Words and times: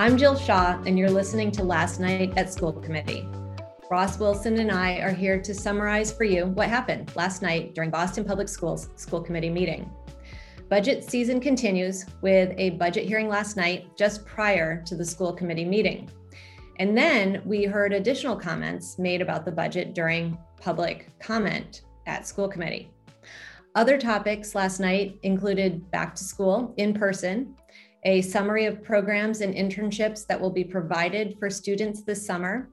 I'm 0.00 0.16
Jill 0.16 0.34
Shaw, 0.34 0.80
and 0.86 0.98
you're 0.98 1.10
listening 1.10 1.50
to 1.50 1.62
Last 1.62 2.00
Night 2.00 2.32
at 2.38 2.50
School 2.50 2.72
Committee. 2.72 3.28
Ross 3.90 4.18
Wilson 4.18 4.58
and 4.58 4.72
I 4.72 4.94
are 5.00 5.12
here 5.12 5.38
to 5.42 5.52
summarize 5.52 6.10
for 6.10 6.24
you 6.24 6.46
what 6.46 6.70
happened 6.70 7.14
last 7.16 7.42
night 7.42 7.74
during 7.74 7.90
Boston 7.90 8.24
Public 8.24 8.48
Schools 8.48 8.88
School 8.96 9.20
Committee 9.20 9.50
meeting. 9.50 9.92
Budget 10.70 11.04
season 11.04 11.38
continues 11.38 12.06
with 12.22 12.54
a 12.56 12.70
budget 12.70 13.04
hearing 13.04 13.28
last 13.28 13.58
night 13.58 13.94
just 13.94 14.24
prior 14.24 14.82
to 14.86 14.96
the 14.96 15.04
school 15.04 15.34
committee 15.34 15.66
meeting. 15.66 16.08
And 16.78 16.96
then 16.96 17.42
we 17.44 17.64
heard 17.64 17.92
additional 17.92 18.36
comments 18.36 18.98
made 18.98 19.20
about 19.20 19.44
the 19.44 19.52
budget 19.52 19.92
during 19.92 20.38
public 20.58 21.10
comment 21.20 21.82
at 22.06 22.26
school 22.26 22.48
committee. 22.48 22.90
Other 23.74 23.98
topics 23.98 24.54
last 24.54 24.80
night 24.80 25.18
included 25.24 25.90
back 25.90 26.14
to 26.14 26.24
school 26.24 26.72
in 26.78 26.94
person 26.94 27.54
a 28.04 28.22
summary 28.22 28.64
of 28.66 28.82
programs 28.82 29.42
and 29.42 29.54
internships 29.54 30.26
that 30.26 30.40
will 30.40 30.50
be 30.50 30.64
provided 30.64 31.36
for 31.38 31.50
students 31.50 32.02
this 32.02 32.24
summer. 32.24 32.70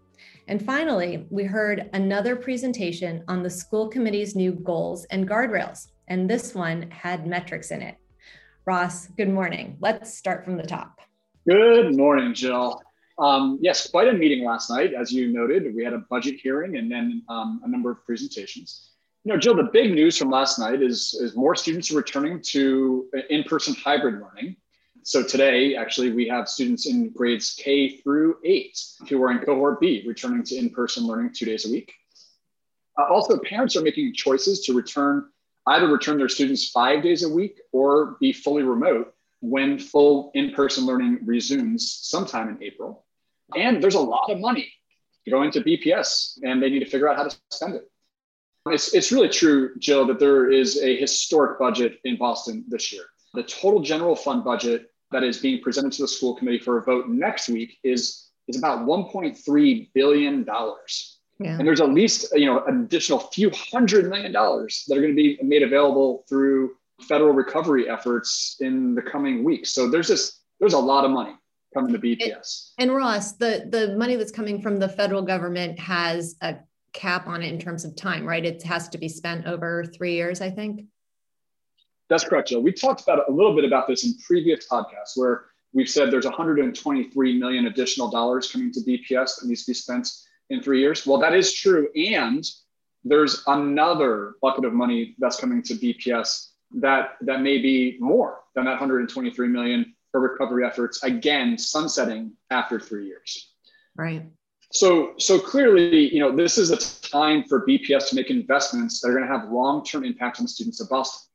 And 0.48 0.64
finally, 0.64 1.28
we 1.30 1.44
heard 1.44 1.90
another 1.94 2.36
presentation 2.36 3.24
on 3.28 3.44
the 3.44 3.50
school 3.50 3.90
committee's 3.90 4.36
new 4.36 4.54
goals 4.54 5.06
and 5.06 5.28
guardrails, 5.28 5.88
and 6.08 6.30
this 6.30 6.56
one 6.56 6.90
had 6.90 7.28
metrics 7.28 7.72
in 7.72 7.82
it. 7.82 7.98
Ross, 8.66 9.08
good 9.08 9.30
morning. 9.30 9.78
Let's 9.82 10.14
start 10.14 10.46
from 10.46 10.58
the 10.58 10.64
top. 10.64 11.00
Good 11.48 11.96
morning, 11.96 12.34
Jill. 12.34 12.82
Um, 13.20 13.58
yes, 13.62 13.90
quite 13.90 14.08
a 14.08 14.14
meeting 14.14 14.46
last 14.46 14.70
night. 14.70 14.94
As 14.94 15.12
you 15.12 15.32
noted, 15.34 15.74
we 15.76 15.84
had 15.84 15.94
a 15.94 16.04
budget 16.10 16.36
hearing 16.36 16.78
and 16.78 16.92
then 16.92 17.24
um, 17.30 17.62
a 17.64 17.68
number 17.68 17.92
of 17.92 18.06
presentations. 18.06 18.92
You 19.24 19.34
know, 19.34 19.40
Jill, 19.40 19.56
the 19.56 19.70
big 19.74 19.94
news 19.94 20.18
from 20.18 20.30
last 20.30 20.60
night 20.60 20.82
is, 20.82 21.18
is 21.20 21.36
more 21.36 21.56
students 21.56 21.92
are 21.92 21.98
returning 21.98 22.42
to 22.44 23.10
in-person 23.30 23.76
hybrid 23.76 24.22
learning. 24.22 24.56
So 25.08 25.24
today, 25.24 25.74
actually, 25.78 26.12
we 26.12 26.28
have 26.28 26.50
students 26.50 26.86
in 26.86 27.12
grades 27.12 27.54
K 27.58 27.96
through 27.96 28.40
eight 28.44 28.78
who 29.08 29.24
are 29.24 29.32
in 29.32 29.40
cohort 29.40 29.80
B, 29.80 30.04
returning 30.06 30.44
to 30.44 30.56
in-person 30.58 31.08
learning 31.08 31.32
two 31.32 31.46
days 31.46 31.66
a 31.66 31.72
week. 31.72 31.94
Uh, 33.00 33.06
also, 33.06 33.40
parents 33.40 33.78
are 33.78 33.82
making 33.82 34.14
choices 34.14 34.66
to 34.66 34.74
return, 34.74 35.30
either 35.66 35.88
return 35.88 36.18
their 36.18 36.28
students 36.28 36.72
five 36.72 37.04
days 37.04 37.24
a 37.24 37.30
week 37.30 37.58
or 37.72 38.18
be 38.20 38.34
fully 38.34 38.64
remote 38.64 39.14
when 39.40 39.80
full 39.80 40.30
in-person 40.34 40.86
learning 40.86 41.20
resumes 41.24 41.90
sometime 41.90 42.50
in 42.50 42.62
April. 42.62 43.06
And 43.56 43.82
there's 43.82 43.96
a 43.96 44.02
lot 44.02 44.30
of 44.30 44.42
money 44.42 44.70
going 45.30 45.52
to 45.52 45.62
BPS 45.62 46.38
and 46.44 46.62
they 46.62 46.70
need 46.70 46.80
to 46.80 46.86
figure 46.86 47.08
out 47.08 47.16
how 47.16 47.30
to 47.30 47.38
spend 47.50 47.76
it. 47.76 47.90
It's, 48.66 48.94
it's 48.94 49.14
really 49.14 49.30
true, 49.30 49.74
Jill, 49.80 50.06
that 50.08 50.20
there 50.20 50.52
is 50.52 50.84
a 50.84 50.98
historic 50.98 51.60
budget 51.60 52.02
in 52.04 52.18
Boston 52.18 52.66
this 52.68 52.92
year. 52.92 53.06
The 53.34 53.44
total 53.44 53.82
general 53.82 54.18
fund 54.18 54.44
budget 54.44 54.90
that 55.12 55.24
is 55.24 55.38
being 55.38 55.62
presented 55.62 55.94
to 55.94 56.04
the 56.04 56.08
school 56.08 56.36
committee 56.36 56.60
for 56.60 56.78
a 56.78 56.84
vote 56.84 57.08
next 57.08 57.50
week 57.50 57.78
is, 57.84 58.28
is 58.48 58.58
about 58.58 58.86
$1.3 58.86 59.90
billion. 59.94 60.46
Yeah. 61.40 61.58
And 61.58 61.68
there's 61.68 61.82
at 61.82 61.90
least 61.90 62.34
you 62.34 62.48
know 62.48 62.64
an 62.66 62.84
additional 62.84 63.20
few 63.20 63.52
hundred 63.52 64.10
million 64.10 64.32
dollars 64.32 64.86
that 64.88 64.98
are 64.98 65.02
going 65.02 65.16
to 65.16 65.22
be 65.22 65.38
made 65.44 65.62
available 65.62 66.26
through 66.28 66.76
federal 67.04 67.32
recovery 67.32 67.88
efforts 67.88 68.58
in 68.60 68.96
the 68.96 69.02
coming 69.04 69.44
weeks. 69.44 69.72
So 69.72 69.88
there's 69.88 70.08
this 70.08 70.40
there's 70.60 70.74
a 70.74 70.80
lot 70.80 71.06
of 71.06 71.12
money 71.12 71.36
coming 71.76 71.94
to 71.94 72.00
BPS. 72.00 72.72
And, 72.80 72.90
and 72.90 72.98
Ross, 72.98 73.34
the 73.34 73.68
the 73.70 73.96
money 73.96 74.16
that's 74.16 74.32
coming 74.32 74.62
from 74.62 74.80
the 74.80 74.90
federal 74.90 75.22
government 75.22 75.78
has 75.80 76.36
a 76.42 76.56
cap 76.94 77.28
on 77.28 77.44
it 77.44 77.54
in 77.54 77.60
terms 77.60 77.86
of 77.86 77.96
time, 77.96 78.26
right? 78.26 78.44
It 78.44 78.64
has 78.64 78.90
to 78.90 78.98
be 78.98 79.08
spent 79.08 79.46
over 79.46 79.86
three 79.86 80.14
years, 80.14 80.42
I 80.42 80.50
think. 80.50 80.86
That's 82.10 82.24
correct, 82.24 82.50
Joe. 82.50 82.60
We 82.60 82.72
talked 82.72 83.02
about 83.02 83.28
a 83.28 83.32
little 83.32 83.56
bit 83.56 83.66
about 83.66 83.88
this 83.88 84.06
in 84.06 84.14
previous 84.26 84.68
podcasts 84.68 85.16
where 85.16 85.46
we've 85.74 85.90
said 85.90 86.10
there's 86.10 86.26
123 86.26 87.40
million 87.40 87.68
additional 87.68 88.10
dollars 88.10 88.52
coming 88.52 88.72
to 88.72 88.80
BPS 88.80 89.40
that 89.40 89.48
needs 89.48 89.66
to 89.66 89.72
be 89.72 89.74
spent 89.74 90.10
in 90.50 90.62
three 90.62 90.80
years. 90.80 91.06
Well, 91.06 91.20
that 91.20 91.34
is 91.34 91.54
true. 91.54 91.90
And 91.96 92.50
there's 93.04 93.44
another 93.48 94.36
bucket 94.42 94.66
of 94.66 94.74
money 94.74 95.16
that's 95.20 95.40
coming 95.40 95.62
to 95.64 95.74
BPS 95.76 96.48
that 96.76 97.16
that 97.22 97.42
may 97.42 97.58
be 97.60 97.98
more 98.00 98.42
than 98.56 98.66
that 98.66 98.72
123 98.72 99.48
million 99.48 99.94
for 100.12 100.20
recovery 100.20 100.66
efforts 100.66 101.04
again 101.04 101.58
sunsetting 101.58 102.32
after 102.50 102.80
three 102.80 103.08
years 103.08 103.54
right 103.96 104.24
so 104.74 105.14
so 105.18 105.40
clearly 105.40 106.14
you 106.14 106.20
know 106.20 106.36
this 106.36 106.58
is 106.58 106.72
a 106.72 107.08
time 107.08 107.44
for 107.44 107.66
bps 107.66 108.10
to 108.10 108.16
make 108.16 108.30
investments 108.30 109.00
that 109.00 109.10
are 109.10 109.14
going 109.14 109.26
to 109.26 109.32
have 109.32 109.50
long-term 109.50 110.04
impact 110.04 110.40
on 110.40 110.46
the 110.46 110.50
students 110.50 110.82
of 110.82 110.90
boston 110.90 111.26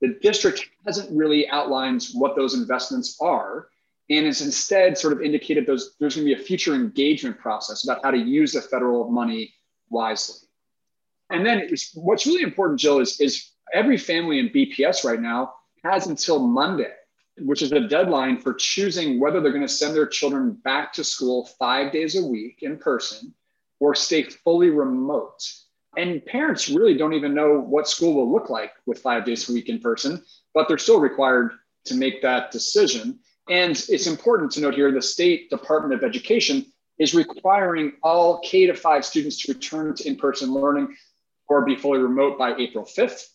the 0.00 0.18
district 0.22 0.68
hasn't 0.86 1.10
really 1.16 1.48
outlined 1.48 2.06
what 2.14 2.36
those 2.36 2.54
investments 2.54 3.18
are 3.20 3.68
and 4.10 4.26
has 4.26 4.40
instead 4.40 4.96
sort 4.96 5.12
of 5.12 5.20
indicated 5.20 5.66
those, 5.66 5.96
there's 5.98 6.16
going 6.16 6.26
to 6.26 6.34
be 6.34 6.40
a 6.40 6.44
future 6.44 6.74
engagement 6.74 7.38
process 7.38 7.84
about 7.84 8.02
how 8.02 8.10
to 8.10 8.18
use 8.18 8.52
the 8.52 8.62
federal 8.62 9.10
money 9.10 9.52
wisely. 9.90 10.48
And 11.30 11.44
then 11.44 11.68
what's 11.94 12.26
really 12.26 12.42
important, 12.42 12.80
Jill, 12.80 13.00
is, 13.00 13.20
is 13.20 13.50
every 13.74 13.98
family 13.98 14.38
in 14.38 14.48
BPS 14.48 15.04
right 15.04 15.20
now 15.20 15.52
has 15.84 16.06
until 16.06 16.38
Monday, 16.38 16.92
which 17.38 17.60
is 17.60 17.70
the 17.70 17.80
deadline 17.80 18.38
for 18.38 18.54
choosing 18.54 19.20
whether 19.20 19.40
they're 19.40 19.52
going 19.52 19.66
to 19.66 19.68
send 19.68 19.94
their 19.94 20.06
children 20.06 20.52
back 20.52 20.92
to 20.94 21.04
school 21.04 21.46
five 21.58 21.92
days 21.92 22.16
a 22.16 22.24
week 22.24 22.60
in 22.62 22.78
person 22.78 23.34
or 23.78 23.94
stay 23.94 24.22
fully 24.22 24.70
remote. 24.70 25.42
And 25.98 26.24
parents 26.24 26.68
really 26.68 26.96
don't 26.96 27.14
even 27.14 27.34
know 27.34 27.58
what 27.58 27.88
school 27.88 28.14
will 28.14 28.30
look 28.30 28.48
like 28.48 28.70
with 28.86 29.00
five 29.00 29.24
days 29.24 29.50
a 29.50 29.52
week 29.52 29.68
in 29.68 29.80
person, 29.80 30.22
but 30.54 30.68
they're 30.68 30.78
still 30.78 31.00
required 31.00 31.50
to 31.86 31.96
make 31.96 32.22
that 32.22 32.52
decision. 32.52 33.18
And 33.50 33.72
it's 33.88 34.06
important 34.06 34.52
to 34.52 34.60
note 34.60 34.74
here 34.74 34.92
the 34.92 35.02
State 35.02 35.50
Department 35.50 35.92
of 35.94 36.08
Education 36.08 36.66
is 37.00 37.14
requiring 37.14 37.94
all 38.04 38.38
K 38.44 38.66
to 38.66 38.74
five 38.74 39.04
students 39.04 39.42
to 39.42 39.52
return 39.52 39.92
to 39.96 40.06
in 40.06 40.14
person 40.14 40.54
learning 40.54 40.94
or 41.48 41.64
be 41.64 41.74
fully 41.74 41.98
remote 41.98 42.38
by 42.38 42.54
April 42.54 42.84
5th. 42.84 43.30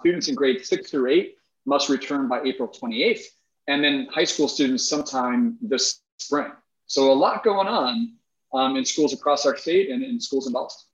Students 0.00 0.28
in 0.28 0.34
grades 0.34 0.68
six 0.68 0.90
through 0.90 1.10
eight 1.10 1.36
must 1.64 1.88
return 1.88 2.28
by 2.28 2.42
April 2.42 2.68
28th, 2.68 3.22
and 3.68 3.82
then 3.82 4.06
high 4.12 4.24
school 4.24 4.48
students 4.48 4.86
sometime 4.86 5.56
this 5.62 6.02
spring. 6.18 6.52
So, 6.88 7.10
a 7.10 7.14
lot 7.14 7.42
going 7.42 7.68
on 7.68 8.16
um, 8.52 8.76
in 8.76 8.84
schools 8.84 9.14
across 9.14 9.46
our 9.46 9.56
state 9.56 9.88
and 9.88 10.04
in 10.04 10.20
schools 10.20 10.46
in 10.46 10.52
Boston. 10.52 10.85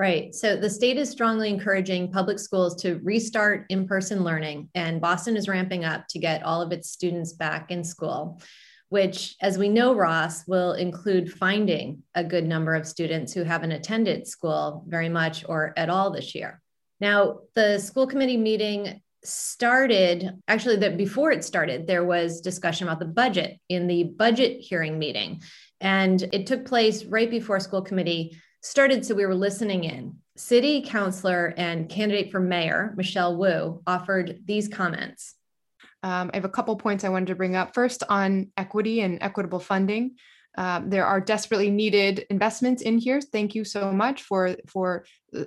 Right. 0.00 0.34
So 0.34 0.56
the 0.56 0.70
state 0.70 0.96
is 0.96 1.10
strongly 1.10 1.50
encouraging 1.50 2.10
public 2.10 2.38
schools 2.38 2.74
to 2.80 2.98
restart 3.02 3.66
in 3.68 3.86
person 3.86 4.24
learning, 4.24 4.70
and 4.74 4.98
Boston 4.98 5.36
is 5.36 5.46
ramping 5.46 5.84
up 5.84 6.08
to 6.08 6.18
get 6.18 6.42
all 6.42 6.62
of 6.62 6.72
its 6.72 6.88
students 6.88 7.34
back 7.34 7.70
in 7.70 7.84
school, 7.84 8.40
which, 8.88 9.36
as 9.42 9.58
we 9.58 9.68
know, 9.68 9.94
Ross, 9.94 10.46
will 10.46 10.72
include 10.72 11.30
finding 11.30 12.02
a 12.14 12.24
good 12.24 12.46
number 12.46 12.74
of 12.74 12.88
students 12.88 13.34
who 13.34 13.42
haven't 13.42 13.72
attended 13.72 14.26
school 14.26 14.86
very 14.88 15.10
much 15.10 15.44
or 15.46 15.74
at 15.76 15.90
all 15.90 16.10
this 16.10 16.34
year. 16.34 16.62
Now, 16.98 17.40
the 17.54 17.78
school 17.78 18.06
committee 18.06 18.38
meeting 18.38 19.02
started 19.22 20.30
actually 20.48 20.76
that 20.76 20.96
before 20.96 21.30
it 21.30 21.44
started 21.44 21.86
there 21.86 22.06
was 22.06 22.40
discussion 22.40 22.88
about 22.88 23.00
the 23.00 23.04
budget 23.04 23.60
in 23.68 23.86
the 23.86 24.04
budget 24.04 24.62
hearing 24.62 24.98
meeting 24.98 25.42
and 25.78 26.22
it 26.32 26.46
took 26.46 26.64
place 26.64 27.04
right 27.04 27.30
before 27.30 27.60
school 27.60 27.82
committee 27.82 28.34
started 28.60 29.04
so 29.04 29.14
we 29.14 29.26
were 29.26 29.34
listening 29.34 29.84
in. 29.84 30.16
City 30.36 30.82
councilor 30.82 31.54
and 31.56 31.88
candidate 31.88 32.30
for 32.30 32.40
mayor, 32.40 32.94
Michelle 32.96 33.36
Wu, 33.36 33.82
offered 33.86 34.40
these 34.46 34.68
comments. 34.68 35.34
Um, 36.02 36.30
I 36.32 36.36
have 36.36 36.44
a 36.44 36.50
couple 36.50 36.74
points 36.76 37.04
I 37.04 37.10
wanted 37.10 37.28
to 37.28 37.34
bring 37.34 37.56
up. 37.56 37.74
First, 37.74 38.02
on 38.08 38.50
equity 38.56 39.00
and 39.00 39.18
equitable 39.22 39.60
funding. 39.60 40.16
Um, 40.58 40.90
there 40.90 41.06
are 41.06 41.20
desperately 41.20 41.70
needed 41.70 42.26
investments 42.28 42.82
in 42.82 42.98
here. 42.98 43.20
Thank 43.20 43.54
you 43.54 43.64
so 43.64 43.92
much 43.92 44.22
for 44.22 44.56
for 44.66 45.04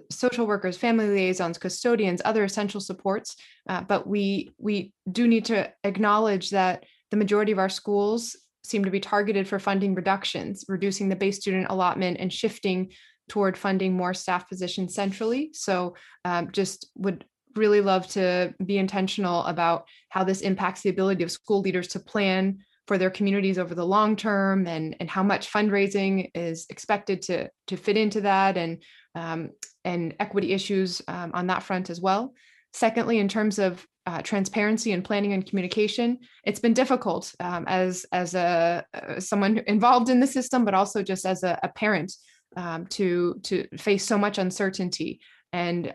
social 0.09 0.47
workers, 0.47 0.77
family 0.77 1.09
liaisons, 1.09 1.57
custodians, 1.57 2.21
other 2.23 2.43
essential 2.43 2.79
supports. 2.79 3.35
Uh, 3.67 3.81
but 3.81 4.07
we 4.07 4.51
we 4.57 4.93
do 5.11 5.27
need 5.27 5.45
to 5.45 5.71
acknowledge 5.83 6.51
that 6.51 6.85
the 7.11 7.17
majority 7.17 7.51
of 7.51 7.59
our 7.59 7.69
schools 7.69 8.37
seem 8.63 8.85
to 8.85 8.91
be 8.91 8.99
targeted 8.99 9.47
for 9.47 9.59
funding 9.59 9.93
reductions, 9.95 10.65
reducing 10.67 11.09
the 11.09 11.15
base 11.15 11.37
student 11.37 11.67
allotment 11.69 12.17
and 12.19 12.31
shifting 12.31 12.91
toward 13.29 13.57
funding 13.57 13.93
more 13.93 14.13
staff 14.13 14.47
positions 14.49 14.93
centrally. 14.93 15.49
So 15.53 15.95
um, 16.25 16.51
just 16.51 16.87
would 16.95 17.25
really 17.55 17.81
love 17.81 18.07
to 18.07 18.53
be 18.65 18.77
intentional 18.77 19.43
about 19.43 19.87
how 20.09 20.23
this 20.23 20.41
impacts 20.41 20.81
the 20.81 20.89
ability 20.89 21.23
of 21.23 21.31
school 21.31 21.61
leaders 21.61 21.87
to 21.89 21.99
plan 21.99 22.59
for 22.87 22.97
their 22.97 23.09
communities 23.09 23.57
over 23.57 23.75
the 23.75 23.85
long 23.85 24.15
term 24.15 24.67
and, 24.67 24.95
and 24.99 25.09
how 25.09 25.23
much 25.23 25.51
fundraising 25.51 26.29
is 26.35 26.65
expected 26.69 27.21
to, 27.21 27.49
to 27.67 27.77
fit 27.77 27.95
into 27.95 28.21
that 28.21 28.57
and, 28.57 28.83
um, 29.15 29.51
and 29.85 30.15
equity 30.19 30.51
issues 30.51 31.01
um, 31.07 31.31
on 31.33 31.47
that 31.47 31.63
front 31.63 31.89
as 31.89 32.01
well. 32.01 32.33
Secondly, 32.73 33.19
in 33.19 33.27
terms 33.27 33.59
of 33.59 33.85
uh, 34.05 34.21
transparency 34.21 34.91
and 34.91 35.03
planning 35.03 35.33
and 35.33 35.45
communication. 35.45 36.19
It's 36.43 36.59
been 36.59 36.73
difficult 36.73 37.33
um, 37.39 37.65
as 37.67 38.05
as 38.11 38.35
a 38.35 38.85
uh, 38.93 39.19
someone 39.19 39.61
involved 39.67 40.09
in 40.09 40.19
the 40.19 40.27
system, 40.27 40.65
but 40.65 40.73
also 40.73 41.03
just 41.03 41.25
as 41.25 41.43
a, 41.43 41.59
a 41.63 41.69
parent 41.69 42.13
um, 42.57 42.85
to 42.87 43.39
to 43.43 43.67
face 43.77 44.05
so 44.05 44.17
much 44.17 44.37
uncertainty. 44.37 45.21
And 45.51 45.93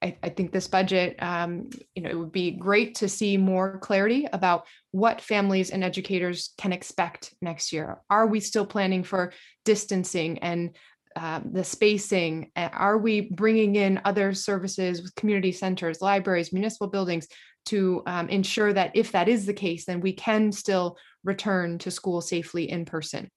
I, 0.00 0.16
I, 0.22 0.28
think 0.28 0.52
this 0.52 0.68
budget, 0.68 1.20
um, 1.20 1.70
you 1.94 2.02
know, 2.02 2.10
it 2.10 2.16
would 2.16 2.32
be 2.32 2.52
great 2.52 2.94
to 2.96 3.08
see 3.08 3.36
more 3.36 3.78
clarity 3.80 4.28
about 4.32 4.66
what 4.92 5.20
families 5.20 5.70
and 5.70 5.82
educators 5.82 6.54
can 6.56 6.72
expect 6.72 7.34
next 7.42 7.72
year. 7.72 7.98
Are 8.08 8.26
we 8.26 8.40
still 8.40 8.64
planning 8.64 9.02
for 9.02 9.32
distancing 9.64 10.38
and 10.38 10.76
uh, 11.18 11.40
the 11.50 11.64
spacing? 11.64 12.50
Are 12.56 12.96
we 12.96 13.22
bringing 13.22 13.74
in 13.74 14.00
other 14.04 14.32
services 14.32 15.02
with 15.02 15.14
community 15.16 15.50
centers, 15.50 16.00
libraries, 16.00 16.52
municipal 16.52 16.86
buildings 16.86 17.26
to 17.66 18.02
um, 18.06 18.28
ensure 18.28 18.72
that 18.72 18.92
if 18.94 19.10
that 19.12 19.28
is 19.28 19.44
the 19.44 19.52
case, 19.52 19.84
then 19.84 20.00
we 20.00 20.12
can 20.12 20.52
still 20.52 20.96
return 21.24 21.78
to 21.78 21.90
school 21.90 22.20
safely 22.20 22.70
in 22.70 22.84
person? 22.84 23.28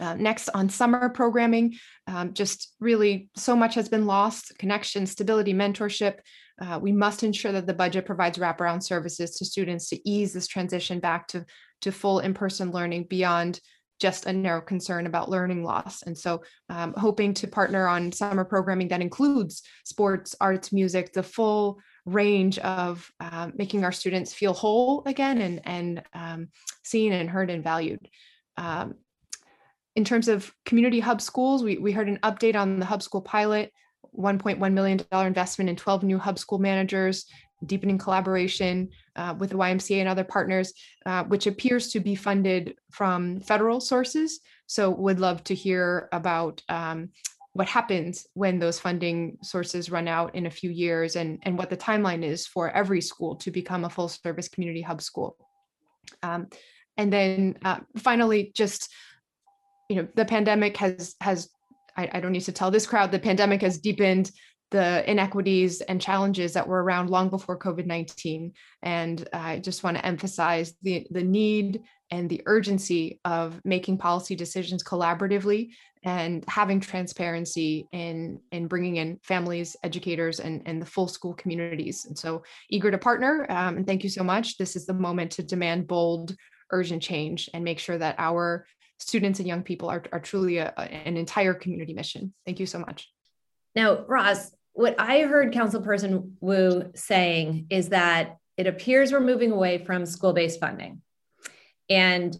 Uh, 0.00 0.14
next 0.14 0.48
on 0.48 0.68
summer 0.68 1.08
programming, 1.10 1.74
um, 2.08 2.32
just 2.32 2.74
really 2.80 3.28
so 3.36 3.54
much 3.54 3.76
has 3.76 3.88
been 3.88 4.06
lost 4.06 4.52
connection, 4.58 5.06
stability, 5.06 5.54
mentorship. 5.54 6.18
Uh, 6.60 6.80
we 6.82 6.90
must 6.90 7.22
ensure 7.22 7.52
that 7.52 7.68
the 7.68 7.74
budget 7.74 8.04
provides 8.04 8.38
wraparound 8.38 8.82
services 8.82 9.36
to 9.36 9.44
students 9.44 9.88
to 9.88 10.08
ease 10.08 10.32
this 10.32 10.48
transition 10.48 10.98
back 10.98 11.28
to, 11.28 11.44
to 11.82 11.92
full 11.92 12.18
in 12.18 12.34
person 12.34 12.72
learning 12.72 13.04
beyond 13.08 13.60
just 14.02 14.26
a 14.26 14.32
narrow 14.32 14.60
concern 14.60 15.06
about 15.06 15.30
learning 15.30 15.62
loss. 15.62 16.02
And 16.02 16.18
so, 16.18 16.42
um, 16.68 16.92
hoping 16.96 17.32
to 17.34 17.46
partner 17.46 17.86
on 17.86 18.10
summer 18.10 18.44
programming 18.44 18.88
that 18.88 19.00
includes 19.00 19.62
sports, 19.84 20.34
arts, 20.40 20.72
music, 20.72 21.12
the 21.12 21.22
full 21.22 21.78
range 22.04 22.58
of 22.58 23.08
uh, 23.20 23.48
making 23.54 23.84
our 23.84 23.92
students 23.92 24.34
feel 24.34 24.54
whole 24.54 25.04
again 25.06 25.38
and, 25.40 25.60
and 25.64 26.02
um, 26.14 26.48
seen 26.82 27.12
and 27.12 27.30
heard 27.30 27.48
and 27.48 27.62
valued. 27.62 28.08
Um, 28.56 28.96
in 29.94 30.04
terms 30.04 30.26
of 30.26 30.52
community 30.64 30.98
hub 30.98 31.20
schools, 31.20 31.62
we, 31.62 31.78
we 31.78 31.92
heard 31.92 32.08
an 32.08 32.18
update 32.24 32.56
on 32.56 32.80
the 32.80 32.86
hub 32.86 33.02
school 33.02 33.22
pilot, 33.22 33.72
$1.1 34.18 34.72
million 34.72 35.00
investment 35.12 35.70
in 35.70 35.76
12 35.76 36.02
new 36.02 36.18
hub 36.18 36.40
school 36.40 36.58
managers, 36.58 37.26
deepening 37.66 37.98
collaboration 37.98 38.88
uh, 39.16 39.34
with 39.38 39.50
the 39.50 39.56
YMCA 39.56 40.00
and 40.00 40.08
other 40.08 40.24
partners, 40.24 40.72
uh, 41.06 41.24
which 41.24 41.46
appears 41.46 41.88
to 41.92 42.00
be 42.00 42.14
funded 42.14 42.74
from 42.90 43.40
federal 43.40 43.80
sources. 43.80 44.40
So 44.66 44.90
would 44.90 45.20
love 45.20 45.44
to 45.44 45.54
hear 45.54 46.08
about 46.12 46.62
um, 46.68 47.10
what 47.52 47.68
happens 47.68 48.26
when 48.34 48.58
those 48.58 48.78
funding 48.78 49.36
sources 49.42 49.90
run 49.90 50.08
out 50.08 50.34
in 50.34 50.46
a 50.46 50.50
few 50.50 50.70
years 50.70 51.16
and, 51.16 51.38
and 51.42 51.58
what 51.58 51.70
the 51.70 51.76
timeline 51.76 52.24
is 52.24 52.46
for 52.46 52.70
every 52.70 53.00
school 53.00 53.36
to 53.36 53.50
become 53.50 53.84
a 53.84 53.90
full 53.90 54.08
service 54.08 54.48
community 54.48 54.80
hub 54.80 55.02
school. 55.02 55.36
Um, 56.22 56.48
and 56.96 57.12
then 57.12 57.58
uh, 57.64 57.80
finally, 57.98 58.52
just 58.54 58.90
you 59.88 59.96
know 59.96 60.08
the 60.14 60.24
pandemic 60.24 60.76
has 60.78 61.14
has 61.20 61.48
I, 61.96 62.08
I 62.14 62.20
don't 62.20 62.32
need 62.32 62.42
to 62.42 62.52
tell 62.52 62.70
this 62.70 62.86
crowd 62.86 63.12
the 63.12 63.18
pandemic 63.18 63.60
has 63.62 63.78
deepened 63.78 64.30
the 64.72 65.08
inequities 65.08 65.82
and 65.82 66.00
challenges 66.00 66.54
that 66.54 66.66
were 66.66 66.82
around 66.82 67.10
long 67.10 67.28
before 67.28 67.58
COVID-19. 67.58 68.52
And 68.82 69.28
I 69.32 69.58
just 69.58 69.84
want 69.84 69.96
to 69.98 70.04
emphasize 70.04 70.74
the, 70.82 71.06
the 71.10 71.22
need 71.22 71.82
and 72.10 72.28
the 72.28 72.42
urgency 72.46 73.20
of 73.24 73.60
making 73.64 73.98
policy 73.98 74.34
decisions 74.34 74.82
collaboratively 74.82 75.70
and 76.04 76.44
having 76.48 76.80
transparency 76.80 77.86
in, 77.92 78.40
in 78.50 78.66
bringing 78.66 78.96
in 78.96 79.20
families, 79.22 79.76
educators, 79.84 80.40
and, 80.40 80.62
and 80.66 80.82
the 80.82 80.86
full 80.86 81.06
school 81.06 81.34
communities. 81.34 82.06
And 82.06 82.18
so 82.18 82.42
eager 82.70 82.90
to 82.90 82.98
partner. 82.98 83.46
Um, 83.48 83.76
and 83.76 83.86
thank 83.86 84.02
you 84.02 84.10
so 84.10 84.24
much. 84.24 84.56
This 84.56 84.74
is 84.74 84.86
the 84.86 84.94
moment 84.94 85.32
to 85.32 85.42
demand 85.42 85.86
bold, 85.86 86.34
urgent 86.70 87.02
change 87.02 87.48
and 87.54 87.62
make 87.62 87.78
sure 87.78 87.98
that 87.98 88.16
our 88.18 88.66
students 88.98 89.38
and 89.38 89.46
young 89.46 89.62
people 89.62 89.90
are, 89.90 90.02
are 90.12 90.20
truly 90.20 90.58
a, 90.58 90.72
an 90.78 91.16
entire 91.16 91.54
community 91.54 91.92
mission. 91.92 92.32
Thank 92.46 92.58
you 92.58 92.66
so 92.66 92.78
much. 92.78 93.10
Now, 93.74 94.04
Ross, 94.06 94.50
what 94.72 94.94
I 94.98 95.22
heard 95.22 95.52
Councilperson 95.52 96.32
Wu 96.40 96.90
saying 96.94 97.66
is 97.70 97.90
that 97.90 98.36
it 98.56 98.66
appears 98.66 99.12
we're 99.12 99.20
moving 99.20 99.52
away 99.52 99.78
from 99.78 100.06
school 100.06 100.32
based 100.32 100.60
funding. 100.60 101.02
And 101.88 102.36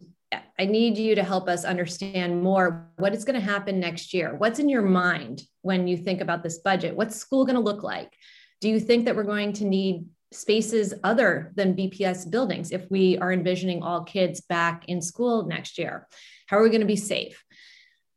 I 0.59 0.65
need 0.65 0.97
you 0.97 1.15
to 1.15 1.23
help 1.23 1.49
us 1.49 1.65
understand 1.65 2.43
more 2.43 2.91
what 2.97 3.15
is 3.15 3.25
going 3.25 3.39
to 3.39 3.47
happen 3.47 3.81
next 3.81 4.15
year. 4.15 4.35
What's 4.35 4.59
in 4.59 4.69
your 4.69 4.83
mind 4.83 5.43
when 5.61 5.87
you 5.87 5.97
think 5.97 6.21
about 6.21 6.43
this 6.43 6.59
budget? 6.59 6.97
What's 6.97 7.17
school 7.17 7.45
going 7.45 7.57
to 7.57 7.63
look 7.63 7.83
like? 7.83 8.13
Do 8.61 8.69
you 8.69 8.81
think 8.81 9.05
that 9.05 9.17
we're 9.17 9.25
going 9.25 9.53
to 9.55 9.65
need 9.65 10.07
spaces 10.33 10.95
other 11.05 11.53
than 11.57 11.77
BPS 11.77 12.31
buildings 12.31 12.71
if 12.71 12.91
we 12.91 13.19
are 13.19 13.33
envisioning 13.33 13.83
all 13.83 14.05
kids 14.05 14.41
back 14.41 14.85
in 14.89 15.03
school 15.03 15.47
next 15.47 15.77
year? 15.79 16.09
How 16.47 16.59
are 16.59 16.63
we 16.63 16.71
going 16.71 16.81
to 16.81 16.87
be 16.87 16.97
safe? 16.97 17.45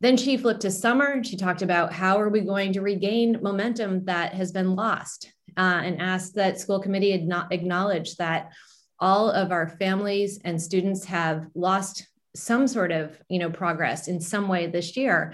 Then 0.02 0.18
she 0.18 0.38
flipped 0.38 0.62
to 0.62 0.72
summer. 0.72 1.08
And 1.08 1.26
she 1.26 1.38
talked 1.38 1.62
about 1.62 1.94
how 1.94 2.20
are 2.20 2.30
we 2.30 2.42
going 2.42 2.74
to 2.74 2.82
regain 2.82 3.40
momentum 3.42 4.06
that 4.06 4.34
has 4.34 4.52
been 4.52 4.76
lost 4.76 5.32
uh, 5.58 5.82
and 5.84 6.02
asked 6.02 6.36
that 6.36 6.60
school 6.60 6.80
committee 6.80 7.12
had 7.12 7.28
not 7.28 7.52
acknowledge 7.52 8.16
that 8.18 8.52
all 9.00 9.30
of 9.30 9.52
our 9.52 9.68
families 9.68 10.40
and 10.44 10.62
students 10.62 11.06
have 11.06 11.48
lost 11.54 12.08
some 12.36 12.68
sort 12.68 12.92
of 12.92 13.18
you 13.30 13.40
know 13.40 13.50
progress 13.50 14.08
in 14.08 14.20
some 14.20 14.48
way 14.48 14.68
this 14.68 14.96
year. 14.98 15.34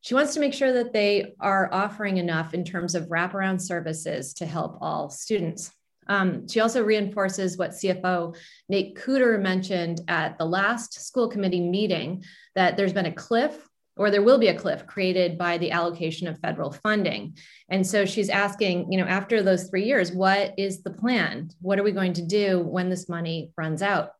She 0.00 0.14
wants 0.14 0.34
to 0.34 0.40
make 0.40 0.54
sure 0.54 0.72
that 0.72 0.92
they 0.92 1.34
are 1.40 1.68
offering 1.72 2.18
enough 2.18 2.54
in 2.54 2.64
terms 2.64 2.94
of 2.94 3.08
wraparound 3.08 3.60
services 3.60 4.34
to 4.34 4.46
help 4.46 4.78
all 4.80 5.10
students. 5.10 5.72
Um, 6.08 6.46
she 6.46 6.60
also 6.60 6.84
reinforces 6.84 7.56
what 7.56 7.72
CFO 7.72 8.36
Nate 8.68 8.96
Kuder 8.96 9.40
mentioned 9.42 10.02
at 10.06 10.38
the 10.38 10.44
last 10.44 11.04
school 11.04 11.28
committee 11.28 11.68
meeting 11.68 12.22
that 12.54 12.76
there's 12.76 12.92
been 12.92 13.06
a 13.06 13.12
cliff 13.12 13.68
or 13.96 14.10
there 14.10 14.22
will 14.22 14.38
be 14.38 14.48
a 14.48 14.58
cliff 14.58 14.86
created 14.86 15.38
by 15.38 15.58
the 15.58 15.70
allocation 15.70 16.28
of 16.28 16.38
federal 16.38 16.70
funding. 16.70 17.36
And 17.68 17.86
so 17.86 18.04
she's 18.04 18.28
asking, 18.28 18.92
you 18.92 18.98
know, 18.98 19.06
after 19.06 19.42
those 19.42 19.68
three 19.68 19.84
years, 19.84 20.12
what 20.12 20.54
is 20.58 20.82
the 20.82 20.90
plan? 20.90 21.50
What 21.60 21.78
are 21.78 21.82
we 21.82 21.92
going 21.92 22.12
to 22.14 22.22
do 22.22 22.60
when 22.60 22.90
this 22.90 23.08
money 23.08 23.52
runs 23.56 23.82
out? 23.82 24.10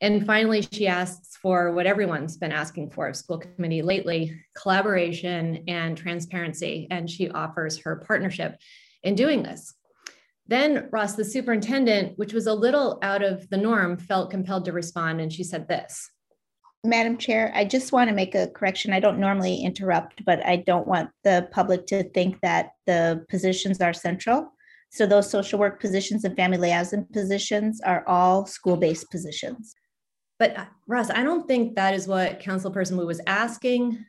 And 0.00 0.26
finally, 0.26 0.62
she 0.62 0.86
asks 0.86 1.36
for 1.36 1.72
what 1.72 1.86
everyone's 1.86 2.36
been 2.36 2.52
asking 2.52 2.90
for 2.90 3.08
of 3.08 3.16
school 3.16 3.38
committee 3.38 3.82
lately 3.82 4.38
collaboration 4.56 5.64
and 5.68 5.96
transparency. 5.96 6.86
And 6.90 7.08
she 7.08 7.30
offers 7.30 7.78
her 7.80 7.96
partnership 8.06 8.58
in 9.02 9.14
doing 9.14 9.42
this. 9.42 9.74
Then 10.46 10.88
Ross, 10.90 11.14
the 11.14 11.24
superintendent, 11.24 12.18
which 12.18 12.34
was 12.34 12.46
a 12.46 12.54
little 12.54 12.98
out 13.02 13.22
of 13.22 13.48
the 13.48 13.56
norm, 13.56 13.96
felt 13.96 14.30
compelled 14.30 14.66
to 14.66 14.72
respond. 14.72 15.20
And 15.20 15.32
she 15.32 15.44
said 15.44 15.68
this 15.68 16.10
Madam 16.84 17.16
Chair, 17.16 17.50
I 17.54 17.64
just 17.64 17.92
want 17.92 18.10
to 18.10 18.14
make 18.14 18.34
a 18.34 18.48
correction. 18.48 18.92
I 18.92 19.00
don't 19.00 19.18
normally 19.18 19.62
interrupt, 19.62 20.22
but 20.26 20.44
I 20.44 20.56
don't 20.56 20.86
want 20.86 21.08
the 21.24 21.48
public 21.50 21.86
to 21.86 22.04
think 22.10 22.40
that 22.42 22.72
the 22.86 23.24
positions 23.30 23.80
are 23.80 23.94
central. 23.94 24.52
So 24.90 25.06
those 25.06 25.30
social 25.30 25.58
work 25.58 25.80
positions 25.80 26.24
and 26.24 26.36
family 26.36 26.58
liaison 26.58 27.06
positions 27.10 27.80
are 27.80 28.06
all 28.06 28.44
school-based 28.44 29.10
positions. 29.10 29.74
But 30.38 30.58
uh, 30.58 30.66
Ross, 30.86 31.08
I 31.08 31.22
don't 31.22 31.48
think 31.48 31.74
that 31.76 31.94
is 31.94 32.06
what 32.06 32.40
Councilperson 32.40 32.98
Wu 32.98 33.06
was 33.06 33.20
asking. 33.26 34.04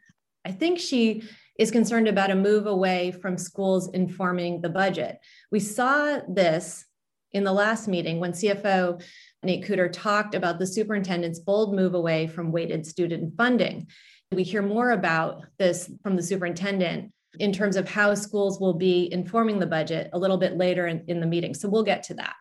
I 0.45 0.51
think 0.51 0.77
she 0.77 1.23
is 1.57 1.71
concerned 1.71 2.09
about 2.09 2.29
a 2.29 2.35
move 2.35 2.67
away 2.67 3.11
from 3.11 3.37
schools 3.37 3.89
informing 3.93 4.59
the 4.61 4.69
budget. 4.69 5.19
We 5.49 5.61
saw 5.61 6.19
this 6.27 6.85
in 7.31 7.43
the 7.43 7.53
last 7.53 7.87
meeting 7.87 8.19
when 8.19 8.33
CFO 8.33 9.01
Nate 9.43 9.65
Kuder 9.65 9.91
talked 9.91 10.35
about 10.35 10.59
the 10.59 10.67
superintendent's 10.67 11.39
bold 11.39 11.75
move 11.75 11.93
away 11.93 12.27
from 12.27 12.51
weighted 12.51 12.85
student 12.85 13.35
funding. 13.37 13.87
We 14.31 14.43
hear 14.43 14.61
more 14.61 14.91
about 14.91 15.45
this 15.59 15.89
from 16.01 16.15
the 16.15 16.23
superintendent 16.23 17.11
in 17.39 17.51
terms 17.51 17.75
of 17.75 17.87
how 17.87 18.15
schools 18.15 18.59
will 18.59 18.73
be 18.73 19.11
informing 19.11 19.59
the 19.59 19.67
budget 19.67 20.09
a 20.13 20.19
little 20.19 20.37
bit 20.37 20.57
later 20.57 20.87
in, 20.87 21.03
in 21.07 21.19
the 21.19 21.27
meeting. 21.27 21.53
So 21.53 21.69
we'll 21.69 21.83
get 21.83 22.03
to 22.03 22.15
that. 22.15 22.35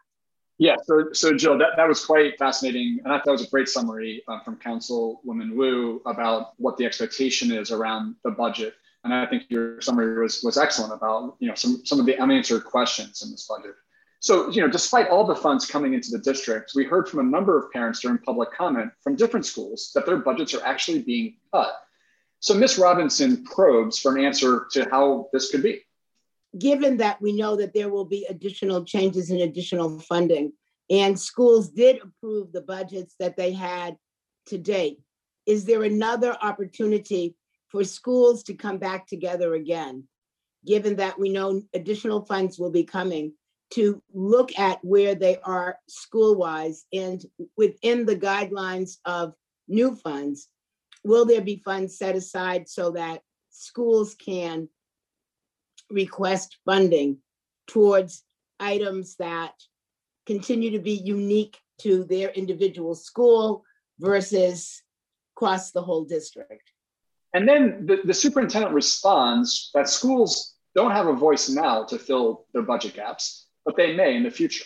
Yeah, 0.58 0.76
so, 0.84 1.12
so 1.12 1.34
Jill, 1.34 1.58
that, 1.58 1.70
that 1.76 1.88
was 1.88 2.04
quite 2.04 2.38
fascinating. 2.38 3.00
And 3.04 3.12
I 3.12 3.18
thought 3.18 3.28
it 3.28 3.32
was 3.32 3.46
a 3.46 3.50
great 3.50 3.68
summary 3.68 4.22
uh, 4.28 4.40
from 4.40 4.56
Councilwoman 4.56 5.54
Wu 5.54 6.00
about 6.06 6.52
what 6.58 6.76
the 6.76 6.86
expectation 6.86 7.50
is 7.50 7.72
around 7.72 8.14
the 8.22 8.30
budget. 8.30 8.74
And 9.02 9.12
I 9.12 9.26
think 9.26 9.44
your 9.48 9.80
summary 9.80 10.22
was, 10.22 10.42
was 10.42 10.56
excellent 10.56 10.92
about 10.92 11.36
you 11.38 11.48
know 11.48 11.54
some, 11.54 11.84
some 11.84 12.00
of 12.00 12.06
the 12.06 12.18
unanswered 12.18 12.64
questions 12.64 13.22
in 13.22 13.30
this 13.30 13.46
budget. 13.46 13.74
So, 14.24 14.48
you 14.48 14.62
know, 14.62 14.70
despite 14.70 15.08
all 15.08 15.26
the 15.26 15.36
funds 15.36 15.66
coming 15.66 15.92
into 15.92 16.08
the 16.10 16.18
district, 16.18 16.72
we 16.74 16.84
heard 16.84 17.06
from 17.06 17.20
a 17.20 17.30
number 17.30 17.58
of 17.58 17.70
parents 17.72 18.00
during 18.00 18.16
public 18.16 18.50
comment 18.54 18.90
from 19.02 19.16
different 19.16 19.44
schools 19.44 19.90
that 19.94 20.06
their 20.06 20.16
budgets 20.16 20.54
are 20.54 20.64
actually 20.64 21.02
being 21.02 21.36
cut. 21.52 21.74
So 22.40 22.54
Ms. 22.54 22.78
Robinson 22.78 23.44
probes 23.44 23.98
for 23.98 24.16
an 24.16 24.24
answer 24.24 24.66
to 24.72 24.88
how 24.90 25.28
this 25.34 25.50
could 25.50 25.62
be. 25.62 25.82
Given 26.58 26.96
that 26.96 27.20
we 27.20 27.34
know 27.34 27.56
that 27.56 27.74
there 27.74 27.90
will 27.90 28.06
be 28.06 28.24
additional 28.30 28.86
changes 28.86 29.28
and 29.28 29.42
additional 29.42 30.00
funding, 30.00 30.54
and 30.88 31.20
schools 31.20 31.68
did 31.68 32.00
approve 32.02 32.50
the 32.50 32.62
budgets 32.62 33.16
that 33.20 33.36
they 33.36 33.52
had 33.52 33.98
to 34.46 34.56
date, 34.56 35.00
is 35.44 35.66
there 35.66 35.82
another 35.82 36.34
opportunity 36.40 37.36
for 37.68 37.84
schools 37.84 38.42
to 38.44 38.54
come 38.54 38.78
back 38.78 39.06
together 39.06 39.52
again? 39.52 40.04
Given 40.64 40.96
that 40.96 41.18
we 41.18 41.28
know 41.28 41.60
additional 41.74 42.24
funds 42.24 42.58
will 42.58 42.70
be 42.70 42.84
coming, 42.84 43.34
to 43.74 44.02
look 44.12 44.56
at 44.58 44.78
where 44.84 45.14
they 45.14 45.38
are 45.42 45.78
school 45.88 46.36
wise 46.36 46.84
and 46.92 47.24
within 47.56 48.06
the 48.06 48.16
guidelines 48.16 48.98
of 49.04 49.34
new 49.66 49.96
funds, 49.96 50.48
will 51.02 51.24
there 51.24 51.40
be 51.40 51.62
funds 51.64 51.98
set 51.98 52.14
aside 52.14 52.68
so 52.68 52.92
that 52.92 53.20
schools 53.50 54.14
can 54.14 54.68
request 55.90 56.58
funding 56.64 57.18
towards 57.66 58.22
items 58.60 59.16
that 59.16 59.52
continue 60.26 60.70
to 60.70 60.78
be 60.78 60.92
unique 60.92 61.58
to 61.80 62.04
their 62.04 62.30
individual 62.30 62.94
school 62.94 63.64
versus 63.98 64.82
across 65.36 65.72
the 65.72 65.82
whole 65.82 66.04
district. 66.04 66.70
And 67.34 67.48
then 67.48 67.86
the, 67.86 67.98
the 68.04 68.14
superintendent 68.14 68.72
responds 68.72 69.70
that 69.74 69.88
schools 69.88 70.54
don't 70.76 70.92
have 70.92 71.08
a 71.08 71.12
voice 71.12 71.48
now 71.48 71.84
to 71.84 71.98
fill 71.98 72.46
their 72.52 72.62
budget 72.62 72.94
gaps, 72.94 73.43
but 73.64 73.76
they 73.76 73.94
may 73.94 74.16
in 74.16 74.22
the 74.22 74.30
future. 74.30 74.64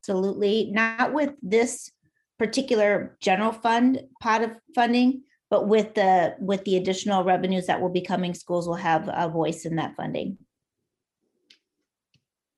Absolutely, 0.00 0.70
not 0.72 1.12
with 1.12 1.32
this 1.42 1.90
particular 2.38 3.16
general 3.20 3.52
fund 3.52 4.02
pot 4.20 4.42
of 4.42 4.50
funding, 4.74 5.22
but 5.50 5.68
with 5.68 5.94
the, 5.94 6.34
with 6.40 6.64
the 6.64 6.76
additional 6.76 7.24
revenues 7.24 7.66
that 7.66 7.80
will 7.80 7.88
be 7.88 8.00
coming, 8.00 8.34
schools 8.34 8.66
will 8.66 8.74
have 8.74 9.08
a 9.12 9.28
voice 9.28 9.64
in 9.64 9.76
that 9.76 9.94
funding. 9.96 10.38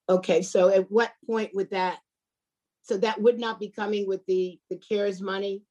Okay, 0.09 0.43
so 0.43 0.69
at 0.69 0.91
what 0.91 1.13
point 1.27 1.51
would 1.55 1.71
that, 1.71 1.99
so 2.83 2.97
that 2.99 3.21
would 3.21 3.39
not 3.39 3.59
be 3.61 3.69
coming 3.69 4.07
with 4.07 4.25
the, 4.27 4.59
the 4.71 4.77
CARES 4.77 5.21
money? 5.21 5.63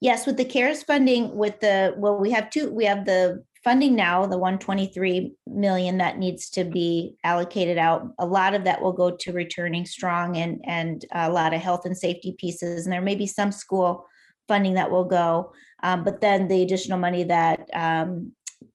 Yes, 0.00 0.26
with 0.26 0.36
the 0.36 0.44
CARES 0.44 0.82
funding, 0.82 1.36
with 1.36 1.60
the, 1.60 1.94
well, 1.96 2.18
we 2.18 2.30
have 2.32 2.50
two, 2.50 2.70
we 2.70 2.84
have 2.86 3.04
the 3.04 3.44
funding 3.62 3.94
now, 3.94 4.26
the 4.26 4.38
one 4.38 4.58
twenty-three 4.58 5.32
million 5.46 5.98
that 5.98 6.18
needs 6.18 6.50
to 6.50 6.64
be 6.64 7.16
allocated 7.24 7.78
out. 7.78 8.12
A 8.18 8.26
lot 8.26 8.54
of 8.54 8.64
that 8.64 8.80
will 8.80 8.92
go 8.92 9.10
to 9.10 9.32
returning 9.32 9.84
strong 9.86 10.36
and, 10.36 10.60
and 10.64 11.04
a 11.12 11.30
lot 11.30 11.52
of 11.52 11.60
health 11.60 11.84
and 11.84 11.96
safety 11.96 12.34
pieces. 12.38 12.86
And 12.86 12.92
there 12.92 13.02
may 13.02 13.14
be 13.14 13.26
some 13.26 13.52
school 13.52 14.06
funding 14.48 14.74
that 14.74 14.90
will 14.90 15.04
go. 15.04 15.52
Um, 15.82 16.04
but 16.04 16.20
then 16.20 16.48
the 16.48 16.62
additional 16.62 16.98
money 16.98 17.24
that, 17.24 17.68
um, 17.74 18.32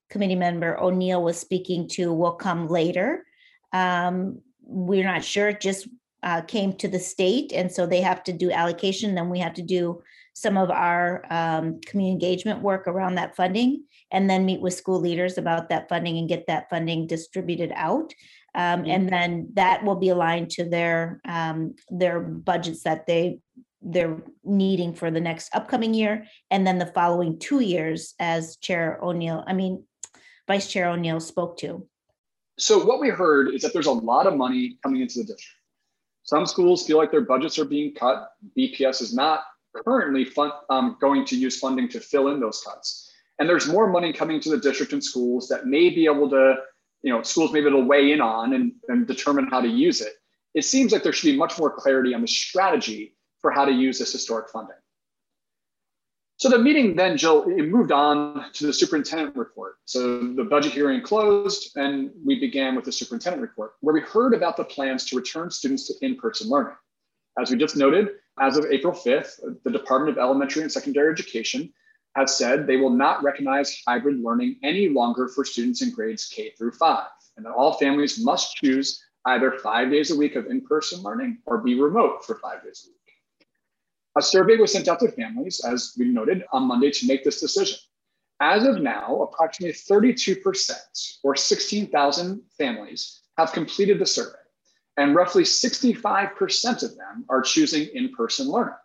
committee 0.09 0.35
member 0.35 0.79
O'Neill 0.79 1.23
was 1.23 1.37
speaking 1.37 1.87
to 1.89 2.13
will 2.13 2.33
come 2.33 2.67
later. 2.67 3.25
Um, 3.73 4.41
we're 4.61 5.03
not 5.03 5.23
sure, 5.23 5.51
just, 5.51 5.87
uh, 6.25 6.41
came 6.41 6.73
to 6.73 6.87
the 6.87 6.99
state. 6.99 7.53
And 7.53 7.71
so 7.71 7.85
they 7.85 8.01
have 8.01 8.23
to 8.25 8.33
do 8.33 8.51
allocation, 8.51 9.15
then 9.15 9.29
we 9.29 9.39
have 9.39 9.53
to 9.53 9.61
do 9.61 10.01
some 10.33 10.57
of 10.57 10.69
our 10.69 11.23
um, 11.29 11.79
community 11.85 12.11
engagement 12.11 12.61
work 12.61 12.87
around 12.87 13.15
that 13.15 13.35
funding 13.35 13.83
and 14.11 14.29
then 14.29 14.45
meet 14.45 14.59
with 14.59 14.73
school 14.73 14.99
leaders 14.99 15.37
about 15.37 15.69
that 15.69 15.87
funding 15.87 16.17
and 16.17 16.27
get 16.27 16.47
that 16.47 16.69
funding 16.69 17.07
distributed 17.07 17.71
out. 17.75 18.11
Um, 18.53 18.85
and 18.85 19.07
then 19.09 19.49
that 19.53 19.83
will 19.83 19.95
be 19.95 20.09
aligned 20.09 20.49
to 20.51 20.67
their 20.67 21.21
um, 21.27 21.75
their 21.89 22.19
budgets 22.19 22.83
that 22.83 23.05
they 23.05 23.39
they're 23.81 24.17
needing 24.43 24.93
for 24.93 25.11
the 25.11 25.21
next 25.21 25.53
upcoming 25.53 25.93
year 25.93 26.25
and 26.49 26.65
then 26.65 26.79
the 26.79 26.87
following 26.87 27.37
two 27.37 27.59
years 27.59 28.15
as 28.19 28.57
Chair 28.57 28.97
O'Neill, 29.03 29.43
I 29.45 29.53
mean, 29.53 29.83
Vice 30.47 30.67
Chair 30.71 30.89
O'Neill 30.89 31.19
spoke 31.19 31.57
to. 31.59 31.87
So 32.57 32.83
what 32.83 32.99
we 32.99 33.09
heard 33.09 33.53
is 33.53 33.61
that 33.61 33.73
there's 33.73 33.85
a 33.85 33.91
lot 33.91 34.25
of 34.25 34.35
money 34.35 34.79
coming 34.81 35.01
into 35.01 35.19
the 35.19 35.25
district. 35.25 35.55
Some 36.25 36.47
schools 36.47 36.85
feel 36.85 36.97
like 36.97 37.11
their 37.11 37.21
budgets 37.21 37.57
are 37.59 37.65
being 37.65 37.93
cut. 37.93 38.29
BPS 38.57 39.01
is 39.01 39.13
not 39.13 39.43
currently 39.83 40.27
um, 40.69 40.97
going 40.99 41.23
to 41.25 41.35
use 41.35 41.59
funding 41.59 41.87
to 41.89 41.99
fill 41.99 42.29
in 42.29 42.39
those 42.39 42.61
cuts. 42.65 43.11
And 43.37 43.47
there's 43.47 43.67
more 43.67 43.87
money 43.87 44.11
coming 44.11 44.39
to 44.41 44.49
the 44.49 44.57
district 44.57 44.91
and 44.93 45.03
schools 45.03 45.47
that 45.49 45.67
may 45.67 45.89
be 45.89 46.05
able 46.05 46.29
to, 46.31 46.55
you 47.03 47.13
know, 47.13 47.21
schools 47.21 47.51
may 47.51 47.61
be 47.61 47.67
able 47.67 47.81
to 47.81 47.85
weigh 47.85 48.11
in 48.11 48.21
on 48.21 48.53
and, 48.53 48.71
and 48.87 49.05
determine 49.05 49.47
how 49.47 49.61
to 49.61 49.67
use 49.67 50.01
it. 50.01 50.13
It 50.55 50.63
seems 50.63 50.91
like 50.91 51.03
there 51.03 51.13
should 51.13 51.31
be 51.31 51.37
much 51.37 51.59
more 51.59 51.69
clarity 51.69 52.15
on 52.15 52.21
the 52.21 52.27
strategy 52.27 53.15
for 53.39 53.51
how 53.51 53.65
to 53.65 53.71
use 53.71 53.99
this 53.99 54.11
historic 54.11 54.49
funding. 54.49 54.77
So 56.37 56.49
the 56.49 56.59
meeting 56.59 56.95
then, 56.95 57.17
Jill, 57.17 57.45
it 57.47 57.69
moved 57.69 57.93
on 57.93 58.51
to 58.53 58.67
the 58.67 58.73
superintendent 58.73 59.37
report. 59.37 59.77
So 59.85 60.19
the 60.19 60.43
budget 60.43 60.73
hearing 60.73 61.01
closed 61.01 61.77
and 61.77 62.11
we 62.25 62.39
began 62.39 62.75
with 62.75 62.83
the 62.83 62.91
superintendent 62.91 63.41
report 63.41 63.73
where 63.79 63.93
we 63.93 64.01
heard 64.01 64.33
about 64.33 64.57
the 64.57 64.65
plans 64.65 65.05
to 65.05 65.15
return 65.15 65.49
students 65.49 65.87
to 65.87 65.93
in-person 66.05 66.49
learning. 66.49 66.75
As 67.39 67.51
we 67.51 67.57
just 67.57 67.77
noted, 67.77 68.09
as 68.39 68.57
of 68.57 68.65
April 68.65 68.93
5th, 68.93 69.39
the 69.63 69.71
Department 69.71 70.17
of 70.17 70.21
Elementary 70.21 70.61
and 70.63 70.71
Secondary 70.71 71.11
Education 71.11 71.71
has 72.17 72.37
said 72.37 72.67
they 72.67 72.77
will 72.77 72.89
not 72.89 73.23
recognize 73.23 73.81
hybrid 73.87 74.19
learning 74.19 74.57
any 74.63 74.89
longer 74.89 75.29
for 75.29 75.45
students 75.45 75.81
in 75.81 75.91
grades 75.91 76.27
K 76.27 76.51
through 76.57 76.71
five, 76.73 77.07
and 77.37 77.45
that 77.45 77.53
all 77.53 77.73
families 77.73 78.19
must 78.19 78.55
choose 78.55 79.01
either 79.25 79.57
five 79.59 79.89
days 79.89 80.11
a 80.11 80.15
week 80.15 80.35
of 80.35 80.47
in-person 80.47 81.01
learning 81.01 81.39
or 81.45 81.59
be 81.59 81.79
remote 81.79 82.25
for 82.25 82.35
five 82.35 82.63
days 82.63 82.85
a 82.85 82.89
week. 82.89 83.04
A 84.17 84.21
survey 84.21 84.55
was 84.55 84.71
sent 84.71 84.87
out 84.87 84.99
to 85.01 85.11
families, 85.11 85.61
as 85.65 85.93
we 85.97 86.05
noted, 86.05 86.45
on 86.53 86.63
Monday 86.63 86.89
to 86.91 87.07
make 87.07 87.23
this 87.23 87.41
decision. 87.41 87.77
As 88.39 88.65
of 88.65 88.81
now, 88.81 89.21
approximately 89.21 89.73
32%, 89.73 90.71
or 91.23 91.35
16,000 91.35 92.41
families, 92.57 93.21
have 93.37 93.51
completed 93.51 93.99
the 93.99 94.05
survey, 94.05 94.37
and 94.97 95.15
roughly 95.15 95.43
65% 95.43 96.83
of 96.83 96.95
them 96.97 97.25
are 97.29 97.41
choosing 97.41 97.89
in 97.93 98.13
person 98.13 98.47
learning. 98.47 98.75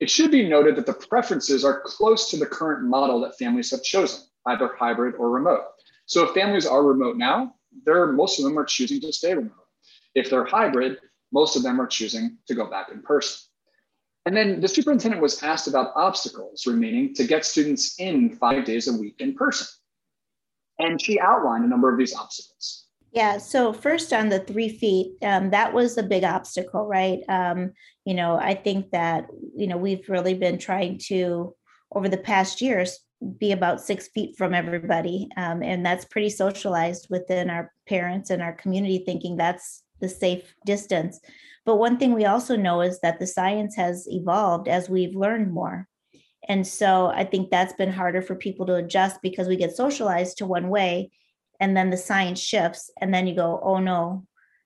It 0.00 0.10
should 0.10 0.30
be 0.30 0.48
noted 0.48 0.76
that 0.76 0.86
the 0.86 0.92
preferences 0.92 1.64
are 1.64 1.80
close 1.80 2.30
to 2.30 2.36
the 2.36 2.46
current 2.46 2.84
model 2.84 3.20
that 3.22 3.38
families 3.38 3.70
have 3.70 3.82
chosen, 3.82 4.20
either 4.46 4.70
hybrid 4.78 5.14
or 5.16 5.30
remote. 5.30 5.64
So 6.06 6.24
if 6.24 6.34
families 6.34 6.66
are 6.66 6.82
remote 6.82 7.16
now, 7.16 7.54
most 7.86 8.38
of 8.38 8.44
them 8.44 8.58
are 8.58 8.64
choosing 8.64 9.00
to 9.02 9.12
stay 9.12 9.34
remote. 9.34 9.52
If 10.14 10.30
they're 10.30 10.44
hybrid, 10.44 10.98
most 11.32 11.56
of 11.56 11.62
them 11.62 11.80
are 11.80 11.86
choosing 11.86 12.38
to 12.46 12.54
go 12.54 12.70
back 12.70 12.90
in 12.90 13.02
person. 13.02 13.45
And 14.26 14.36
then 14.36 14.60
the 14.60 14.68
superintendent 14.68 15.22
was 15.22 15.40
asked 15.42 15.68
about 15.68 15.92
obstacles 15.94 16.66
remaining 16.66 17.14
to 17.14 17.24
get 17.24 17.44
students 17.44 17.98
in 18.00 18.36
five 18.36 18.64
days 18.64 18.88
a 18.88 18.92
week 18.92 19.14
in 19.20 19.34
person. 19.34 19.68
And 20.80 21.00
she 21.00 21.18
outlined 21.20 21.64
a 21.64 21.68
number 21.68 21.90
of 21.90 21.96
these 21.96 22.14
obstacles. 22.14 22.86
Yeah, 23.12 23.38
so 23.38 23.72
first 23.72 24.12
on 24.12 24.28
the 24.28 24.40
three 24.40 24.68
feet, 24.68 25.12
um, 25.22 25.50
that 25.50 25.72
was 25.72 25.96
a 25.96 26.02
big 26.02 26.24
obstacle, 26.24 26.86
right? 26.86 27.20
Um, 27.28 27.72
you 28.04 28.12
know, 28.12 28.36
I 28.36 28.54
think 28.54 28.90
that, 28.90 29.28
you 29.56 29.68
know, 29.68 29.78
we've 29.78 30.06
really 30.08 30.34
been 30.34 30.58
trying 30.58 30.98
to, 31.06 31.54
over 31.94 32.08
the 32.08 32.18
past 32.18 32.60
years, 32.60 32.98
be 33.38 33.52
about 33.52 33.80
six 33.80 34.08
feet 34.08 34.36
from 34.36 34.52
everybody. 34.52 35.28
Um, 35.38 35.62
and 35.62 35.86
that's 35.86 36.04
pretty 36.04 36.28
socialized 36.28 37.06
within 37.08 37.48
our 37.48 37.72
parents 37.88 38.28
and 38.28 38.42
our 38.42 38.52
community 38.52 39.02
thinking 39.06 39.36
that's 39.36 39.82
the 40.00 40.08
safe 40.08 40.54
distance. 40.66 41.18
But 41.66 41.76
one 41.76 41.98
thing 41.98 42.14
we 42.14 42.24
also 42.24 42.56
know 42.56 42.80
is 42.80 43.00
that 43.00 43.18
the 43.18 43.26
science 43.26 43.74
has 43.74 44.06
evolved 44.08 44.68
as 44.68 44.88
we've 44.88 45.16
learned 45.16 45.52
more. 45.52 45.88
And 46.48 46.64
so 46.64 47.08
I 47.08 47.24
think 47.24 47.50
that's 47.50 47.72
been 47.72 47.92
harder 47.92 48.22
for 48.22 48.36
people 48.36 48.66
to 48.66 48.76
adjust 48.76 49.20
because 49.20 49.48
we 49.48 49.56
get 49.56 49.76
socialized 49.76 50.38
to 50.38 50.46
one 50.46 50.68
way 50.68 51.10
and 51.58 51.76
then 51.76 51.90
the 51.90 51.96
science 51.96 52.40
shifts 52.40 52.90
and 53.00 53.12
then 53.12 53.26
you 53.26 53.34
go, 53.34 53.60
oh 53.62 53.78
no, 53.78 54.24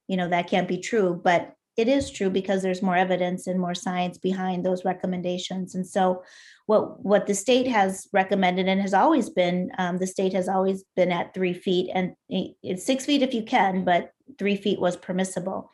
you 0.08 0.16
know, 0.18 0.28
that 0.28 0.48
can't 0.48 0.68
be 0.68 0.78
true. 0.78 1.18
But 1.22 1.54
it 1.76 1.88
is 1.88 2.10
true 2.10 2.28
because 2.28 2.60
there's 2.60 2.82
more 2.82 2.96
evidence 2.96 3.46
and 3.46 3.58
more 3.58 3.74
science 3.74 4.18
behind 4.18 4.66
those 4.66 4.84
recommendations. 4.84 5.74
And 5.74 5.86
so 5.86 6.22
what 6.66 7.02
what 7.02 7.26
the 7.26 7.34
state 7.34 7.66
has 7.68 8.08
recommended 8.12 8.68
and 8.68 8.80
has 8.82 8.92
always 8.92 9.30
been 9.30 9.70
um, 9.78 9.96
the 9.96 10.06
state 10.06 10.34
has 10.34 10.48
always 10.48 10.84
been 10.96 11.10
at 11.10 11.32
three 11.32 11.54
feet 11.54 11.90
and 11.94 12.12
it's 12.28 12.84
six 12.84 13.06
feet 13.06 13.22
if 13.22 13.32
you 13.32 13.44
can, 13.44 13.84
but 13.84 14.10
three 14.38 14.56
feet 14.56 14.80
was 14.80 14.96
permissible. 14.96 15.70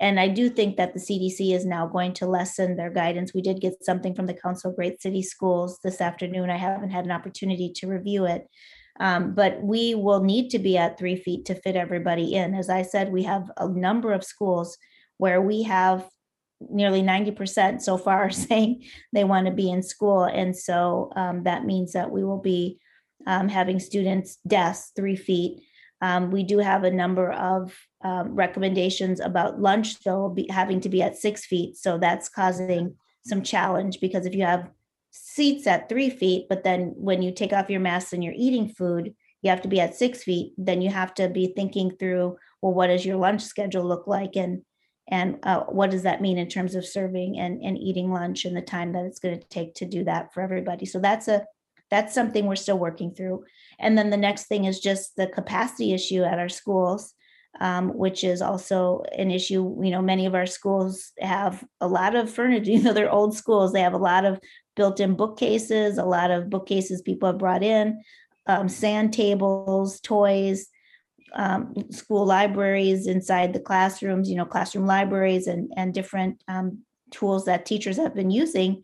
And 0.00 0.18
I 0.18 0.28
do 0.28 0.48
think 0.48 0.78
that 0.78 0.94
the 0.94 1.00
CDC 1.00 1.54
is 1.54 1.66
now 1.66 1.86
going 1.86 2.14
to 2.14 2.26
lessen 2.26 2.76
their 2.76 2.90
guidance. 2.90 3.34
We 3.34 3.42
did 3.42 3.60
get 3.60 3.84
something 3.84 4.14
from 4.14 4.26
the 4.26 4.34
Council 4.34 4.70
of 4.70 4.76
Great 4.76 5.02
City 5.02 5.22
Schools 5.22 5.78
this 5.84 6.00
afternoon. 6.00 6.48
I 6.48 6.56
haven't 6.56 6.90
had 6.90 7.04
an 7.04 7.10
opportunity 7.10 7.70
to 7.76 7.86
review 7.86 8.24
it. 8.24 8.48
Um, 8.98 9.34
but 9.34 9.62
we 9.62 9.94
will 9.94 10.22
need 10.22 10.50
to 10.50 10.58
be 10.58 10.76
at 10.76 10.98
three 10.98 11.16
feet 11.16 11.44
to 11.46 11.54
fit 11.54 11.76
everybody 11.76 12.34
in. 12.34 12.54
As 12.54 12.68
I 12.68 12.82
said, 12.82 13.12
we 13.12 13.22
have 13.24 13.50
a 13.56 13.68
number 13.68 14.12
of 14.12 14.24
schools 14.24 14.76
where 15.18 15.40
we 15.40 15.62
have 15.62 16.08
nearly 16.60 17.02
90% 17.02 17.80
so 17.80 17.96
far 17.96 18.30
saying 18.30 18.84
they 19.12 19.24
want 19.24 19.46
to 19.46 19.52
be 19.52 19.70
in 19.70 19.82
school. 19.82 20.24
And 20.24 20.56
so 20.56 21.12
um, 21.16 21.44
that 21.44 21.64
means 21.64 21.92
that 21.92 22.10
we 22.10 22.24
will 22.24 22.40
be 22.40 22.78
um, 23.26 23.48
having 23.48 23.78
students 23.78 24.38
desks 24.46 24.92
three 24.96 25.16
feet. 25.16 25.62
Um, 26.00 26.30
we 26.30 26.42
do 26.42 26.58
have 26.58 26.84
a 26.84 26.90
number 26.90 27.30
of 27.30 27.74
um, 28.02 28.34
recommendations 28.34 29.20
about 29.20 29.60
lunch, 29.60 30.00
though, 30.02 30.28
be 30.28 30.46
having 30.50 30.80
to 30.80 30.88
be 30.88 31.02
at 31.02 31.16
six 31.16 31.44
feet. 31.44 31.76
So 31.76 31.98
that's 31.98 32.28
causing 32.28 32.96
some 33.26 33.42
challenge 33.42 34.00
because 34.00 34.26
if 34.26 34.34
you 34.34 34.44
have 34.44 34.70
seats 35.10 35.66
at 35.66 35.88
three 35.88 36.10
feet, 36.10 36.46
but 36.48 36.64
then 36.64 36.94
when 36.96 37.22
you 37.22 37.32
take 37.32 37.52
off 37.52 37.70
your 37.70 37.80
mask 37.80 38.12
and 38.12 38.24
you're 38.24 38.34
eating 38.36 38.68
food, 38.68 39.14
you 39.42 39.50
have 39.50 39.62
to 39.62 39.68
be 39.68 39.80
at 39.80 39.94
six 39.94 40.22
feet, 40.22 40.52
then 40.56 40.82
you 40.82 40.90
have 40.90 41.14
to 41.14 41.28
be 41.28 41.52
thinking 41.54 41.90
through, 41.98 42.36
well, 42.62 42.74
what 42.74 42.88
does 42.88 43.04
your 43.04 43.16
lunch 43.16 43.42
schedule 43.42 43.84
look 43.84 44.06
like? 44.06 44.36
And 44.36 44.62
and 45.10 45.38
uh, 45.42 45.64
what 45.64 45.90
does 45.90 46.04
that 46.04 46.20
mean 46.20 46.38
in 46.38 46.48
terms 46.48 46.74
of 46.74 46.86
serving 46.86 47.38
and, 47.38 47.60
and 47.62 47.76
eating 47.76 48.12
lunch 48.12 48.44
and 48.44 48.56
the 48.56 48.62
time 48.62 48.92
that 48.92 49.04
it's 49.04 49.18
going 49.18 49.38
to 49.38 49.48
take 49.48 49.74
to 49.74 49.84
do 49.84 50.04
that 50.04 50.32
for 50.32 50.40
everybody 50.40 50.86
so 50.86 50.98
that's 50.98 51.28
a 51.28 51.44
that's 51.90 52.14
something 52.14 52.46
we're 52.46 52.56
still 52.56 52.78
working 52.78 53.12
through 53.12 53.44
and 53.78 53.98
then 53.98 54.10
the 54.10 54.16
next 54.16 54.46
thing 54.46 54.64
is 54.64 54.78
just 54.78 55.16
the 55.16 55.26
capacity 55.26 55.92
issue 55.92 56.22
at 56.22 56.38
our 56.38 56.48
schools 56.48 57.14
um, 57.58 57.88
which 57.96 58.22
is 58.24 58.40
also 58.42 59.02
an 59.18 59.30
issue. 59.30 59.76
You 59.82 59.90
know, 59.90 60.02
many 60.02 60.26
of 60.26 60.34
our 60.34 60.46
schools 60.46 61.12
have 61.18 61.64
a 61.80 61.88
lot 61.88 62.14
of 62.14 62.30
furniture, 62.30 62.70
you 62.74 62.82
know, 62.82 62.92
they're 62.92 63.10
old 63.10 63.36
schools. 63.36 63.72
They 63.72 63.80
have 63.82 63.94
a 63.94 63.98
lot 63.98 64.24
of 64.24 64.38
built 64.76 65.00
in 65.00 65.14
bookcases, 65.16 65.98
a 65.98 66.04
lot 66.04 66.30
of 66.30 66.48
bookcases 66.48 67.02
people 67.02 67.28
have 67.28 67.38
brought 67.38 67.62
in, 67.62 68.02
um, 68.46 68.68
sand 68.68 69.12
tables, 69.12 70.00
toys. 70.00 70.68
um, 71.34 71.74
school 71.90 72.26
libraries 72.26 73.06
inside 73.06 73.52
the 73.52 73.60
classrooms, 73.60 74.28
you 74.28 74.36
know, 74.36 74.44
classroom 74.44 74.86
libraries 74.86 75.46
and, 75.46 75.72
and 75.76 75.94
different 75.94 76.42
um, 76.48 76.78
tools 77.10 77.44
that 77.44 77.66
teachers 77.66 77.96
have 77.96 78.14
been 78.14 78.30
using 78.30 78.82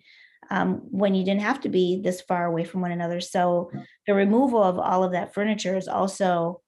um, 0.51 0.81
when 0.91 1.15
you 1.15 1.25
didn't 1.25 1.41
have 1.41 1.61
to 1.61 1.69
be 1.69 2.01
this 2.03 2.21
far 2.21 2.47
away 2.47 2.65
from 2.65 2.81
one 2.81 2.93
another. 2.93 3.21
So 3.21 3.71
the 4.07 4.15
removal 4.15 4.63
of 4.63 4.79
all 4.79 5.03
of 5.03 5.13
that 5.13 5.35
furniture 5.35 5.77
is 5.77 5.89
also 5.89 6.61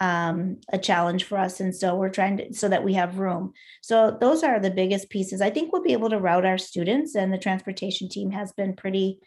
um, 0.00 0.58
a 0.72 0.78
challenge 0.78 1.24
for 1.24 1.38
us. 1.38 1.60
And 1.60 1.74
so 1.74 1.94
we're 1.94 2.08
trying 2.08 2.38
to, 2.38 2.54
so 2.54 2.68
that 2.68 2.84
we 2.84 2.94
have 2.94 3.18
room. 3.18 3.52
So 3.82 4.16
those 4.20 4.42
are 4.42 4.58
the 4.58 4.70
biggest 4.70 5.10
pieces. 5.10 5.40
I 5.40 5.50
think 5.50 5.72
we'll 5.72 5.82
be 5.82 5.92
able 5.92 6.10
to 6.10 6.18
route 6.18 6.46
our 6.46 6.58
students 6.58 7.14
and 7.14 7.32
the 7.32 7.38
transportation 7.38 8.08
team 8.08 8.30
has 8.30 8.52
been 8.52 8.74
pretty 8.74 9.20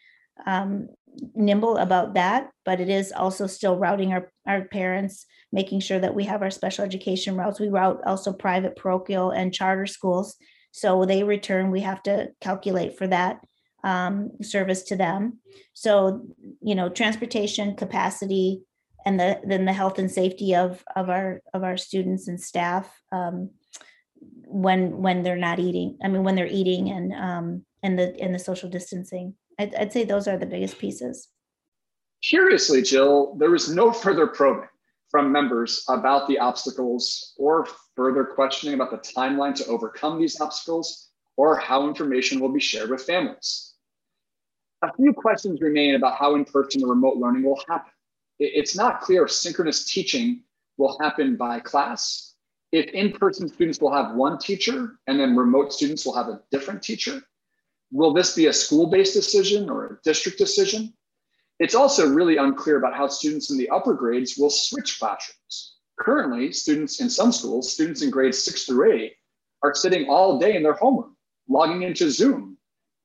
um, 0.46 0.90
nimble 1.34 1.78
about 1.78 2.16
that, 2.16 2.50
but 2.66 2.80
it 2.82 2.90
is 2.90 3.12
also 3.12 3.48
still 3.48 3.78
routing 3.78 4.12
our, 4.12 4.32
our 4.46 4.66
parents, 4.66 5.26
making 5.52 5.80
sure 5.80 6.00
that 6.00 6.16
we 6.16 6.26
have 6.26 6.42
our 6.42 6.52
special 6.52 6.84
education 6.84 7.38
routes. 7.38 7.60
We 7.60 7.70
route 7.70 8.02
also 8.06 8.34
private 8.34 8.76
parochial 8.76 9.32
and 9.32 9.54
charter 9.54 9.86
schools. 9.86 10.36
So 10.72 11.06
they 11.06 11.24
return, 11.24 11.72
we 11.72 11.82
have 11.82 12.04
to 12.04 12.30
calculate 12.42 12.98
for 12.98 13.08
that 13.08 13.40
um, 13.86 14.32
service 14.42 14.84
to 14.84 14.98
them. 14.98 15.40
So, 15.74 16.26
you 16.62 16.76
know, 16.76 16.90
transportation 16.90 17.76
capacity 17.76 18.62
and 19.06 19.20
the, 19.20 19.40
then 19.44 19.66
the 19.66 19.74
health 19.74 20.00
and 20.00 20.12
safety 20.12 20.56
of, 20.56 20.84
of 20.96 21.10
our, 21.10 21.42
of 21.54 21.64
our 21.64 21.78
students 21.78 22.28
and 22.28 22.42
staff 22.42 22.90
um, 23.12 23.52
when, 24.48 24.98
when 24.98 25.24
they're 25.24 25.36
not 25.38 25.60
eating, 25.60 25.98
I 26.04 26.08
mean, 26.08 26.24
when 26.24 26.36
they're 26.36 26.48
eating 26.48 26.90
and, 26.90 27.14
um, 27.14 27.66
and 27.84 27.98
the, 27.98 28.20
and 28.20 28.34
the 28.34 28.40
social 28.40 28.70
distancing. 28.70 29.36
I'd, 29.60 29.76
I'd 29.76 29.94
say 29.94 30.04
those 30.04 30.28
are 30.28 30.38
the 30.38 30.46
biggest 30.46 30.80
pieces. 30.80 31.28
Curiously, 32.24 32.82
Jill, 32.82 33.36
there 33.36 33.52
was 33.52 33.70
no 33.70 33.92
further 33.92 34.26
probing 34.28 34.68
from 35.12 35.32
members 35.32 35.86
about 35.88 36.28
the 36.28 36.40
obstacles 36.40 37.34
or 37.38 37.68
further 37.96 38.26
questioning 38.26 38.74
about 38.74 38.92
the 38.92 38.98
timeline 38.98 39.54
to 39.56 39.66
overcome 39.68 40.20
these 40.20 40.42
obstacles 40.42 41.10
or 41.38 41.56
how 41.58 41.88
information 41.88 42.40
will 42.40 42.52
be 42.52 42.60
shared 42.60 42.90
with 42.90 43.04
families. 43.04 43.74
A 44.82 44.92
few 44.96 45.14
questions 45.14 45.62
remain 45.62 45.96
about 45.96 46.18
how 46.18 46.36
in-person 46.36 46.84
or 46.84 46.90
remote 46.90 47.18
learning 47.18 47.44
will 47.44 47.62
happen. 47.68 47.92
It's 48.40 48.76
not 48.76 49.02
clear 49.02 49.26
if 49.26 49.32
synchronous 49.32 49.86
teaching 49.92 50.44
will 50.78 50.98
happen 51.00 51.38
by 51.38 51.60
class, 51.60 52.34
if 52.72 52.88
in-person 52.88 53.48
students 53.48 53.80
will 53.80 53.94
have 53.94 54.16
one 54.16 54.38
teacher 54.38 55.00
and 55.08 55.20
then 55.20 55.36
remote 55.36 55.72
students 55.72 56.06
will 56.06 56.16
have 56.16 56.28
a 56.28 56.42
different 56.52 56.84
teacher. 56.84 57.22
Will 57.92 58.14
this 58.14 58.36
be 58.36 58.48
a 58.48 58.54
school-based 58.54 59.14
decision 59.14 59.70
or 59.70 59.86
a 59.86 59.98
district 60.04 60.38
decision? 60.38 60.94
It's 61.60 61.76
also 61.76 62.14
really 62.14 62.36
unclear 62.36 62.78
about 62.78 62.96
how 62.96 63.08
students 63.08 63.50
in 63.50 63.58
the 63.58 63.70
upper 63.70 63.94
grades 63.94 64.38
will 64.38 64.50
switch 64.50 65.00
classrooms. 65.00 65.78
Currently, 65.98 66.52
students 66.52 67.00
in 67.00 67.10
some 67.10 67.32
schools, 67.32 67.72
students 67.72 68.02
in 68.02 68.10
grades 68.10 68.44
six 68.44 68.66
through 68.66 68.92
eight, 68.92 69.14
are 69.64 69.74
sitting 69.74 70.10
all 70.10 70.38
day 70.38 70.58
in 70.58 70.64
their 70.64 70.74
homeroom, 70.74 71.14
logging 71.48 71.84
into 71.84 72.12
Zoom 72.12 72.58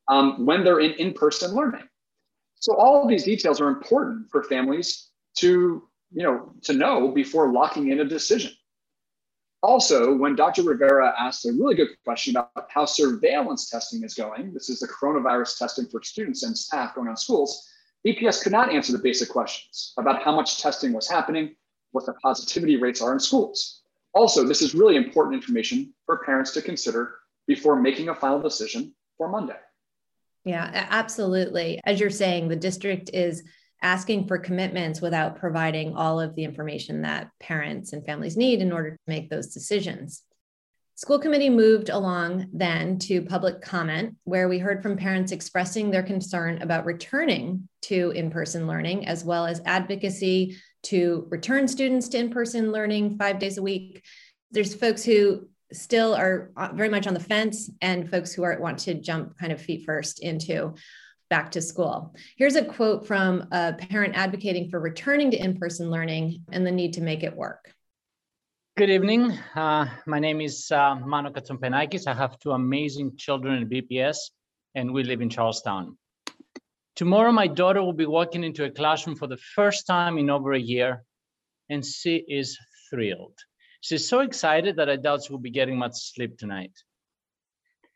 um, 0.09 0.45
when 0.45 0.65
they're 0.65 0.81
in 0.81 0.93
in-person 0.95 1.55
learning. 1.55 1.89
So 2.57 2.75
all 2.75 3.01
of 3.01 3.09
these 3.09 3.23
details 3.23 3.61
are 3.61 3.69
important 3.69 4.29
for 4.31 4.43
families 4.43 5.10
to, 5.39 5.89
you 6.13 6.23
know, 6.23 6.53
to 6.63 6.73
know 6.73 7.09
before 7.09 7.53
locking 7.53 7.91
in 7.91 8.01
a 8.01 8.05
decision. 8.05 8.53
Also, 9.63 10.17
when 10.17 10.35
Dr. 10.37 10.63
Rivera 10.63 11.15
asked 11.19 11.45
a 11.45 11.53
really 11.53 11.75
good 11.75 11.91
question 12.05 12.35
about 12.37 12.69
how 12.71 12.87
surveillance 12.87 13.69
testing 13.69 14.03
is 14.03 14.15
going, 14.15 14.55
this 14.55 14.71
is 14.71 14.81
the 14.81 14.89
coronavirus 14.89 15.59
testing 15.59 15.87
for 15.87 16.03
students 16.03 16.43
and 16.45 16.57
staff 16.57 16.95
going 16.95 17.09
on 17.09 17.17
schools, 17.17 17.69
BPS 18.07 18.43
could 18.43 18.53
not 18.53 18.73
answer 18.73 18.93
the 18.93 18.99
basic 18.99 19.29
questions 19.29 19.93
about 19.99 20.23
how 20.23 20.35
much 20.35 20.63
testing 20.63 20.95
was 20.95 21.09
happening, 21.09 21.55
what 21.93 22.07
the 22.07 22.15
positivity 22.15 22.77
rates 22.77 23.03
are 23.03 23.13
in 23.13 23.21
schools. 23.21 23.83
Also, 24.15 24.45
this 24.45 24.63
is 24.63 24.75
really 24.75 24.97
important 24.97 25.35
information 25.35 25.93
for 26.07 26.25
parents 26.25 26.53
to 26.53 26.63
consider 26.63 27.17
before 27.47 27.77
making 27.81 28.09
a 28.09 28.15
final 28.15 28.41
decision 28.41 28.95
for 29.19 29.29
Monday. 29.29 29.59
Yeah, 30.45 30.87
absolutely. 30.91 31.81
As 31.85 32.00
you're 32.00 32.09
saying, 32.09 32.49
the 32.49 32.57
district 32.57 33.11
is 33.13 33.43
asking 33.82 34.26
for 34.26 34.38
commitments 34.38 35.00
without 35.00 35.36
providing 35.36 35.97
all 35.97 36.21
of 36.21 36.34
the 36.34 36.45
information 36.45 37.02
that 37.02 37.30
parents 37.40 37.93
and 37.93 38.04
families 38.04 38.36
need 38.36 38.60
in 38.60 38.73
order 38.73 38.90
to 38.90 38.99
make 39.06 39.30
those 39.30 39.54
decisions. 39.54 40.23
School 40.97 41.19
committee 41.19 41.49
moved 41.49 41.88
along 41.88 42.47
then 42.52 42.99
to 42.99 43.23
public 43.23 43.62
comment, 43.62 44.16
where 44.25 44.50
we 44.50 44.58
heard 44.58 44.82
from 44.82 44.99
parents 44.99 45.32
expressing 45.32 45.90
their 45.90 46.02
concern 46.02 46.60
about 46.60 46.84
returning 46.84 47.66
to 47.82 48.10
in 48.10 48.30
person 48.30 48.66
learning, 48.66 49.06
as 49.06 49.25
well 49.25 49.47
as 49.47 49.62
advocacy 49.64 50.58
to 50.82 51.26
return 51.30 51.66
students 51.66 52.08
to 52.08 52.19
in 52.19 52.28
person 52.28 52.71
learning 52.71 53.16
five 53.16 53.38
days 53.38 53.56
a 53.56 53.62
week. 53.62 54.04
There's 54.50 54.75
folks 54.75 55.02
who 55.02 55.49
still 55.73 56.14
are 56.14 56.50
uh, 56.56 56.69
very 56.75 56.90
much 56.90 57.06
on 57.06 57.14
the 57.14 57.21
fence 57.21 57.71
and 57.80 58.10
folks 58.10 58.34
who 58.34 58.43
are 58.43 58.58
want 58.60 58.80
to 58.80 58.93
jump 58.93 59.38
kind 59.38 59.52
of 59.52 59.62
feet 59.62 59.86
first 59.86 60.21
into 60.21 60.75
back 61.30 61.52
to 61.52 61.62
school. 61.62 62.14
Here's 62.36 62.56
a 62.56 62.64
quote 62.64 63.06
from 63.06 63.47
a 63.52 63.73
parent 63.73 64.16
advocating 64.16 64.69
for 64.69 64.80
returning 64.80 65.30
to 65.30 65.43
in-person 65.43 65.88
learning 65.88 66.45
and 66.52 66.66
the 66.66 66.73
need 66.73 66.93
to 66.95 67.00
make 67.00 67.23
it 67.23 67.34
work. 67.34 67.73
Good 68.76 68.90
evening. 68.90 69.32
Uh, 69.54 69.86
my 70.06 70.19
name 70.19 70.40
is 70.40 70.71
uh, 70.73 70.97
Mano. 70.97 71.32
I 71.32 72.14
have 72.14 72.38
two 72.40 72.50
amazing 72.50 73.16
children 73.16 73.62
in 73.62 73.69
BPS 73.69 74.16
and 74.75 74.93
we 74.93 75.04
live 75.04 75.21
in 75.21 75.30
Charlestown. 75.30 75.97
Tomorrow, 76.97 77.32
my 77.32 77.47
daughter 77.47 77.82
will 77.82 77.93
be 77.93 78.06
walking 78.06 78.43
into 78.43 78.64
a 78.64 78.71
classroom 78.71 79.16
for 79.16 79.28
the 79.28 79.36
first 79.54 79.86
time 79.86 80.19
in 80.19 80.30
over 80.30 80.52
a 80.52 80.58
year 80.58 81.04
and 81.69 81.86
she 81.86 82.16
is 82.28 82.58
thrilled. 82.90 83.38
She's 83.80 84.08
so 84.08 84.21
excited 84.21 84.76
that 84.76 84.90
I 84.90 84.97
doubt 84.97 85.25
she 85.25 85.32
will 85.32 85.40
be 85.40 85.50
getting 85.50 85.78
much 85.78 85.95
sleep 85.95 86.36
tonight. 86.36 86.73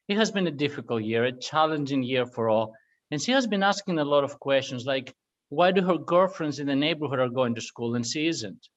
It 0.07 0.19
has 0.19 0.31
been 0.31 0.47
a 0.47 0.53
difficult 0.53 1.03
year, 1.03 1.25
a 1.25 1.33
challenging 1.33 2.03
year 2.03 2.27
for 2.27 2.49
all, 2.49 2.75
and 3.11 3.21
she 3.21 3.33
has 3.33 3.47
been 3.47 3.63
asking 3.63 3.99
a 3.99 4.05
lot 4.05 4.25
of 4.25 4.41
questions 4.41 4.87
like, 4.87 5.15
why 5.49 5.71
do 5.71 5.83
her 5.83 5.99
girlfriends 5.99 6.59
in 6.59 6.67
the 6.67 6.75
neighborhood 6.75 7.19
are 7.19 7.29
going 7.29 7.55
to 7.55 7.61
school 7.61 7.95
and 7.95 8.07
she 8.07 8.27
isn't? 8.27 8.69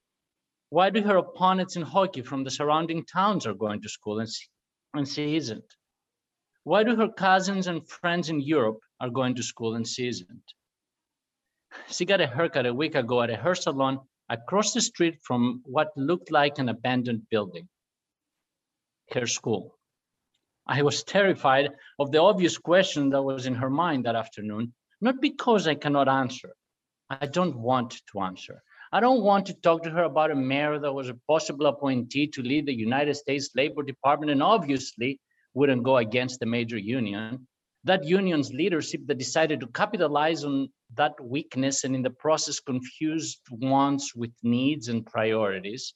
Why 0.70 0.90
do 0.90 1.02
her 1.02 1.18
opponents 1.18 1.76
in 1.76 1.82
hockey 1.82 2.22
from 2.22 2.44
the 2.44 2.52
surrounding 2.52 3.06
towns 3.06 3.46
are 3.46 3.54
going 3.54 3.82
to 3.82 3.90
school 3.90 4.20
and 4.20 4.30
she, 4.30 4.46
and 4.94 5.08
she 5.08 5.36
isn't? 5.38 5.74
Why 6.66 6.84
do 6.84 6.96
her 6.98 7.08
cousins 7.08 7.68
and 7.68 7.88
friends 7.88 8.30
in 8.30 8.42
Europe 8.42 8.80
are 9.00 9.10
going 9.10 9.36
to 9.36 9.44
school 9.44 9.76
and 9.76 9.88
she 9.88 10.08
isn't? 10.08 10.44
She 11.88 12.06
got 12.06 12.22
a 12.22 12.28
haircut 12.28 12.66
a 12.66 12.74
week 12.74 12.96
ago 12.96 13.22
at 13.22 13.30
a 13.30 13.38
hair 13.38 13.56
salon 13.56 14.02
across 14.30 14.74
the 14.74 14.82
street 14.82 15.20
from 15.24 15.62
what 15.64 15.96
looked 15.96 16.32
like 16.32 16.60
an 16.60 16.68
abandoned 16.68 17.28
building, 17.30 17.70
her 19.14 19.28
school. 19.28 19.77
I 20.70 20.82
was 20.82 21.04
terrified 21.04 21.70
of 21.98 22.12
the 22.12 22.22
obvious 22.22 22.58
question 22.58 23.10
that 23.12 23.24
was 23.24 23.46
in 23.46 23.56
her 23.56 23.70
mind 23.70 24.06
that 24.06 24.16
afternoon, 24.16 24.74
not 25.00 25.22
because 25.22 25.68
I 25.68 25.76
cannot 25.76 26.10
answer. 26.10 26.54
I 27.10 27.26
don't 27.26 27.56
want 27.58 28.02
to 28.12 28.20
answer. 28.20 28.62
I 28.92 29.00
don't 29.00 29.22
want 29.22 29.46
to 29.46 29.54
talk 29.54 29.84
to 29.84 29.90
her 29.90 30.04
about 30.04 30.32
a 30.32 30.36
mayor 30.36 30.78
that 30.80 30.94
was 30.94 31.10
a 31.10 31.20
possible 31.28 31.68
appointee 31.68 32.28
to 32.28 32.42
lead 32.42 32.66
the 32.66 32.74
United 32.74 33.16
States 33.16 33.50
Labor 33.56 33.84
Department 33.84 34.32
and 34.32 34.44
obviously 34.44 35.20
wouldn't 35.54 35.84
go 35.84 35.98
against 35.98 36.40
the 36.40 36.46
major 36.46 36.78
union. 36.78 37.48
That 37.86 38.04
union's 38.04 38.52
leadership 38.52 39.02
that 39.08 39.18
decided 39.18 39.62
to 39.62 39.68
capitalize 39.68 40.44
on 40.44 40.70
that 40.96 41.14
weakness 41.22 41.86
and 41.86 41.96
in 41.96 42.02
the 42.02 42.10
process 42.10 42.60
confused 42.60 43.40
wants 43.50 44.14
with 44.16 44.32
needs 44.44 44.90
and 44.90 45.06
priorities. 45.06 45.94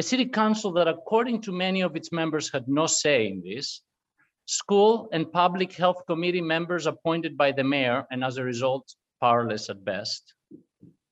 A 0.00 0.02
city 0.02 0.24
council 0.24 0.72
that, 0.72 0.88
according 0.88 1.42
to 1.42 1.52
many 1.52 1.82
of 1.82 1.94
its 1.94 2.10
members, 2.10 2.50
had 2.50 2.66
no 2.66 2.86
say 2.86 3.26
in 3.26 3.42
this. 3.44 3.82
School 4.46 5.10
and 5.12 5.30
public 5.30 5.74
health 5.74 6.06
committee 6.06 6.40
members 6.40 6.86
appointed 6.86 7.36
by 7.36 7.52
the 7.52 7.64
mayor, 7.64 8.06
and 8.10 8.24
as 8.24 8.38
a 8.38 8.42
result, 8.42 8.94
powerless 9.20 9.68
at 9.68 9.84
best. 9.84 10.32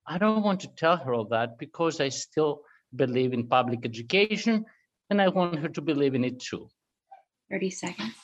I 0.07 0.17
don't 0.17 0.43
want 0.43 0.61
to 0.61 0.69
tell 0.69 0.97
her 0.97 1.13
all 1.13 1.27
that 1.27 1.59
because 1.59 2.01
I 2.01 2.09
still 2.09 2.63
believe 2.97 3.35
in 3.35 3.47
public 3.47 3.81
education 3.85 4.65
and 5.11 5.21
I 5.21 5.29
want 5.29 5.59
her 5.59 5.69
to 5.69 5.83
believe 5.83 6.15
in 6.15 6.25
it 6.25 6.41
too. 6.41 6.71
30 7.51 7.69
seconds. 7.69 8.15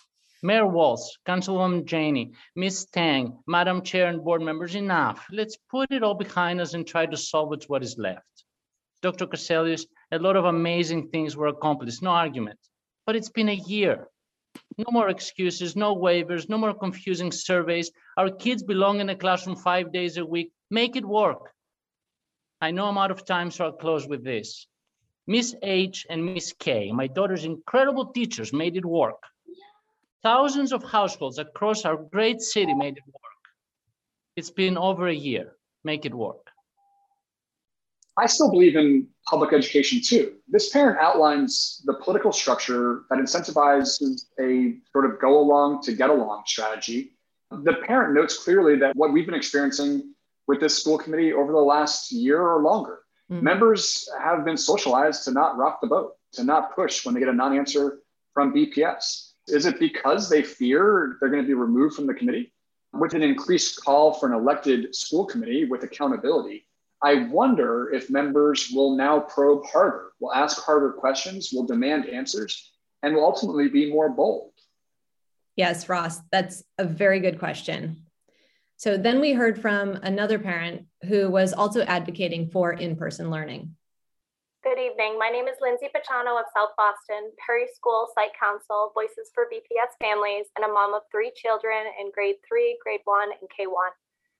Mayor 0.42 0.66
Walsh, 0.66 1.10
Councilwoman 1.28 1.84
Janey, 1.84 2.32
Ms. 2.56 2.86
Tang, 2.86 3.36
Madam 3.46 3.82
Chair 3.82 4.06
and 4.06 4.24
board 4.24 4.40
members, 4.40 4.74
enough. 4.74 5.26
Let's 5.30 5.58
put 5.70 5.92
it 5.92 6.02
all 6.02 6.14
behind 6.14 6.62
us 6.62 6.72
and 6.72 6.86
try 6.86 7.04
to 7.04 7.18
salvage 7.18 7.68
what 7.68 7.82
is 7.82 7.98
left. 7.98 8.24
Dr. 9.04 9.26
Cassellius, 9.26 9.84
a 10.14 10.18
lot 10.18 10.36
of 10.36 10.44
amazing 10.44 11.08
things 11.08 11.36
were 11.36 11.48
accomplished, 11.48 12.02
no 12.02 12.10
argument. 12.10 12.58
But 13.06 13.16
it's 13.16 13.30
been 13.30 13.48
a 13.48 13.62
year. 13.74 14.06
No 14.78 14.86
more 14.90 15.08
excuses, 15.08 15.74
no 15.74 15.96
waivers, 15.96 16.48
no 16.48 16.58
more 16.58 16.74
confusing 16.74 17.32
surveys. 17.32 17.90
Our 18.16 18.30
kids 18.30 18.62
belong 18.62 19.00
in 19.00 19.10
a 19.10 19.16
classroom 19.16 19.56
five 19.56 19.92
days 19.92 20.16
a 20.16 20.24
week. 20.24 20.52
Make 20.70 20.94
it 20.96 21.04
work. 21.04 21.50
I 22.60 22.70
know 22.70 22.86
I'm 22.86 22.98
out 22.98 23.10
of 23.10 23.24
time, 23.24 23.50
so 23.50 23.64
I'll 23.64 23.72
close 23.72 24.06
with 24.06 24.22
this. 24.24 24.66
Miss 25.26 25.54
H 25.62 26.06
and 26.08 26.24
Miss 26.24 26.52
K, 26.52 26.92
my 26.92 27.08
daughter's 27.08 27.44
incredible 27.44 28.06
teachers, 28.06 28.52
made 28.52 28.76
it 28.76 28.84
work. 28.84 29.20
Thousands 30.22 30.72
of 30.72 30.82
households 30.84 31.38
across 31.38 31.84
our 31.84 31.96
great 31.96 32.40
city 32.40 32.74
made 32.74 32.96
it 32.96 33.04
work. 33.06 33.42
It's 34.36 34.50
been 34.50 34.78
over 34.78 35.08
a 35.08 35.14
year. 35.14 35.56
Make 35.82 36.06
it 36.06 36.14
work. 36.14 36.43
I 38.16 38.26
still 38.26 38.50
believe 38.50 38.76
in 38.76 39.08
public 39.28 39.52
education 39.52 40.00
too. 40.04 40.34
This 40.48 40.70
parent 40.70 40.98
outlines 41.00 41.82
the 41.84 41.94
political 41.94 42.32
structure 42.32 43.02
that 43.10 43.18
incentivizes 43.18 44.26
a 44.40 44.76
sort 44.92 45.06
of 45.06 45.20
go 45.20 45.38
along 45.38 45.82
to 45.82 45.92
get 45.92 46.10
along 46.10 46.44
strategy. 46.46 47.16
The 47.50 47.74
parent 47.86 48.14
notes 48.14 48.42
clearly 48.42 48.76
that 48.76 48.94
what 48.94 49.12
we've 49.12 49.26
been 49.26 49.34
experiencing 49.34 50.14
with 50.46 50.60
this 50.60 50.78
school 50.78 50.98
committee 50.98 51.32
over 51.32 51.52
the 51.52 51.58
last 51.58 52.12
year 52.12 52.40
or 52.40 52.62
longer, 52.62 53.00
mm-hmm. 53.30 53.44
members 53.44 54.08
have 54.20 54.44
been 54.44 54.56
socialized 54.56 55.24
to 55.24 55.32
not 55.32 55.56
rock 55.56 55.80
the 55.80 55.86
boat, 55.86 56.12
to 56.32 56.44
not 56.44 56.74
push 56.74 57.04
when 57.04 57.14
they 57.14 57.20
get 57.20 57.28
a 57.28 57.32
non 57.32 57.56
answer 57.56 58.00
from 58.32 58.54
BPS. 58.54 59.32
Is 59.48 59.66
it 59.66 59.78
because 59.78 60.28
they 60.28 60.42
fear 60.42 61.16
they're 61.20 61.30
going 61.30 61.42
to 61.42 61.46
be 61.46 61.54
removed 61.54 61.96
from 61.96 62.06
the 62.06 62.14
committee? 62.14 62.52
With 62.92 63.14
an 63.14 63.22
increased 63.22 63.84
call 63.84 64.14
for 64.14 64.26
an 64.26 64.34
elected 64.34 64.94
school 64.94 65.26
committee 65.26 65.64
with 65.64 65.82
accountability, 65.82 66.66
I 67.02 67.24
wonder 67.24 67.92
if 67.92 68.10
members 68.10 68.70
will 68.72 68.96
now 68.96 69.20
probe 69.20 69.64
harder, 69.66 70.12
will 70.20 70.32
ask 70.32 70.62
harder 70.62 70.92
questions, 70.92 71.50
will 71.52 71.66
demand 71.66 72.06
answers, 72.08 72.72
and 73.02 73.14
will 73.14 73.24
ultimately 73.24 73.68
be 73.68 73.92
more 73.92 74.08
bold. 74.08 74.52
Yes, 75.56 75.88
Ross, 75.88 76.20
that's 76.32 76.64
a 76.78 76.84
very 76.84 77.20
good 77.20 77.38
question. 77.38 78.04
So 78.76 78.96
then 78.96 79.20
we 79.20 79.32
heard 79.32 79.60
from 79.60 79.96
another 80.02 80.38
parent 80.38 80.86
who 81.08 81.30
was 81.30 81.52
also 81.52 81.82
advocating 81.82 82.48
for 82.50 82.72
in 82.72 82.96
person 82.96 83.30
learning. 83.30 83.76
Good 84.64 84.80
evening. 84.80 85.18
My 85.18 85.28
name 85.28 85.46
is 85.46 85.60
Lindsay 85.60 85.92
Pachano 85.94 86.40
of 86.40 86.46
South 86.56 86.72
Boston, 86.76 87.30
Perry 87.36 87.68
School 87.76 88.08
Site 88.14 88.32
Council, 88.32 88.92
Voices 88.94 89.30
for 89.34 89.44
BPS 89.44 89.92
Families, 90.00 90.46
and 90.56 90.64
a 90.64 90.72
mom 90.72 90.94
of 90.94 91.02
three 91.12 91.30
children 91.36 91.84
in 92.00 92.10
grade 92.14 92.36
three, 92.48 92.78
grade 92.82 93.04
one, 93.04 93.28
and 93.28 93.48
K1, 93.52 93.92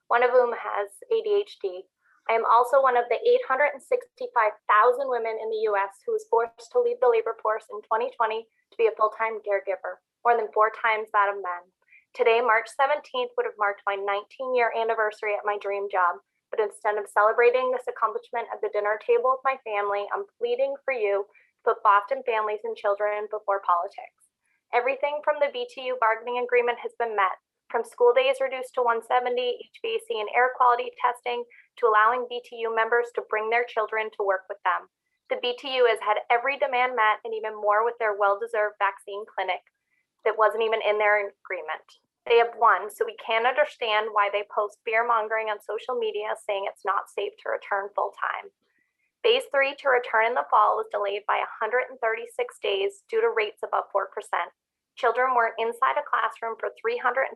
one 0.07 0.23
of 0.23 0.31
whom 0.31 0.51
has 0.57 0.89
ADHD. 1.13 1.85
I 2.25 2.33
am 2.33 2.45
also 2.49 2.81
one 2.81 2.97
of 2.97 3.05
the 3.09 3.21
865,000 3.21 3.85
women 5.05 5.37
in 5.37 5.49
the 5.53 5.69
US 5.69 6.01
who 6.05 6.17
was 6.17 6.25
forced 6.25 6.73
to 6.73 6.81
leave 6.81 6.97
the 6.97 7.09
labor 7.09 7.37
force 7.37 7.69
in 7.69 7.81
2020 7.85 8.41
to 8.41 8.77
be 8.77 8.89
a 8.89 8.97
full 8.97 9.13
time 9.13 9.37
caregiver, 9.45 10.01
more 10.25 10.33
than 10.33 10.49
four 10.49 10.73
times 10.73 11.13
that 11.13 11.29
of 11.29 11.37
men. 11.37 11.69
Today, 12.17 12.41
March 12.41 12.71
17th, 12.73 13.35
would 13.37 13.45
have 13.45 13.59
marked 13.61 13.85
my 13.85 13.93
19 13.93 14.55
year 14.55 14.73
anniversary 14.73 15.37
at 15.37 15.45
my 15.45 15.61
dream 15.61 15.85
job. 15.91 16.17
But 16.49 16.63
instead 16.63 16.97
of 16.97 17.11
celebrating 17.11 17.69
this 17.69 17.85
accomplishment 17.85 18.47
at 18.49 18.61
the 18.61 18.71
dinner 18.71 18.97
table 19.03 19.35
with 19.35 19.43
my 19.43 19.59
family, 19.67 20.07
I'm 20.09 20.25
pleading 20.39 20.73
for 20.81 20.95
you 20.95 21.27
to 21.27 21.61
put 21.61 21.83
Boston 21.83 22.23
families 22.25 22.63
and 22.63 22.77
children 22.77 23.27
before 23.29 23.61
politics. 23.67 24.31
Everything 24.73 25.21
from 25.21 25.37
the 25.43 25.51
BTU 25.53 25.99
bargaining 25.99 26.41
agreement 26.41 26.79
has 26.81 26.95
been 26.97 27.13
met, 27.13 27.37
from 27.75 27.83
school 27.83 28.15
days 28.15 28.39
reduced 28.39 28.71
to 28.71 28.79
170, 28.79 29.35
HVAC 29.35 30.07
and 30.07 30.31
air 30.31 30.55
quality 30.55 30.95
testing, 30.95 31.43
to 31.75 31.91
allowing 31.91 32.23
BTU 32.31 32.71
members 32.71 33.11
to 33.11 33.27
bring 33.27 33.51
their 33.51 33.67
children 33.67 34.07
to 34.15 34.23
work 34.23 34.47
with 34.47 34.63
them. 34.63 34.87
The 35.27 35.43
BTU 35.43 35.83
has 35.83 35.99
had 35.99 36.23
every 36.31 36.55
demand 36.55 36.95
met 36.95 37.19
and 37.27 37.35
even 37.35 37.51
more 37.51 37.83
with 37.83 37.99
their 37.99 38.15
well 38.15 38.39
deserved 38.39 38.79
vaccine 38.79 39.27
clinic 39.27 39.59
that 40.23 40.39
wasn't 40.39 40.63
even 40.63 40.79
in 40.87 40.95
their 40.95 41.19
agreement. 41.27 41.99
They 42.23 42.39
have 42.39 42.55
won, 42.55 42.87
so 42.87 43.03
we 43.03 43.19
can 43.19 43.43
understand 43.43 44.07
why 44.15 44.31
they 44.31 44.47
post 44.47 44.79
fear 44.87 45.03
mongering 45.03 45.51
on 45.51 45.59
social 45.59 45.99
media 45.99 46.31
saying 46.47 46.71
it's 46.71 46.87
not 46.87 47.11
safe 47.11 47.35
to 47.43 47.51
return 47.51 47.91
full 47.91 48.15
time. 48.15 48.55
Phase 49.19 49.51
three 49.51 49.75
to 49.83 49.91
return 49.91 50.31
in 50.31 50.39
the 50.39 50.47
fall 50.47 50.79
was 50.79 50.87
delayed 50.95 51.27
by 51.27 51.43
136 51.59 51.99
days 52.63 53.03
due 53.11 53.19
to 53.19 53.35
rates 53.35 53.67
above 53.67 53.91
4%. 53.91 54.07
Children 54.95 55.35
weren't 55.35 55.59
inside 55.59 55.99
a 55.99 56.07
classroom 56.07 56.55
for 56.55 56.71
353 56.79 57.35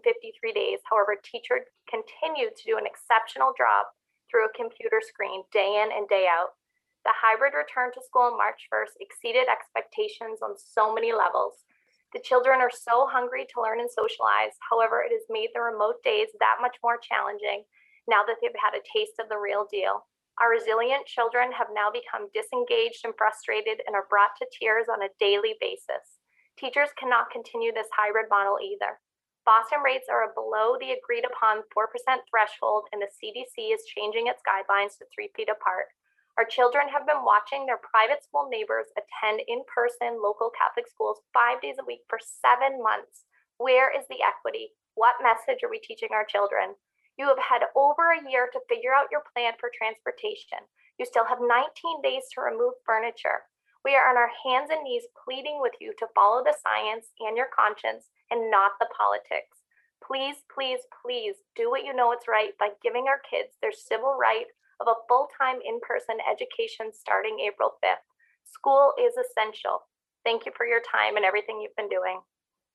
days. 0.55 0.79
However, 0.87 1.19
teachers 1.19 1.67
continued 1.91 2.55
to 2.55 2.67
do 2.71 2.79
an 2.79 2.87
exceptional 2.87 3.51
job 3.59 3.91
through 4.31 4.47
a 4.47 4.55
computer 4.55 5.03
screen 5.03 5.43
day 5.51 5.83
in 5.83 5.91
and 5.91 6.07
day 6.07 6.23
out. 6.23 6.55
The 7.03 7.11
hybrid 7.11 7.51
return 7.51 7.91
to 7.95 8.03
school 8.03 8.31
on 8.31 8.39
March 8.39 8.67
1st 8.71 9.03
exceeded 9.03 9.51
expectations 9.51 10.39
on 10.39 10.55
so 10.55 10.95
many 10.95 11.11
levels. 11.11 11.67
The 12.15 12.23
children 12.23 12.63
are 12.63 12.71
so 12.71 13.07
hungry 13.11 13.43
to 13.51 13.61
learn 13.61 13.79
and 13.83 13.91
socialize. 13.91 14.55
However, 14.63 15.03
it 15.03 15.11
has 15.11 15.27
made 15.29 15.51
the 15.51 15.61
remote 15.61 15.99
days 16.03 16.31
that 16.39 16.63
much 16.63 16.79
more 16.83 16.99
challenging 16.99 17.67
now 18.07 18.23
that 18.23 18.39
they've 18.39 18.55
had 18.55 18.75
a 18.75 18.87
taste 18.87 19.19
of 19.19 19.27
the 19.27 19.37
real 19.37 19.67
deal. 19.69 20.07
Our 20.39 20.49
resilient 20.49 21.05
children 21.05 21.51
have 21.51 21.75
now 21.75 21.91
become 21.91 22.31
disengaged 22.31 23.03
and 23.03 23.13
frustrated 23.19 23.83
and 23.83 23.95
are 23.95 24.07
brought 24.07 24.39
to 24.39 24.47
tears 24.47 24.87
on 24.87 25.03
a 25.03 25.13
daily 25.19 25.59
basis. 25.59 26.18
Teachers 26.59 26.91
cannot 26.99 27.31
continue 27.31 27.71
this 27.71 27.87
hybrid 27.95 28.27
model 28.27 28.59
either. 28.59 28.99
Boston 29.47 29.79
rates 29.79 30.11
are 30.11 30.35
below 30.35 30.75
the 30.75 30.91
agreed 30.91 31.23
upon 31.23 31.63
4% 31.71 31.87
threshold, 32.27 32.91
and 32.91 32.99
the 32.99 33.07
CDC 33.07 33.71
is 33.71 33.87
changing 33.87 34.27
its 34.27 34.43
guidelines 34.43 34.99
to 34.99 35.07
three 35.07 35.31
feet 35.39 35.47
apart. 35.47 35.87
Our 36.35 36.43
children 36.43 36.91
have 36.91 37.07
been 37.07 37.23
watching 37.23 37.63
their 37.63 37.79
private 37.79 38.27
school 38.27 38.51
neighbors 38.51 38.91
attend 38.99 39.39
in 39.47 39.63
person 39.71 40.19
local 40.19 40.51
Catholic 40.51 40.91
schools 40.91 41.23
five 41.31 41.63
days 41.63 41.79
a 41.79 41.87
week 41.87 42.03
for 42.11 42.19
seven 42.19 42.83
months. 42.83 43.23
Where 43.55 43.87
is 43.87 44.03
the 44.11 44.19
equity? 44.19 44.75
What 44.99 45.23
message 45.23 45.63
are 45.63 45.71
we 45.71 45.79
teaching 45.79 46.11
our 46.11 46.27
children? 46.27 46.75
You 47.15 47.31
have 47.31 47.39
had 47.39 47.71
over 47.71 48.11
a 48.11 48.27
year 48.27 48.51
to 48.51 48.67
figure 48.67 48.91
out 48.91 49.07
your 49.15 49.23
plan 49.31 49.55
for 49.63 49.71
transportation. 49.71 50.59
You 50.99 51.07
still 51.07 51.23
have 51.23 51.39
19 51.39 52.03
days 52.03 52.27
to 52.35 52.43
remove 52.43 52.75
furniture. 52.83 53.47
We 53.85 53.95
are 53.95 54.09
on 54.09 54.17
our 54.17 54.31
hands 54.43 54.69
and 54.71 54.83
knees 54.83 55.07
pleading 55.23 55.59
with 55.61 55.71
you 55.79 55.93
to 55.99 56.07
follow 56.13 56.43
the 56.43 56.55
science 56.61 57.07
and 57.19 57.37
your 57.37 57.47
conscience 57.55 58.11
and 58.29 58.51
not 58.51 58.73
the 58.79 58.87
politics. 58.95 59.63
Please, 60.03 60.35
please, 60.53 60.79
please 61.01 61.35
do 61.55 61.69
what 61.69 61.85
you 61.85 61.93
know 61.93 62.11
is 62.11 62.27
right 62.27 62.51
by 62.59 62.69
giving 62.83 63.07
our 63.07 63.21
kids 63.29 63.55
their 63.61 63.71
civil 63.71 64.17
right 64.19 64.47
of 64.81 64.87
a 64.87 64.99
full-time 65.07 65.59
in-person 65.65 66.17
education 66.29 66.91
starting 66.91 67.39
April 67.39 67.75
5th. 67.83 68.03
School 68.51 68.93
is 68.99 69.13
essential. 69.15 69.83
Thank 70.25 70.45
you 70.45 70.51
for 70.55 70.65
your 70.65 70.81
time 70.81 71.15
and 71.15 71.23
everything 71.23 71.61
you've 71.61 71.75
been 71.75 71.89
doing. 71.89 72.19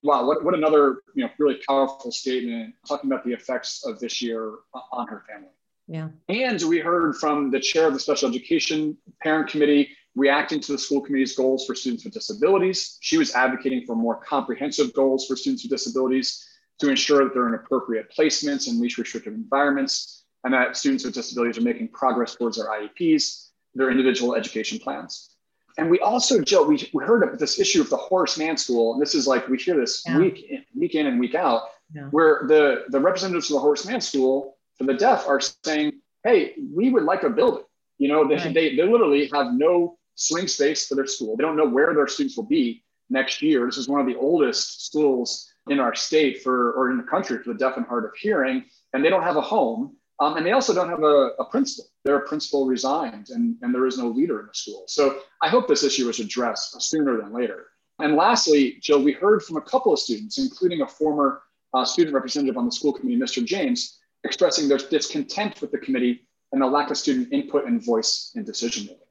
Wow, 0.03 0.27
what, 0.27 0.45
what 0.45 0.55
another 0.55 1.03
you 1.14 1.25
know 1.25 1.31
really 1.38 1.61
powerful 1.67 2.12
statement 2.12 2.75
talking 2.87 3.11
about 3.11 3.25
the 3.25 3.33
effects 3.33 3.85
of 3.87 3.99
this 3.99 4.21
year 4.21 4.53
on 4.93 5.09
her 5.09 5.25
family. 5.29 5.49
Yeah. 5.87 6.09
And 6.29 6.62
we 6.62 6.79
heard 6.79 7.17
from 7.17 7.51
the 7.51 7.61
chair 7.61 7.87
of 7.87 7.95
the 7.95 8.01
special 8.01 8.29
education 8.29 8.97
parent 9.23 9.51
committee 9.51 9.90
reacting 10.14 10.61
to 10.61 10.72
the 10.72 10.79
school 10.79 11.00
committee's 11.00 11.35
goals 11.35 11.66
for 11.66 11.74
students 11.74 12.05
with 12.05 12.14
disabilities. 12.14 12.98
She 13.00 13.18
was 13.18 13.35
advocating 13.35 13.85
for 13.85 13.96
more 13.96 14.16
comprehensive 14.16 14.92
goals 14.94 15.27
for 15.27 15.37
students 15.37 15.64
with 15.64 15.70
disabilities 15.70 16.46
to 16.81 16.88
ensure 16.88 17.24
that 17.24 17.35
they're 17.35 17.48
in 17.48 17.55
appropriate 17.55 18.12
placements 18.16 18.68
and 18.68 18.81
least 18.81 18.98
restrictive 18.98 19.35
environments 19.35 20.24
and 20.44 20.53
that 20.53 20.77
students 20.77 21.05
with 21.05 21.14
disabilities 21.14 21.59
are 21.59 21.62
making 21.62 21.88
progress 21.88 22.35
towards 22.35 22.59
their 22.59 22.66
IEPs, 22.66 23.48
their 23.74 23.90
individual 23.90 24.35
education 24.35 24.79
plans. 24.79 25.31
And 25.77 25.90
we 25.90 25.98
also, 26.00 26.40
Joe, 26.40 26.64
we, 26.64 26.88
we 26.92 27.03
heard 27.05 27.22
of 27.24 27.38
this 27.38 27.59
issue 27.59 27.81
of 27.81 27.90
the 27.90 27.96
Horace 27.96 28.38
Mann 28.38 28.57
School, 28.57 28.92
and 28.92 29.03
this 29.03 29.14
is 29.14 29.27
like 29.27 29.48
we 29.48 29.59
hear 29.59 29.79
this 29.79 30.05
yeah. 30.07 30.18
week 30.18 30.46
in, 30.48 30.64
week 30.77 30.94
in 30.94 31.07
and 31.07 31.18
week 31.18 31.35
out, 31.35 31.62
yeah. 31.92 32.05
where 32.11 32.44
the 32.46 32.85
the 32.90 33.00
representatives 33.00 33.50
of 33.50 33.55
the 33.55 33.61
Horace 33.61 33.85
Mann 33.85 34.00
School 34.00 34.57
for 34.79 34.85
the 34.85 34.94
deaf 34.94 35.27
are 35.27 35.40
saying, 35.40 35.94
"Hey, 36.22 36.55
we 36.72 36.90
would 36.90 37.03
like 37.03 37.24
a 37.24 37.31
building." 37.31 37.64
You 37.98 38.07
know, 38.07 38.29
they, 38.29 38.37
right. 38.37 38.55
they 38.55 38.77
they 38.77 38.85
literally 38.85 39.29
have 39.33 39.53
no 39.53 39.98
swing 40.14 40.48
space 40.48 40.87
for 40.87 40.94
their 40.94 41.07
school. 41.07 41.37
They 41.37 41.42
don't 41.42 41.57
know 41.57 41.68
where 41.68 41.94
their 41.94 42.09
students 42.09 42.37
will 42.37 42.46
be 42.46 42.85
next 43.11 43.42
year. 43.42 43.66
This 43.66 43.77
is 43.77 43.88
one 43.88 44.00
of 44.00 44.07
the 44.07 44.16
oldest 44.16 44.87
schools 44.87 45.50
in 45.68 45.81
our 45.81 45.94
state 45.94 46.42
for 46.42 46.72
or 46.72 46.90
in 46.90 46.96
the 46.96 47.03
country 47.03 47.42
for 47.42 47.53
the 47.53 47.59
deaf 47.59 47.77
and 47.77 47.87
hard 47.87 48.05
of 48.05 48.12
hearing, 48.16 48.64
and 48.92 49.05
they 49.05 49.11
don't 49.11 49.22
have 49.22 49.37
a 49.37 49.40
home. 49.40 49.96
Um, 50.20 50.37
and 50.37 50.46
they 50.46 50.53
also 50.53 50.72
don't 50.72 50.88
have 50.88 51.03
a, 51.03 51.31
a, 51.40 51.44
principal. 51.50 51.87
Their 52.05 52.20
principal 52.20 52.66
resigned 52.66 53.31
and, 53.31 53.57
and 53.62 53.74
there 53.74 53.85
is 53.85 53.98
no 53.98 54.07
leader 54.07 54.38
in 54.38 54.46
the 54.46 54.55
school. 54.55 54.85
So 54.87 55.18
I 55.42 55.48
hope 55.48 55.66
this 55.66 55.83
issue 55.83 56.09
is 56.09 56.20
addressed 56.20 56.81
sooner 56.81 57.20
than 57.20 57.33
later. 57.33 57.66
And 57.98 58.14
lastly, 58.14 58.79
Jill, 58.81 59.03
we 59.03 59.11
heard 59.11 59.42
from 59.42 59.57
a 59.57 59.61
couple 59.61 59.92
of 59.92 59.98
students, 59.98 60.38
including 60.38 60.83
a 60.83 60.87
former 60.87 61.42
uh, 61.72 61.85
student 61.85 62.14
representative 62.14 62.57
on 62.57 62.66
the 62.66 62.72
school 62.72 62.92
committee, 62.92 63.18
Mr. 63.18 63.44
James, 63.44 63.98
expressing 64.22 64.68
their 64.68 64.79
discontent 64.79 65.61
with 65.61 65.72
the 65.72 65.79
committee 65.79 66.29
and 66.53 66.62
the 66.62 66.66
lack 66.66 66.90
of 66.90 66.96
student 66.96 67.33
input 67.33 67.66
and 67.66 67.85
voice 67.85 68.31
in 68.37 68.44
decision 68.44 68.85
making. 68.85 69.04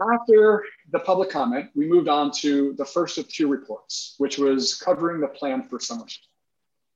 After 0.00 0.64
the 0.92 1.00
public 1.00 1.28
comment, 1.28 1.70
we 1.74 1.88
moved 1.88 2.08
on 2.08 2.30
to 2.38 2.72
the 2.74 2.84
first 2.84 3.18
of 3.18 3.28
two 3.28 3.48
reports, 3.48 4.14
which 4.18 4.38
was 4.38 4.76
covering 4.76 5.20
the 5.20 5.26
plan 5.26 5.64
for 5.64 5.80
summer. 5.80 6.06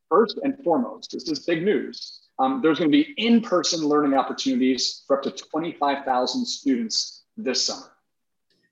First 0.08 0.38
and 0.44 0.62
foremost, 0.62 1.10
this 1.10 1.28
is 1.28 1.40
big 1.40 1.64
news. 1.64 2.20
Um, 2.38 2.60
there's 2.62 2.78
going 2.78 2.92
to 2.92 2.96
be 2.96 3.12
in-person 3.16 3.86
learning 3.86 4.14
opportunities 4.14 5.02
for 5.06 5.16
up 5.16 5.22
to 5.24 5.30
25,000 5.32 6.46
students 6.46 7.24
this 7.36 7.64
summer. 7.64 7.90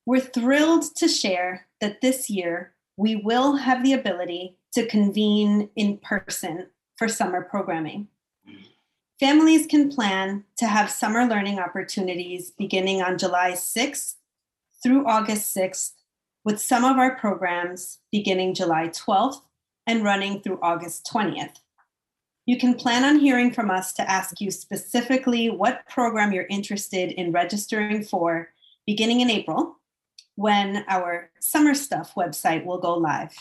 We're 0.06 0.20
thrilled 0.20 0.94
to 0.96 1.08
share 1.08 1.66
that 1.80 2.00
this 2.00 2.30
year 2.30 2.74
we 2.96 3.16
will 3.16 3.56
have 3.56 3.82
the 3.82 3.94
ability 3.94 4.56
to 4.74 4.86
convene 4.86 5.70
in 5.74 5.98
person 5.98 6.68
for 6.96 7.08
summer 7.08 7.42
programming. 7.42 8.08
Families 9.18 9.66
can 9.66 9.90
plan 9.90 10.44
to 10.56 10.66
have 10.66 10.90
summer 10.90 11.26
learning 11.26 11.58
opportunities 11.58 12.52
beginning 12.52 13.02
on 13.02 13.18
July 13.18 13.52
6th 13.52 14.14
through 14.82 15.06
August 15.06 15.54
6th, 15.56 15.92
with 16.44 16.60
some 16.60 16.84
of 16.84 16.96
our 16.96 17.16
programs 17.16 17.98
beginning 18.10 18.54
July 18.54 18.88
12th 18.88 19.42
and 19.86 20.04
running 20.04 20.40
through 20.40 20.58
August 20.62 21.08
20th. 21.12 21.56
You 22.46 22.58
can 22.58 22.74
plan 22.74 23.04
on 23.04 23.20
hearing 23.20 23.52
from 23.52 23.70
us 23.70 23.92
to 23.94 24.10
ask 24.10 24.40
you 24.40 24.50
specifically 24.50 25.50
what 25.50 25.86
program 25.88 26.32
you're 26.32 26.46
interested 26.48 27.12
in 27.12 27.32
registering 27.32 28.02
for 28.02 28.48
beginning 28.86 29.20
in 29.20 29.30
April 29.30 29.76
when 30.36 30.84
our 30.88 31.30
Summer 31.40 31.74
Stuff 31.74 32.14
website 32.16 32.64
will 32.64 32.78
go 32.78 32.94
live. 32.94 33.34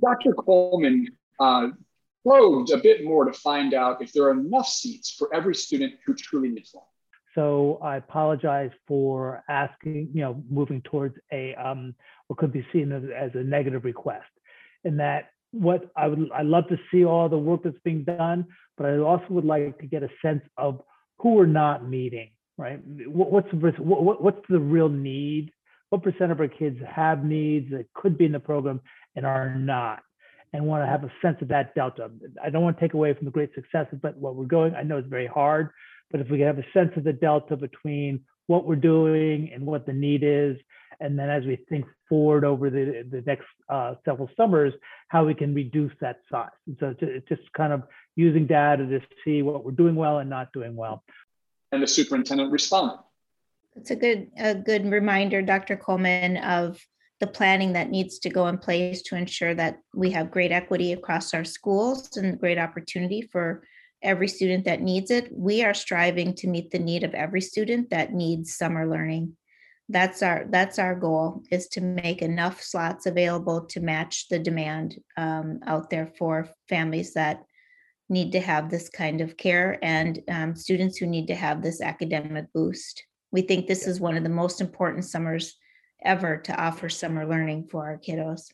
Dr. 0.00 0.32
Coleman 0.34 1.08
uh, 1.40 1.68
probed 2.24 2.70
a 2.70 2.78
bit 2.78 3.04
more 3.04 3.24
to 3.24 3.32
find 3.32 3.72
out 3.72 4.02
if 4.02 4.12
there 4.12 4.24
are 4.24 4.32
enough 4.32 4.68
seats 4.68 5.10
for 5.10 5.32
every 5.34 5.54
student 5.54 5.94
who 6.04 6.14
truly 6.14 6.48
needs 6.48 6.70
one. 6.72 6.84
So 7.36 7.78
I 7.82 7.96
apologize 7.98 8.70
for 8.88 9.44
asking, 9.48 10.08
you 10.12 10.22
know, 10.22 10.42
moving 10.50 10.80
towards 10.82 11.14
a 11.32 11.54
um, 11.54 11.94
what 12.26 12.38
could 12.38 12.52
be 12.52 12.66
seen 12.72 12.90
as, 12.90 13.02
as 13.16 13.30
a 13.34 13.44
negative 13.44 13.84
request. 13.84 14.24
In 14.84 14.96
that, 14.96 15.28
what 15.52 15.90
I 15.96 16.08
would 16.08 16.30
I 16.34 16.42
love 16.42 16.66
to 16.68 16.78
see 16.90 17.04
all 17.04 17.28
the 17.28 17.38
work 17.38 17.60
that's 17.62 17.76
being 17.84 18.04
done, 18.04 18.46
but 18.76 18.86
I 18.86 18.96
also 18.98 19.26
would 19.30 19.44
like 19.44 19.78
to 19.78 19.86
get 19.86 20.02
a 20.02 20.08
sense 20.22 20.42
of 20.56 20.80
who 21.18 21.34
we're 21.34 21.46
not 21.46 21.88
meeting. 21.88 22.30
Right? 22.58 22.80
What's 23.06 23.50
the 23.50 23.72
what, 23.78 24.22
what's 24.22 24.44
the 24.48 24.58
real 24.58 24.88
need? 24.88 25.52
What 25.90 26.02
percent 26.02 26.32
of 26.32 26.40
our 26.40 26.48
kids 26.48 26.78
have 26.88 27.22
needs 27.22 27.70
that 27.70 27.86
could 27.94 28.16
be 28.16 28.24
in 28.24 28.32
the 28.32 28.40
program 28.40 28.80
and 29.14 29.26
are 29.26 29.54
not? 29.54 30.02
and 30.52 30.64
want 30.64 30.82
to 30.82 30.86
have 30.86 31.04
a 31.04 31.12
sense 31.20 31.36
of 31.42 31.48
that 31.48 31.74
delta. 31.74 32.10
I 32.42 32.50
don't 32.50 32.62
want 32.62 32.78
to 32.78 32.80
take 32.80 32.94
away 32.94 33.12
from 33.12 33.26
the 33.26 33.30
great 33.30 33.50
successes, 33.54 33.98
but 34.00 34.16
what 34.16 34.36
we're 34.36 34.46
going, 34.46 34.74
I 34.74 34.84
know 34.84 34.96
it's 34.96 35.08
very 35.08 35.26
hard, 35.26 35.70
but 36.10 36.20
if 36.20 36.28
we 36.30 36.38
can 36.38 36.46
have 36.46 36.58
a 36.58 36.66
sense 36.72 36.92
of 36.96 37.04
the 37.04 37.12
delta 37.12 37.56
between 37.56 38.20
what 38.46 38.66
we're 38.66 38.76
doing 38.76 39.50
and 39.52 39.64
what 39.64 39.86
the 39.86 39.92
need 39.92 40.22
is, 40.22 40.56
and 41.00 41.18
then 41.18 41.28
as 41.28 41.44
we 41.44 41.56
think 41.68 41.84
forward 42.08 42.44
over 42.44 42.70
the, 42.70 43.06
the 43.10 43.22
next 43.26 43.46
uh, 43.68 43.94
several 44.04 44.30
summers, 44.36 44.72
how 45.08 45.24
we 45.24 45.34
can 45.34 45.54
reduce 45.54 45.92
that 46.00 46.20
size. 46.30 46.48
And 46.66 46.76
so 46.80 46.94
it's 47.00 47.28
just 47.28 47.42
kind 47.52 47.72
of 47.72 47.82
using 48.14 48.46
data 48.46 48.86
to 48.86 49.00
see 49.24 49.42
what 49.42 49.64
we're 49.64 49.72
doing 49.72 49.94
well 49.94 50.18
and 50.18 50.30
not 50.30 50.52
doing 50.52 50.76
well. 50.76 51.02
And 51.72 51.82
the 51.82 51.86
superintendent 51.86 52.50
responded. 52.50 52.98
It's 53.74 53.90
a 53.90 53.96
good 53.96 54.30
a 54.38 54.54
good 54.54 54.90
reminder, 54.90 55.42
Dr. 55.42 55.76
Coleman, 55.76 56.38
of 56.38 56.80
the 57.20 57.26
planning 57.26 57.72
that 57.74 57.90
needs 57.90 58.18
to 58.20 58.30
go 58.30 58.46
in 58.46 58.58
place 58.58 59.02
to 59.02 59.16
ensure 59.16 59.54
that 59.54 59.78
we 59.94 60.10
have 60.10 60.30
great 60.30 60.52
equity 60.52 60.92
across 60.92 61.34
our 61.34 61.44
schools 61.44 62.16
and 62.16 62.38
great 62.38 62.58
opportunity 62.58 63.22
for 63.32 63.62
every 64.02 64.28
student 64.28 64.64
that 64.64 64.80
needs 64.80 65.10
it. 65.10 65.28
We 65.32 65.62
are 65.64 65.74
striving 65.74 66.34
to 66.36 66.48
meet 66.48 66.70
the 66.70 66.78
need 66.78 67.04
of 67.04 67.14
every 67.14 67.40
student 67.40 67.90
that 67.90 68.12
needs 68.12 68.56
summer 68.56 68.86
learning. 68.86 69.36
That's 69.88 70.22
our 70.22 70.46
that's 70.50 70.78
our 70.78 70.96
goal 70.96 71.42
is 71.50 71.68
to 71.68 71.80
make 71.80 72.20
enough 72.20 72.60
slots 72.60 73.06
available 73.06 73.66
to 73.66 73.80
match 73.80 74.28
the 74.28 74.38
demand 74.38 75.00
um, 75.16 75.60
out 75.64 75.90
there 75.90 76.12
for 76.18 76.48
families 76.68 77.14
that 77.14 77.44
need 78.08 78.32
to 78.32 78.40
have 78.40 78.70
this 78.70 78.88
kind 78.88 79.20
of 79.20 79.36
care 79.36 79.78
and 79.82 80.20
um, 80.28 80.54
students 80.54 80.96
who 80.96 81.06
need 81.06 81.26
to 81.28 81.34
have 81.34 81.62
this 81.62 81.80
academic 81.80 82.52
boost. 82.52 83.04
We 83.32 83.42
think 83.42 83.66
this 83.66 83.86
is 83.86 84.00
one 84.00 84.16
of 84.16 84.22
the 84.22 84.28
most 84.28 84.60
important 84.60 85.04
summers 85.04 85.56
ever 86.04 86.36
to 86.36 86.60
offer 86.60 86.88
summer 86.88 87.26
learning 87.26 87.68
for 87.70 87.84
our 87.84 87.98
kiddos. 87.98 88.52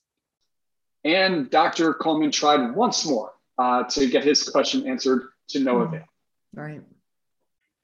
And 1.05 1.51
Dr. 1.51 1.95
Coleman 1.95 2.31
tried 2.31 2.75
once 2.75 3.07
more 3.07 3.33
uh, 3.59 3.85
to 3.85 4.09
get 4.09 4.25
his 4.25 4.49
question 4.49 4.87
answered 4.87 5.29
to 5.53 5.61
no 5.61 5.79
Hmm. 5.79 5.83
avail. 5.83 6.05
Right. 6.55 6.83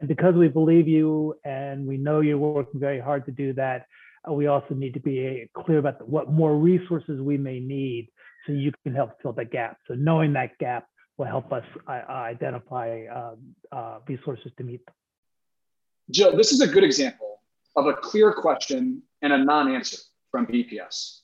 And 0.01 0.09
because 0.09 0.35
we 0.35 0.49
believe 0.49 0.87
you 0.87 1.37
and 1.45 1.87
we 1.87 1.97
know 1.97 2.21
you're 2.21 2.39
working 2.39 2.81
very 2.81 3.01
hard 3.01 3.25
to 3.27 3.33
do 3.33 3.53
that, 3.55 3.87
uh, 4.29 4.33
we 4.33 4.47
also 4.47 4.75
need 4.75 4.95
to 4.95 5.01
be 5.01 5.49
clear 5.55 5.79
about 5.79 6.07
what 6.09 6.31
more 6.31 6.57
resources 6.57 7.21
we 7.21 7.37
may 7.37 7.59
need 7.61 8.09
so 8.47 8.53
you 8.53 8.73
can 8.85 8.95
help 8.95 9.21
fill 9.23 9.33
that 9.33 9.51
gap. 9.51 9.79
So 9.87 9.95
knowing 9.95 10.33
that 10.35 10.57
gap 10.59 10.87
will 11.17 11.27
help 11.27 11.53
us 11.53 11.65
uh, 11.87 12.03
identify 12.09 13.07
uh, 13.07 13.35
uh, 13.73 13.99
resources 14.07 14.53
to 14.59 14.65
meet 14.65 14.85
them. 14.87 14.95
Jill, 16.11 16.37
this 16.37 16.53
is 16.53 16.61
a 16.61 16.67
good 16.67 16.85
example 16.85 17.41
of 17.77 17.87
a 17.87 17.95
clear 17.95 18.33
question 18.33 19.03
and 19.23 19.33
a 19.33 19.39
non-answer 19.39 19.99
from 20.31 20.47
BPS. 20.47 21.21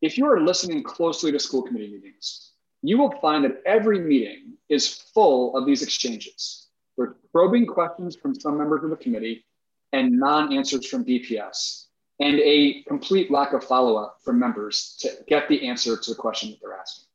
If 0.00 0.16
you 0.16 0.26
are 0.26 0.40
listening 0.40 0.82
closely 0.82 1.32
to 1.32 1.40
school 1.40 1.62
committee 1.62 1.92
meetings, 1.92 2.47
you 2.82 2.98
will 2.98 3.12
find 3.20 3.44
that 3.44 3.62
every 3.66 4.00
meeting 4.00 4.54
is 4.68 4.92
full 5.14 5.56
of 5.56 5.66
these 5.66 5.82
exchanges. 5.82 6.68
We're 6.96 7.14
probing 7.32 7.66
questions 7.66 8.16
from 8.16 8.34
some 8.34 8.58
members 8.58 8.84
of 8.84 8.90
the 8.90 8.96
committee 8.96 9.44
and 9.92 10.18
non-answers 10.18 10.86
from 10.86 11.04
BPS, 11.04 11.86
and 12.20 12.38
a 12.40 12.82
complete 12.82 13.30
lack 13.30 13.52
of 13.52 13.64
follow-up 13.64 14.18
from 14.22 14.38
members 14.38 14.96
to 15.00 15.10
get 15.26 15.48
the 15.48 15.68
answer 15.68 15.96
to 15.96 16.10
the 16.10 16.16
question 16.16 16.50
that 16.50 16.58
they're 16.60 16.74
asking. 16.74 17.06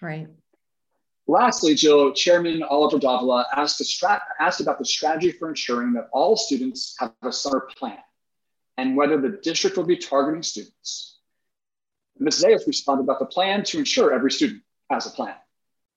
Right. 0.00 0.28
Lastly, 1.26 1.74
Jill, 1.74 2.12
Chairman 2.12 2.62
Oliver 2.62 2.98
Davila 2.98 3.46
asked, 3.54 3.82
asked 4.40 4.60
about 4.60 4.78
the 4.78 4.84
strategy 4.84 5.32
for 5.32 5.48
ensuring 5.48 5.92
that 5.94 6.08
all 6.12 6.36
students 6.36 6.96
have 6.98 7.12
a 7.22 7.32
summer 7.32 7.68
plan 7.76 7.98
and 8.76 8.96
whether 8.96 9.20
the 9.20 9.38
district 9.42 9.76
will 9.76 9.84
be 9.84 9.96
targeting 9.96 10.42
students. 10.42 11.18
Ms. 12.18 12.42
Zayas 12.42 12.66
responded 12.66 13.04
about 13.04 13.18
the 13.18 13.26
plan 13.26 13.62
to 13.64 13.78
ensure 13.78 14.12
every 14.12 14.30
student 14.30 14.62
has 14.90 15.06
a 15.06 15.10
plan. 15.10 15.34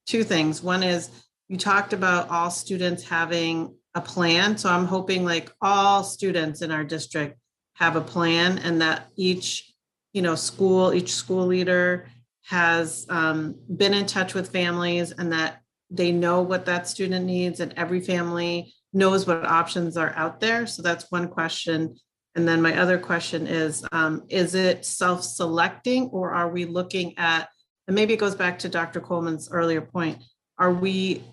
Two 0.06 0.24
things. 0.24 0.62
One 0.62 0.84
is 0.84 1.10
you 1.50 1.58
talked 1.58 1.94
about 1.94 2.30
all 2.30 2.52
students 2.52 3.04
having 3.04 3.76
a 3.96 4.02
plan. 4.02 4.58
So 4.58 4.70
I'm 4.70 4.86
hoping 4.86 5.26
like 5.26 5.52
all 5.62 6.04
students 6.04 6.62
in 6.62 6.72
our 6.72 6.84
district 6.84 7.38
have 7.76 7.96
a 7.96 8.02
plan 8.02 8.60
and 8.60 8.82
that 8.82 9.08
each, 9.16 9.74
you 10.14 10.22
know, 10.22 10.36
school, 10.36 10.94
each 10.94 11.14
school 11.14 11.46
leader 11.46 12.08
has 12.46 13.06
um, 13.10 13.56
been 13.76 13.94
in 13.94 14.06
touch 14.06 14.34
with 14.34 14.52
families 14.52 15.12
and 15.12 15.32
that 15.32 15.62
they 15.90 16.12
know 16.12 16.42
what 16.42 16.66
that 16.66 16.88
student 16.88 17.26
needs 17.26 17.60
and 17.60 17.74
every 17.78 18.02
family 18.02 18.74
knows 18.94 19.26
what 19.26 19.46
options 19.46 19.96
are 19.96 20.14
out 20.16 20.40
there. 20.40 20.66
So 20.68 20.82
that's 20.82 21.12
one 21.12 21.28
question. 21.28 21.96
And 22.36 22.48
then 22.48 22.62
my 22.62 22.80
other 22.80 22.98
question 22.98 23.48
is, 23.48 23.86
um, 23.92 24.24
is 24.28 24.56
it 24.56 24.86
self-selecting 24.86 26.10
or 26.10 26.32
are 26.32 26.50
we 26.50 26.66
looking 26.66 27.18
at, 27.18 27.50
and 27.88 27.96
maybe 27.96 28.14
it 28.14 28.20
goes 28.20 28.36
back 28.36 28.60
to 28.60 28.70
Dr. 28.70 29.02
Coleman's 29.02 29.50
earlier 29.52 29.82
point, 29.82 30.22
are 30.58 30.72
we 30.72 31.24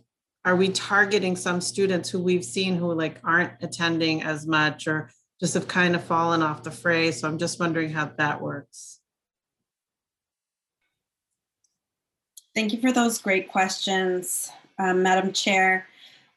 are 0.44 0.56
we 0.56 0.70
targeting 0.70 1.36
some 1.36 1.60
students 1.60 2.08
who 2.08 2.18
we've 2.18 2.44
seen 2.44 2.74
who 2.76 2.92
like 2.94 3.18
aren't 3.22 3.52
attending 3.60 4.22
as 4.22 4.46
much 4.46 4.86
or 4.86 5.10
just 5.38 5.52
have 5.52 5.68
kind 5.68 5.94
of 5.94 6.02
fallen 6.02 6.42
off 6.42 6.62
the 6.62 6.70
fray? 6.70 7.12
So 7.12 7.28
I'm 7.28 7.38
just 7.38 7.60
wondering 7.60 7.90
how 7.90 8.10
that 8.16 8.40
works. 8.40 9.00
Thank 12.54 12.72
you 12.72 12.80
for 12.80 12.90
those 12.90 13.18
great 13.18 13.48
questions, 13.48 14.50
um, 14.78 15.02
Madam 15.02 15.32
Chair. 15.32 15.86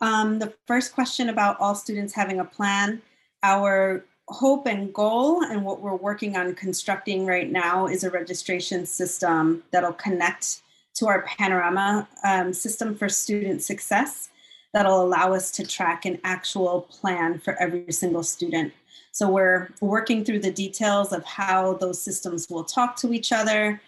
Um, 0.02 0.38
the 0.38 0.54
first 0.68 0.94
question 0.94 1.30
about 1.30 1.60
all 1.62 1.74
students 1.74 2.14
having 2.14 2.40
a 2.40 2.46
plan, 2.46 3.02
our 3.42 4.06
hope 4.34 4.66
and 4.66 4.94
goal 4.94 5.44
and 5.44 5.64
what 5.64 5.80
we're 5.80 5.96
working 5.96 6.36
on 6.36 6.56
constructing 6.56 7.26
right 7.26 7.52
now 7.52 7.88
is 7.88 8.04
a 8.04 8.10
registration 8.10 8.86
system 8.86 9.64
that'll 9.72 9.94
connect 9.94 10.62
to 10.96 11.08
our 11.08 11.22
panorama 11.24 12.08
um, 12.24 12.52
system 12.54 12.96
for 12.96 13.08
student 13.08 13.62
success 13.62 14.30
that'll 14.74 15.02
allow 15.02 15.34
us 15.34 15.52
to 15.52 15.66
track 15.66 16.06
an 16.06 16.20
actual 16.24 16.82
plan 16.82 17.40
for 17.40 17.54
every 17.62 17.92
single 17.92 18.24
student. 18.24 18.74
So 19.12 19.30
we're 19.30 19.70
working 19.80 20.26
through 20.26 20.40
the 20.40 20.52
details 20.52 21.14
of 21.14 21.24
how 21.24 21.74
those 21.74 22.02
systems 22.02 22.50
will 22.50 22.64
talk 22.64 22.96
to 22.98 23.14
each 23.14 23.32
other, 23.32 23.80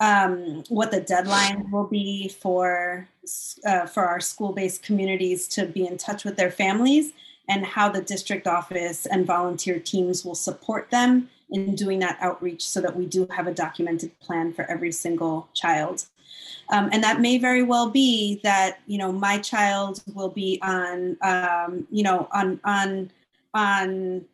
um, 0.00 0.64
what 0.68 0.90
the 0.90 1.00
deadline 1.00 1.70
will 1.70 1.86
be 1.86 2.28
for 2.28 3.08
uh, 3.64 3.86
for 3.86 4.04
our 4.04 4.18
school-based 4.18 4.82
communities 4.82 5.46
to 5.46 5.66
be 5.66 5.86
in 5.86 5.96
touch 5.96 6.24
with 6.24 6.36
their 6.36 6.50
families, 6.50 7.12
and 7.48 7.64
how 7.64 7.88
the 7.88 8.00
district 8.00 8.46
office 8.46 9.06
and 9.06 9.26
volunteer 9.26 9.78
teams 9.78 10.24
will 10.24 10.34
support 10.34 10.90
them 10.90 11.28
in 11.50 11.74
doing 11.74 11.98
that 11.98 12.16
outreach, 12.20 12.66
so 12.66 12.80
that 12.80 12.96
we 12.96 13.04
do 13.04 13.26
have 13.30 13.46
a 13.46 13.52
documented 13.52 14.18
plan 14.20 14.52
for 14.52 14.64
every 14.70 14.90
single 14.90 15.48
child. 15.52 16.06
Um, 16.70 16.88
and 16.92 17.02
that 17.04 17.20
may 17.20 17.38
very 17.38 17.62
well 17.62 17.90
be 17.90 18.40
that 18.42 18.80
you 18.86 18.98
know 18.98 19.12
my 19.12 19.38
child 19.38 20.02
will 20.14 20.30
be 20.30 20.58
on 20.62 21.16
um, 21.20 21.86
you 21.90 22.02
know 22.02 22.28
on 22.32 22.60
on 22.64 23.10
on 23.54 24.24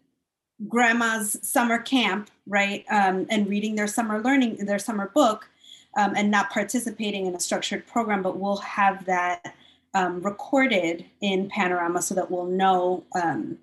grandma's 0.69 1.39
summer 1.43 1.79
camp 1.79 2.31
right 2.47 2.85
um, 2.91 3.27
and 3.31 3.49
reading 3.49 3.75
their 3.75 3.87
summer 3.87 4.21
learning 4.23 4.65
their 4.67 4.79
summer 4.79 5.11
book 5.15 5.49
um, 5.97 6.15
and 6.17 6.31
not 6.31 6.51
participating 6.51 7.27
in 7.27 7.35
a 7.35 7.41
structured 7.41 7.87
program 7.87 8.23
but 8.23 8.39
we'll 8.39 8.57
have 8.57 9.05
that 9.05 9.55
um, 9.95 10.21
recorded 10.23 11.05
in 11.21 11.49
panorama 11.49 12.03
so 12.03 12.15
that 12.15 12.31
we'll 12.31 12.47
know 12.47 13.05
um, 13.15 13.59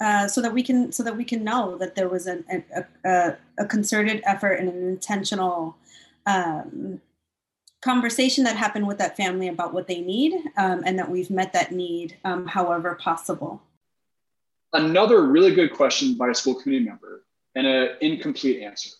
uh, 0.00 0.28
so 0.28 0.40
that 0.40 0.52
we 0.52 0.62
can 0.62 0.92
so 0.92 1.02
that 1.02 1.16
we 1.16 1.24
can 1.24 1.42
know 1.42 1.76
that 1.76 1.94
there 1.94 2.08
was 2.08 2.26
a, 2.28 2.42
a, 3.04 3.36
a 3.58 3.66
concerted 3.66 4.22
effort 4.24 4.52
and 4.54 4.68
an 4.68 4.88
intentional 4.88 5.76
um, 6.26 7.00
conversation 7.80 8.44
that 8.44 8.56
happened 8.56 8.86
with 8.86 8.98
that 8.98 9.16
family 9.16 9.48
about 9.48 9.72
what 9.72 9.86
they 9.86 10.00
need 10.00 10.34
um, 10.56 10.82
and 10.84 10.98
that 10.98 11.10
we've 11.10 11.30
met 11.30 11.52
that 11.52 11.72
need 11.72 12.16
um, 12.24 12.46
however 12.46 12.94
possible. 12.94 13.62
Another 14.72 15.22
really 15.22 15.54
good 15.54 15.72
question 15.72 16.14
by 16.14 16.28
a 16.28 16.34
school 16.34 16.54
committee 16.54 16.84
member 16.84 17.24
and 17.54 17.66
an 17.66 17.96
incomplete 18.00 18.62
answer. 18.62 18.90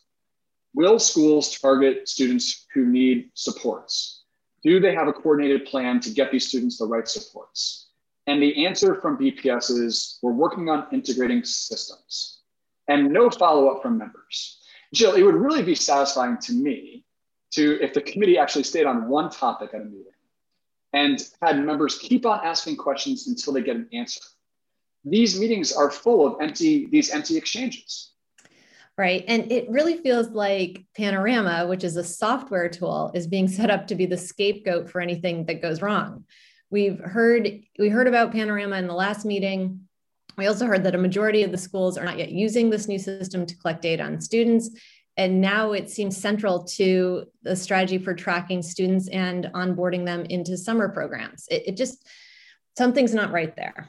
Will 0.74 0.98
schools 0.98 1.58
target 1.58 2.08
students 2.08 2.66
who 2.72 2.86
need 2.86 3.30
supports? 3.34 4.17
Do 4.62 4.80
they 4.80 4.94
have 4.94 5.08
a 5.08 5.12
coordinated 5.12 5.66
plan 5.66 6.00
to 6.00 6.10
get 6.10 6.32
these 6.32 6.48
students 6.48 6.78
the 6.78 6.86
right 6.86 7.06
supports? 7.06 7.88
And 8.26 8.42
the 8.42 8.66
answer 8.66 9.00
from 9.00 9.16
BPS 9.16 9.70
is 9.70 10.18
we're 10.22 10.32
working 10.32 10.68
on 10.68 10.86
integrating 10.92 11.44
systems 11.44 12.40
and 12.88 13.10
no 13.10 13.30
follow 13.30 13.68
up 13.68 13.82
from 13.82 13.96
members. 13.96 14.60
Jill, 14.92 15.14
it 15.14 15.22
would 15.22 15.34
really 15.34 15.62
be 15.62 15.74
satisfying 15.74 16.38
to 16.38 16.52
me 16.52 17.04
to 17.52 17.78
if 17.82 17.94
the 17.94 18.00
committee 18.00 18.38
actually 18.38 18.64
stayed 18.64 18.86
on 18.86 19.08
one 19.08 19.30
topic 19.30 19.70
at 19.72 19.80
a 19.80 19.84
meeting 19.84 20.12
and 20.92 21.22
had 21.40 21.64
members 21.64 21.98
keep 21.98 22.26
on 22.26 22.40
asking 22.44 22.76
questions 22.76 23.28
until 23.28 23.52
they 23.52 23.62
get 23.62 23.76
an 23.76 23.88
answer. 23.92 24.20
These 25.04 25.38
meetings 25.38 25.72
are 25.72 25.90
full 25.90 26.26
of 26.26 26.40
empty, 26.40 26.86
these 26.86 27.10
empty 27.10 27.36
exchanges. 27.36 28.12
Right. 28.98 29.24
And 29.28 29.52
it 29.52 29.70
really 29.70 29.96
feels 29.96 30.30
like 30.30 30.84
Panorama, 30.96 31.68
which 31.68 31.84
is 31.84 31.96
a 31.96 32.02
software 32.02 32.68
tool, 32.68 33.12
is 33.14 33.28
being 33.28 33.46
set 33.46 33.70
up 33.70 33.86
to 33.86 33.94
be 33.94 34.06
the 34.06 34.16
scapegoat 34.16 34.90
for 34.90 35.00
anything 35.00 35.46
that 35.46 35.62
goes 35.62 35.80
wrong. 35.80 36.24
We've 36.68 36.98
heard 36.98 37.60
we 37.78 37.90
heard 37.90 38.08
about 38.08 38.32
Panorama 38.32 38.76
in 38.76 38.88
the 38.88 38.94
last 38.94 39.24
meeting. 39.24 39.82
We 40.36 40.48
also 40.48 40.66
heard 40.66 40.82
that 40.82 40.96
a 40.96 40.98
majority 40.98 41.44
of 41.44 41.52
the 41.52 41.58
schools 41.58 41.96
are 41.96 42.04
not 42.04 42.18
yet 42.18 42.32
using 42.32 42.70
this 42.70 42.88
new 42.88 42.98
system 42.98 43.46
to 43.46 43.56
collect 43.56 43.82
data 43.82 44.02
on 44.02 44.20
students. 44.20 44.70
And 45.16 45.40
now 45.40 45.72
it 45.72 45.90
seems 45.90 46.16
central 46.16 46.64
to 46.64 47.26
the 47.42 47.54
strategy 47.54 47.98
for 47.98 48.14
tracking 48.14 48.62
students 48.62 49.08
and 49.08 49.44
onboarding 49.54 50.06
them 50.06 50.24
into 50.24 50.56
summer 50.56 50.88
programs. 50.88 51.46
It, 51.50 51.68
it 51.68 51.76
just, 51.76 52.04
something's 52.76 53.14
not 53.14 53.30
right 53.30 53.54
there. 53.54 53.88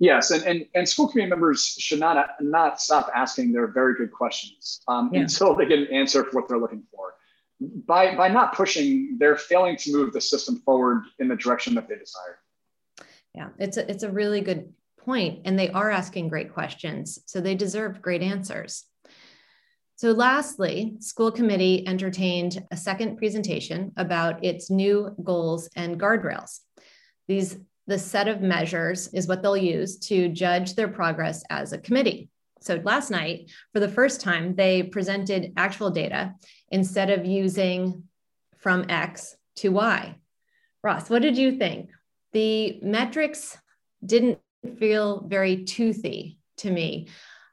Yes, 0.00 0.30
and, 0.30 0.42
and, 0.44 0.66
and 0.74 0.88
school 0.88 1.08
committee 1.08 1.28
members 1.28 1.76
should 1.78 2.00
not, 2.00 2.30
not 2.40 2.80
stop 2.80 3.10
asking 3.14 3.52
their 3.52 3.66
very 3.66 3.94
good 3.94 4.10
questions 4.10 4.80
um, 4.88 5.10
yeah. 5.12 5.20
until 5.20 5.54
they 5.54 5.66
get 5.66 5.78
an 5.78 5.88
answer 5.88 6.24
for 6.24 6.40
what 6.40 6.48
they're 6.48 6.58
looking 6.58 6.84
for. 6.90 7.14
By, 7.86 8.16
by 8.16 8.28
not 8.28 8.54
pushing, 8.54 9.18
they're 9.18 9.36
failing 9.36 9.76
to 9.76 9.92
move 9.92 10.14
the 10.14 10.20
system 10.20 10.56
forward 10.64 11.04
in 11.18 11.28
the 11.28 11.36
direction 11.36 11.74
that 11.74 11.86
they 11.86 11.96
desire. 11.96 12.38
Yeah, 13.34 13.48
it's 13.58 13.76
a, 13.76 13.88
it's 13.90 14.02
a 14.02 14.10
really 14.10 14.40
good 14.40 14.72
point, 14.98 15.42
and 15.44 15.58
they 15.58 15.68
are 15.68 15.90
asking 15.90 16.28
great 16.28 16.54
questions, 16.54 17.18
so 17.26 17.40
they 17.40 17.54
deserve 17.54 18.00
great 18.00 18.22
answers. 18.22 18.86
So 19.96 20.12
lastly, 20.12 20.96
school 21.00 21.30
committee 21.30 21.86
entertained 21.86 22.64
a 22.70 22.76
second 22.78 23.18
presentation 23.18 23.92
about 23.98 24.42
its 24.42 24.70
new 24.70 25.14
goals 25.22 25.68
and 25.76 26.00
guardrails. 26.00 26.60
These, 27.28 27.58
the 27.90 27.98
set 27.98 28.28
of 28.28 28.40
measures 28.40 29.08
is 29.08 29.26
what 29.26 29.42
they'll 29.42 29.56
use 29.56 29.98
to 29.98 30.28
judge 30.28 30.76
their 30.76 30.86
progress 30.86 31.42
as 31.50 31.72
a 31.72 31.78
committee. 31.78 32.28
So 32.60 32.80
last 32.84 33.10
night, 33.10 33.50
for 33.72 33.80
the 33.80 33.88
first 33.88 34.20
time, 34.20 34.54
they 34.54 34.84
presented 34.84 35.52
actual 35.56 35.90
data 35.90 36.34
instead 36.70 37.10
of 37.10 37.26
using 37.26 38.04
from 38.58 38.86
X 38.88 39.34
to 39.56 39.70
Y. 39.70 40.14
Ross, 40.84 41.10
what 41.10 41.22
did 41.22 41.36
you 41.36 41.58
think? 41.58 41.90
The 42.32 42.78
metrics 42.80 43.58
didn't 44.06 44.38
feel 44.78 45.26
very 45.26 45.64
toothy 45.64 46.38
to 46.58 46.70
me 46.70 47.08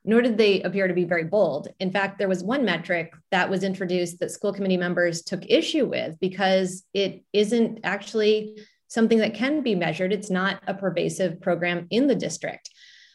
nor 0.07 0.21
did 0.21 0.37
they 0.37 0.61
appear 0.61 0.87
to 0.87 0.93
be 0.93 1.03
very 1.03 1.25
bold. 1.25 1.67
In 1.81 1.91
fact, 1.91 2.17
there 2.17 2.29
was 2.29 2.41
one 2.41 2.63
metric 2.63 3.13
that 3.31 3.49
was 3.49 3.61
introduced 3.61 4.19
that 4.19 4.31
school 4.31 4.53
committee 4.53 4.77
members 4.77 5.21
took 5.21 5.45
issue 5.45 5.85
with 5.85 6.17
because 6.21 6.85
it 6.93 7.25
isn't 7.33 7.81
actually 7.83 8.57
something 8.87 9.17
that 9.19 9.33
can 9.33 9.61
be 9.61 9.75
measured. 9.75 10.13
It's 10.13 10.29
not 10.29 10.61
a 10.67 10.73
pervasive 10.73 11.41
program 11.41 11.87
in 11.89 12.07
the 12.07 12.15
district. 12.15 12.69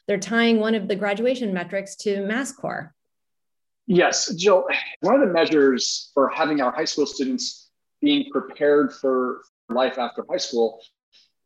They're 0.07 0.19
tying 0.19 0.59
one 0.59 0.75
of 0.75 0.89
the 0.89 0.97
graduation 0.97 1.55
metrics 1.55 1.97
to 1.97 2.19
MassCore. 2.19 2.91
Yes, 3.87 4.33
Jill, 4.35 4.67
one 5.01 5.15
of 5.15 5.21
the 5.27 5.33
measures 5.33 6.11
for 6.15 6.29
having 6.29 6.61
our 6.61 6.73
high 6.73 6.85
school 6.85 7.07
students 7.07 7.71
being 8.01 8.31
prepared 8.31 8.93
for 8.93 9.43
life 9.69 9.99
after 9.99 10.25
high 10.29 10.37
school 10.37 10.81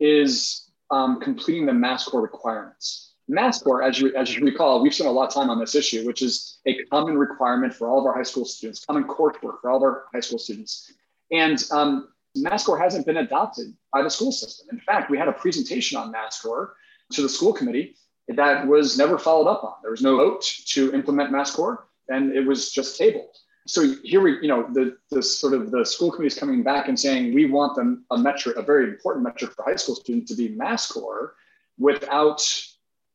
is 0.01 0.71
um, 0.91 1.21
completing 1.21 1.67
the 1.67 1.73
mass 1.73 2.05
core 2.05 2.23
requirements. 2.23 3.15
MassCore, 3.31 3.87
as 3.87 3.99
you, 3.99 4.15
as 4.15 4.35
you 4.35 4.45
recall, 4.45 4.83
we've 4.83 4.95
spent 4.95 5.09
a 5.09 5.13
lot 5.13 5.29
of 5.29 5.35
time 5.35 5.51
on 5.51 5.59
this 5.59 5.75
issue, 5.75 6.07
which 6.07 6.23
is 6.23 6.59
a 6.67 6.77
common 6.85 7.19
requirement 7.19 7.75
for 7.75 7.89
all 7.89 7.99
of 7.99 8.07
our 8.07 8.15
high 8.15 8.23
school 8.23 8.45
students, 8.45 8.85
common 8.85 9.05
coursework 9.05 9.61
for 9.61 9.71
all 9.71 9.79
of 9.79 9.83
our 9.83 10.05
high 10.15 10.21
school 10.21 10.39
students. 10.39 10.93
And 11.33 11.63
um, 11.73 12.09
MassCore 12.37 12.81
hasn't 12.81 13.07
been 13.07 13.19
adopted 13.19 13.75
by 13.93 14.03
the 14.03 14.11
school 14.11 14.33
system. 14.33 14.69
In 14.71 14.81
fact, 14.81 15.11
we 15.11 15.19
had 15.19 15.29
a 15.29 15.33
presentation 15.33 15.99
on 15.99 16.13
MassCore 16.13 16.71
to 17.13 17.23
the 17.23 17.29
school 17.29 17.53
committee 17.53 17.97
that 18.29 18.67
was 18.67 18.99
never 18.99 19.19
followed 19.19 19.49
up 19.49 19.65
on. 19.65 19.75
There 19.83 19.91
was 19.91 20.03
no 20.03 20.17
vote 20.17 20.43
to 20.67 20.93
implement 20.93 21.33
MassCore, 21.33 21.79
and 22.09 22.33
it 22.33 22.47
was 22.47 22.71
just 22.71 22.99
tabled. 22.99 23.37
So 23.69 23.95
here 24.05 24.21
we, 24.21 24.39
you 24.43 24.49
know, 24.49 24.69
the, 24.73 24.97
the 25.11 25.23
sort 25.23 25.53
of 25.53 25.71
the 25.71 25.85
school 25.85 26.11
committee 26.11 26.35
is 26.35 26.39
coming 26.39 26.63
back 26.63 26.89
and 26.89 26.99
saying 26.99 27.35
we 27.35 27.47
want 27.47 27.75
them 27.75 28.05
a 28.11 28.19
metric, 28.19 28.57
a 28.57 28.63
very 28.63 28.85
important 28.85 29.25
metric 29.25 29.53
for 29.53 29.65
high 29.65 29.77
school 29.77 29.97
students 29.97 30.31
to 30.31 30.37
be 30.37 30.55
MassCore 30.55 31.31
without 31.79 32.49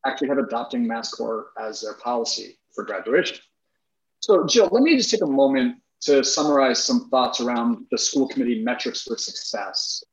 actually 0.05 0.27
have 0.27 0.37
adopting 0.39 0.85
MassCore 0.85 1.45
as 1.59 1.81
their 1.81 1.93
policy 1.93 2.59
for 2.73 2.83
graduation. 2.83 3.37
So 4.19 4.45
Jill, 4.45 4.69
let 4.71 4.83
me 4.83 4.97
just 4.97 5.09
take 5.09 5.23
a 5.23 5.27
moment 5.27 5.77
to 6.01 6.23
summarize 6.23 6.83
some 6.83 7.09
thoughts 7.09 7.39
around 7.41 7.85
the 7.91 7.97
school 7.97 8.27
committee 8.27 8.63
metrics 8.63 9.03
for 9.03 9.17
success 9.17 10.03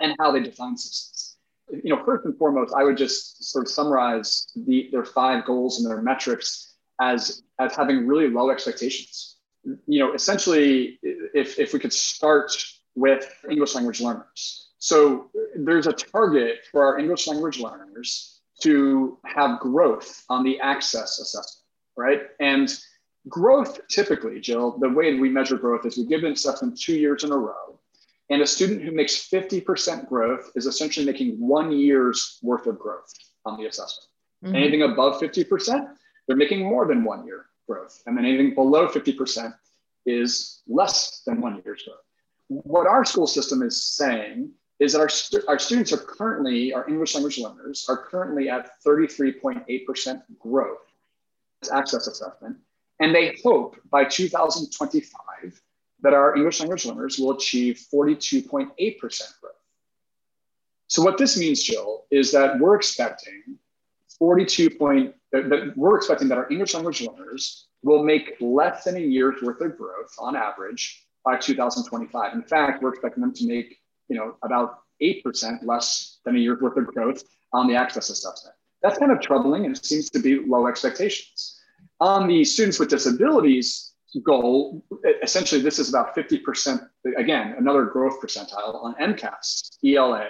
and 0.00 0.14
how 0.18 0.32
they 0.32 0.40
define 0.40 0.76
success. 0.76 1.36
You 1.70 1.94
know, 1.94 2.04
first 2.04 2.24
and 2.24 2.36
foremost, 2.36 2.74
I 2.76 2.82
would 2.82 2.96
just 2.96 3.44
sort 3.44 3.66
of 3.66 3.70
summarize 3.70 4.48
the, 4.56 4.88
their 4.90 5.04
five 5.04 5.44
goals 5.44 5.80
and 5.80 5.88
their 5.88 6.02
metrics 6.02 6.74
as, 7.00 7.42
as 7.60 7.76
having 7.76 8.08
really 8.08 8.28
low 8.28 8.50
expectations. 8.50 9.36
You 9.86 10.00
know, 10.00 10.14
essentially, 10.14 10.98
if, 11.02 11.58
if 11.58 11.72
we 11.72 11.78
could 11.78 11.92
start 11.92 12.52
with 12.96 13.32
English 13.48 13.74
language 13.74 14.00
learners. 14.00 14.70
So 14.78 15.30
there's 15.54 15.86
a 15.86 15.92
target 15.92 16.60
for 16.72 16.84
our 16.84 16.98
English 16.98 17.28
language 17.28 17.60
learners 17.60 18.40
to 18.62 19.18
have 19.24 19.60
growth 19.60 20.24
on 20.28 20.42
the 20.42 20.58
access 20.60 21.18
assessment, 21.18 21.64
right? 21.96 22.22
And 22.40 22.68
growth 23.28 23.80
typically, 23.88 24.40
Jill, 24.40 24.78
the 24.78 24.88
way 24.88 25.14
we 25.14 25.28
measure 25.28 25.56
growth 25.56 25.86
is 25.86 25.96
we 25.96 26.06
give 26.06 26.24
an 26.24 26.32
assessment 26.32 26.80
two 26.80 26.94
years 26.94 27.24
in 27.24 27.32
a 27.32 27.36
row. 27.36 27.78
And 28.30 28.42
a 28.42 28.46
student 28.46 28.82
who 28.82 28.92
makes 28.92 29.28
50% 29.28 30.08
growth 30.08 30.52
is 30.54 30.66
essentially 30.66 31.04
making 31.04 31.34
one 31.40 31.72
year's 31.72 32.38
worth 32.42 32.66
of 32.66 32.78
growth 32.78 33.12
on 33.44 33.58
the 33.58 33.66
assessment. 33.66 34.06
Mm-hmm. 34.44 34.56
Anything 34.56 34.82
above 34.82 35.20
50%, 35.20 35.88
they're 36.26 36.36
making 36.36 36.60
more 36.60 36.86
than 36.86 37.02
one 37.04 37.26
year 37.26 37.46
growth. 37.68 38.00
And 38.06 38.16
then 38.16 38.24
anything 38.24 38.54
below 38.54 38.88
50% 38.88 39.52
is 40.06 40.62
less 40.68 41.22
than 41.26 41.40
one 41.40 41.60
year's 41.64 41.82
growth. 41.82 41.98
What 42.48 42.86
our 42.86 43.04
school 43.04 43.26
system 43.26 43.62
is 43.62 43.82
saying 43.82 44.50
is 44.78 44.92
that 44.92 45.00
our, 45.00 45.08
stu- 45.08 45.42
our 45.46 45.58
students 45.58 45.92
are 45.92 45.98
currently, 45.98 46.72
our 46.72 46.88
English 46.88 47.14
language 47.14 47.38
learners 47.38 47.86
are 47.88 47.98
currently 47.98 48.48
at 48.48 48.70
33.8% 48.86 50.22
growth 50.38 50.78
It's 51.60 51.70
access 51.70 52.06
assessment. 52.06 52.56
And 53.00 53.14
they 53.14 53.38
hope 53.42 53.76
by 53.90 54.04
2025 54.04 55.60
that 56.02 56.14
our 56.14 56.36
English 56.36 56.60
language 56.60 56.86
learners 56.86 57.18
will 57.18 57.32
achieve 57.32 57.82
42.8% 57.92 58.70
growth. 59.40 59.52
So 60.86 61.02
what 61.02 61.18
this 61.18 61.38
means, 61.38 61.62
Jill, 61.62 62.04
is 62.10 62.32
that 62.32 62.58
we're 62.58 62.76
expecting 62.76 63.58
42 64.18 64.70
point, 64.70 65.14
that 65.32 65.72
we're 65.76 65.96
expecting 65.96 66.28
that 66.28 66.38
our 66.38 66.50
English 66.50 66.74
language 66.74 67.00
learners 67.02 67.66
will 67.82 68.02
make 68.02 68.36
less 68.40 68.84
than 68.84 68.96
a 68.96 69.00
year's 69.00 69.40
worth 69.42 69.60
of 69.60 69.76
growth 69.78 70.14
on 70.18 70.36
average 70.36 71.06
by 71.24 71.36
2025. 71.36 72.34
In 72.34 72.42
fact, 72.42 72.82
we're 72.82 72.90
expecting 72.90 73.22
them 73.22 73.32
to 73.34 73.46
make 73.46 73.78
you 74.08 74.16
know, 74.16 74.36
about 74.42 74.80
8% 75.00 75.64
less 75.64 76.18
than 76.24 76.36
a 76.36 76.38
year's 76.38 76.60
worth 76.60 76.76
of 76.76 76.86
growth 76.86 77.22
on 77.52 77.68
the 77.68 77.76
access 77.76 78.10
assessment. 78.10 78.54
That's 78.82 78.98
kind 78.98 79.12
of 79.12 79.20
troubling 79.20 79.64
and 79.64 79.76
it 79.76 79.84
seems 79.84 80.10
to 80.10 80.18
be 80.18 80.40
low 80.40 80.66
expectations. 80.66 81.59
On 82.00 82.26
the 82.26 82.44
students 82.44 82.78
with 82.78 82.88
disabilities 82.88 83.92
goal, 84.24 84.84
essentially 85.22 85.60
this 85.60 85.78
is 85.78 85.88
about 85.88 86.16
50%, 86.16 86.80
again, 87.16 87.54
another 87.58 87.84
growth 87.84 88.20
percentile 88.20 88.82
on 88.82 88.94
MCAS, 88.96 89.76
ELA, 89.84 90.26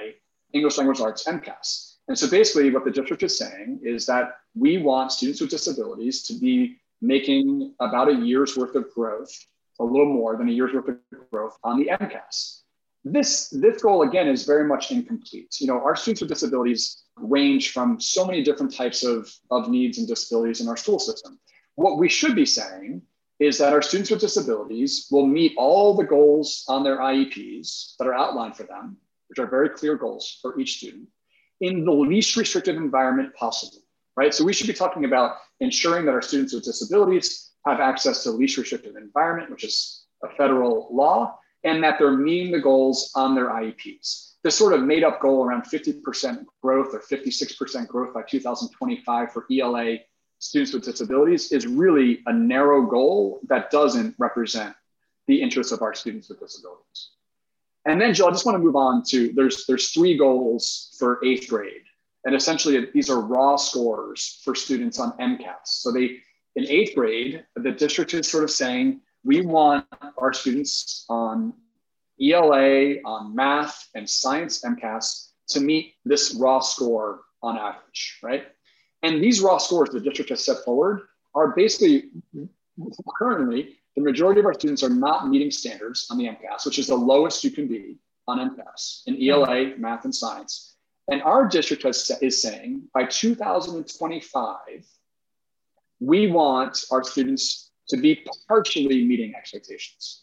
English 0.52 0.76
Language 0.76 1.00
Arts, 1.00 1.24
MCAS. 1.24 1.94
And 2.08 2.18
so 2.18 2.28
basically 2.28 2.70
what 2.70 2.84
the 2.84 2.90
district 2.90 3.22
is 3.22 3.38
saying 3.38 3.80
is 3.82 4.04
that 4.06 4.32
we 4.54 4.78
want 4.78 5.12
students 5.12 5.40
with 5.40 5.50
disabilities 5.50 6.22
to 6.24 6.34
be 6.34 6.76
making 7.00 7.72
about 7.80 8.08
a 8.08 8.14
year's 8.14 8.56
worth 8.56 8.74
of 8.74 8.92
growth, 8.92 9.32
a 9.78 9.84
little 9.84 10.12
more 10.12 10.36
than 10.36 10.48
a 10.48 10.52
year's 10.52 10.74
worth 10.74 10.88
of 10.88 10.98
growth 11.30 11.56
on 11.64 11.78
the 11.78 11.86
MCAS 11.86 12.60
this 13.04 13.48
this 13.48 13.80
goal 13.80 14.02
again 14.02 14.28
is 14.28 14.44
very 14.44 14.64
much 14.64 14.90
incomplete. 14.90 15.56
You 15.58 15.66
know 15.68 15.78
our 15.78 15.96
students 15.96 16.20
with 16.20 16.28
disabilities 16.28 17.02
range 17.16 17.72
from 17.72 17.98
so 17.98 18.26
many 18.26 18.42
different 18.42 18.74
types 18.74 19.04
of, 19.04 19.32
of 19.50 19.70
needs 19.70 19.98
and 19.98 20.06
disabilities 20.06 20.60
in 20.60 20.68
our 20.68 20.76
school 20.76 20.98
system 20.98 21.38
what 21.74 21.98
we 21.98 22.08
should 22.08 22.34
be 22.34 22.46
saying 22.46 23.02
is 23.38 23.58
that 23.58 23.72
our 23.72 23.80
students 23.80 24.10
with 24.10 24.20
disabilities 24.20 25.06
will 25.10 25.26
meet 25.26 25.54
all 25.56 25.94
the 25.94 26.04
goals 26.04 26.64
on 26.68 26.82
their 26.82 26.98
ieps 26.98 27.96
that 27.98 28.06
are 28.06 28.14
outlined 28.14 28.56
for 28.56 28.64
them 28.64 28.96
which 29.28 29.38
are 29.38 29.46
very 29.46 29.70
clear 29.70 29.96
goals 29.96 30.38
for 30.42 30.58
each 30.58 30.78
student 30.78 31.08
in 31.60 31.84
the 31.84 31.92
least 31.92 32.36
restrictive 32.36 32.76
environment 32.76 33.34
possible 33.34 33.82
right 34.16 34.34
so 34.34 34.44
we 34.44 34.52
should 34.52 34.66
be 34.66 34.72
talking 34.72 35.04
about 35.04 35.36
ensuring 35.60 36.04
that 36.04 36.12
our 36.14 36.22
students 36.22 36.52
with 36.52 36.64
disabilities 36.64 37.50
have 37.66 37.80
access 37.80 38.22
to 38.22 38.30
least 38.30 38.56
restrictive 38.56 38.96
environment 38.96 39.50
which 39.50 39.64
is 39.64 40.04
a 40.22 40.28
federal 40.36 40.88
law 40.90 41.38
and 41.64 41.82
that 41.82 41.96
they're 41.98 42.16
meeting 42.16 42.52
the 42.52 42.60
goals 42.60 43.10
on 43.14 43.34
their 43.34 43.48
IEPs. 43.48 44.32
This 44.42 44.56
sort 44.56 44.72
of 44.72 44.82
made 44.82 45.04
up 45.04 45.20
goal 45.20 45.44
around 45.44 45.64
50% 45.64 46.44
growth 46.62 46.94
or 46.94 47.00
56% 47.00 47.86
growth 47.86 48.14
by 48.14 48.22
2025 48.22 49.32
for 49.32 49.46
ELA 49.52 49.98
students 50.40 50.72
with 50.72 50.84
disabilities 50.84 51.52
is 51.52 51.66
really 51.66 52.22
a 52.26 52.32
narrow 52.32 52.82
goal 52.86 53.40
that 53.48 53.70
doesn't 53.70 54.14
represent 54.18 54.74
the 55.28 55.40
interests 55.40 55.70
of 55.70 55.82
our 55.82 55.94
students 55.94 56.28
with 56.28 56.40
disabilities. 56.40 57.10
And 57.86 58.00
then, 58.00 58.12
Jill, 58.12 58.26
I 58.26 58.30
just 58.30 58.44
want 58.44 58.56
to 58.56 58.62
move 58.62 58.76
on 58.76 59.02
to 59.10 59.32
there's 59.32 59.64
there's 59.66 59.90
three 59.90 60.16
goals 60.16 60.96
for 60.98 61.24
eighth 61.24 61.48
grade, 61.48 61.82
and 62.24 62.34
essentially 62.34 62.88
these 62.92 63.08
are 63.08 63.20
raw 63.20 63.56
scores 63.56 64.40
for 64.44 64.54
students 64.54 64.98
on 64.98 65.12
MCAS. 65.18 65.64
So 65.64 65.92
they 65.92 66.18
in 66.56 66.66
eighth 66.66 66.94
grade, 66.94 67.44
the 67.54 67.70
district 67.70 68.12
is 68.14 68.28
sort 68.28 68.44
of 68.44 68.50
saying 68.50 69.00
we 69.24 69.42
want 69.42 69.86
our 70.18 70.32
students 70.32 71.04
on 71.08 71.54
ELA, 72.20 72.96
on 73.04 73.34
math 73.34 73.88
and 73.94 74.08
science 74.08 74.64
MCAS 74.64 75.28
to 75.48 75.60
meet 75.60 75.94
this 76.04 76.34
raw 76.34 76.60
score 76.60 77.20
on 77.42 77.56
average, 77.56 78.18
right? 78.22 78.46
And 79.02 79.22
these 79.22 79.40
raw 79.40 79.58
scores 79.58 79.90
the 79.90 80.00
district 80.00 80.30
has 80.30 80.44
set 80.44 80.58
forward 80.64 81.02
are 81.34 81.54
basically 81.54 82.10
currently 83.18 83.76
the 83.96 84.02
majority 84.02 84.40
of 84.40 84.46
our 84.46 84.54
students 84.54 84.82
are 84.82 84.90
not 84.90 85.28
meeting 85.28 85.50
standards 85.50 86.06
on 86.10 86.18
the 86.18 86.24
MCAS, 86.24 86.64
which 86.64 86.78
is 86.78 86.86
the 86.86 86.94
lowest 86.94 87.42
you 87.44 87.50
can 87.50 87.66
be 87.66 87.96
on 88.28 88.38
MCAS 88.38 89.02
in 89.06 89.20
ELA, 89.22 89.76
math, 89.78 90.04
and 90.04 90.14
science. 90.14 90.76
And 91.10 91.22
our 91.22 91.48
district 91.48 91.82
has, 91.82 92.10
is 92.22 92.40
saying 92.40 92.82
by 92.94 93.04
2025, 93.04 94.56
we 95.98 96.28
want 96.28 96.84
our 96.90 97.02
students 97.02 97.70
to 97.88 97.96
be 97.96 98.24
partially 98.46 99.04
meeting 99.04 99.34
expectations 99.36 100.22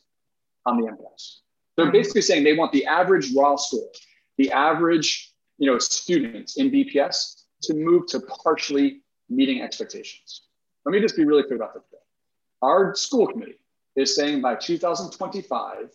on 0.65 0.77
the 0.77 0.87
MCAS. 0.87 1.39
They're 1.75 1.91
basically 1.91 2.21
saying 2.21 2.43
they 2.43 2.55
want 2.55 2.71
the 2.71 2.85
average 2.85 3.33
raw 3.35 3.55
score, 3.55 3.89
the 4.37 4.51
average 4.51 5.33
you 5.57 5.69
know, 5.69 5.77
student 5.77 6.53
in 6.57 6.71
BPS 6.71 7.43
to 7.63 7.73
move 7.73 8.07
to 8.07 8.19
partially 8.19 9.01
meeting 9.29 9.61
expectations. 9.61 10.43
Let 10.85 10.93
me 10.93 10.99
just 10.99 11.15
be 11.15 11.25
really 11.25 11.43
clear 11.43 11.57
about 11.57 11.73
this. 11.73 11.83
Our 12.61 12.95
school 12.95 13.27
committee 13.27 13.59
is 13.95 14.15
saying 14.15 14.41
by 14.41 14.55
2025, 14.55 15.89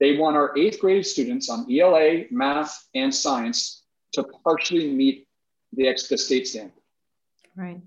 they 0.00 0.16
want 0.16 0.36
our 0.36 0.56
eighth 0.56 0.80
grade 0.80 1.06
students 1.06 1.50
on 1.50 1.70
ELA, 1.70 2.24
math, 2.30 2.88
and 2.94 3.14
science 3.14 3.82
to 4.12 4.24
partially 4.44 4.92
meet 4.92 5.26
the, 5.72 5.84
the 6.08 6.18
state 6.18 6.46
standard. 6.46 6.72
Right. 7.56 7.80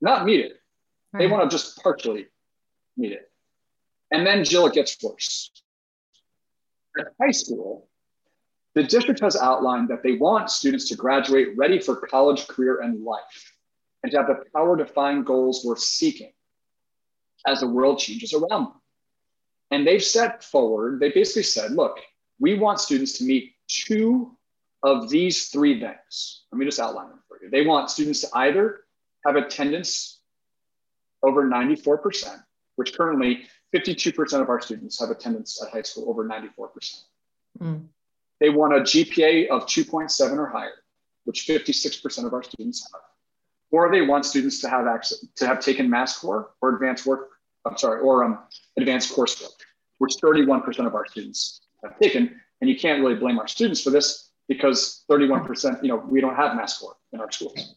Not 0.00 0.24
meet 0.24 0.40
it. 0.40 0.52
Right. 1.12 1.20
They 1.20 1.26
want 1.26 1.50
to 1.50 1.54
just 1.54 1.82
partially 1.82 2.26
meet 2.96 3.12
it. 3.12 3.30
And 4.10 4.26
then 4.26 4.44
Jill, 4.44 4.66
it 4.66 4.74
gets 4.74 4.96
worse. 5.02 5.50
At 6.98 7.08
high 7.20 7.32
school, 7.32 7.87
the 8.78 8.84
district 8.84 9.18
has 9.18 9.34
outlined 9.34 9.88
that 9.88 10.04
they 10.04 10.12
want 10.12 10.50
students 10.50 10.88
to 10.88 10.94
graduate 10.94 11.48
ready 11.56 11.80
for 11.80 11.96
college, 11.96 12.46
career, 12.46 12.80
and 12.80 13.02
life, 13.02 13.52
and 14.04 14.12
to 14.12 14.18
have 14.18 14.28
the 14.28 14.44
power 14.54 14.76
to 14.76 14.86
find 14.86 15.26
goals 15.26 15.64
worth 15.64 15.80
seeking 15.80 16.30
as 17.44 17.58
the 17.58 17.66
world 17.66 17.98
changes 17.98 18.32
around 18.32 18.66
them. 18.66 18.80
And 19.72 19.84
they've 19.84 20.02
set 20.02 20.44
forward, 20.44 21.00
they 21.00 21.10
basically 21.10 21.42
said, 21.42 21.72
look, 21.72 21.98
we 22.38 22.54
want 22.54 22.78
students 22.78 23.18
to 23.18 23.24
meet 23.24 23.54
two 23.66 24.36
of 24.84 25.10
these 25.10 25.48
three 25.48 25.80
things. 25.80 26.44
Let 26.52 26.58
me 26.60 26.64
just 26.64 26.78
outline 26.78 27.08
them 27.08 27.20
for 27.26 27.42
you. 27.42 27.50
They 27.50 27.66
want 27.66 27.90
students 27.90 28.20
to 28.20 28.28
either 28.34 28.82
have 29.26 29.34
attendance 29.34 30.20
over 31.24 31.48
94%, 31.48 32.40
which 32.76 32.96
currently 32.96 33.42
52% 33.74 34.40
of 34.40 34.48
our 34.48 34.60
students 34.60 35.00
have 35.00 35.10
attendance 35.10 35.60
at 35.60 35.72
high 35.72 35.82
school 35.82 36.08
over 36.08 36.24
94%. 36.24 37.02
Mm. 37.60 37.88
They 38.40 38.50
want 38.50 38.74
a 38.74 38.80
GPA 38.80 39.48
of 39.48 39.66
2.7 39.66 40.38
or 40.38 40.46
higher, 40.46 40.72
which 41.24 41.46
56% 41.46 42.26
of 42.26 42.32
our 42.32 42.42
students 42.42 42.88
have 42.92 43.02
or 43.70 43.90
they 43.90 44.02
want 44.02 44.24
students 44.24 44.60
to 44.60 44.68
have 44.68 44.86
access 44.86 45.24
to 45.36 45.46
have 45.46 45.60
taken 45.60 45.88
MassCore 45.88 46.46
or 46.60 46.74
advanced 46.74 47.06
work. 47.06 47.30
I'm 47.66 47.76
sorry, 47.76 48.00
or 48.00 48.24
um, 48.24 48.38
advanced 48.78 49.14
coursework, 49.14 49.50
which 49.98 50.14
31% 50.22 50.86
of 50.86 50.94
our 50.94 51.06
students 51.06 51.60
have 51.82 51.98
taken. 51.98 52.40
And 52.60 52.70
you 52.70 52.78
can't 52.78 53.00
really 53.02 53.14
blame 53.14 53.38
our 53.38 53.46
students 53.46 53.82
for 53.82 53.90
this 53.90 54.30
because 54.48 55.04
31%, 55.10 55.82
you 55.82 55.88
know, 55.88 55.96
we 55.96 56.20
don't 56.20 56.34
have 56.34 56.52
MassCore 56.52 56.94
in 57.12 57.20
our 57.20 57.30
schools. 57.30 57.76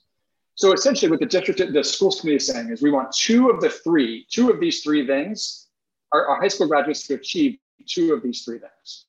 So 0.56 0.74
essentially, 0.74 1.10
what 1.10 1.20
the 1.20 1.26
district, 1.26 1.74
the 1.74 1.84
schools 1.84 2.22
committee 2.22 2.38
is 2.38 2.48
saying 2.48 2.70
is 2.70 2.82
we 2.82 2.92
want 2.92 3.12
two 3.12 3.50
of 3.50 3.60
the 3.62 3.70
three, 3.70 4.26
two 4.30 4.50
of 4.50 4.60
these 4.60 4.82
three 4.82 5.06
things, 5.06 5.68
our, 6.14 6.26
our 6.28 6.42
high 6.42 6.48
school 6.48 6.68
graduates 6.68 7.08
to 7.08 7.16
achieve 7.16 7.58
two 7.88 8.14
of 8.14 8.22
these 8.24 8.44
three 8.44 8.60
things. 8.60 9.06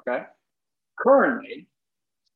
Okay. 0.00 0.24
Currently, 0.98 1.66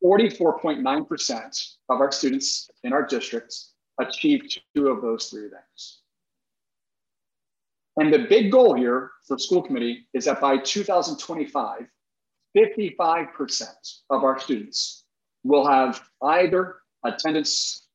44.9% 0.05 1.75
of 1.89 2.01
our 2.01 2.13
students 2.13 2.71
in 2.85 2.93
our 2.93 3.07
districts 3.07 3.75
achieve 4.01 4.43
two 4.75 4.89
of 4.89 5.03
those 5.03 5.27
three 5.27 5.49
things. 5.49 6.01
And 7.97 8.13
the 8.13 8.27
big 8.29 8.53
goal 8.53 8.75
here 8.75 9.11
for 9.27 9.39
school 9.39 9.63
committee 9.63 10.07
is 10.15 10.27
that 10.27 10.41
by 10.41 10.59
2025, 10.59 11.87
55% 12.57 13.67
of 14.11 14.25
our 14.25 14.39
students 14.39 15.05
will 15.43 15.67
have 15.67 16.01
either 16.23 16.77
attendance, 17.05 17.89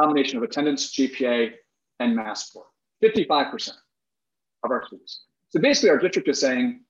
combination 0.00 0.36
of 0.36 0.42
attendance, 0.42 0.92
GPA, 0.92 1.52
and 2.00 2.18
MassCore. 2.18 2.64
55% 3.04 3.70
of 4.64 4.70
our 4.70 4.84
students. 4.86 5.24
So 5.50 5.60
basically, 5.60 5.90
our 5.90 5.98
district 5.98 6.28
is 6.28 6.40
saying 6.40 6.82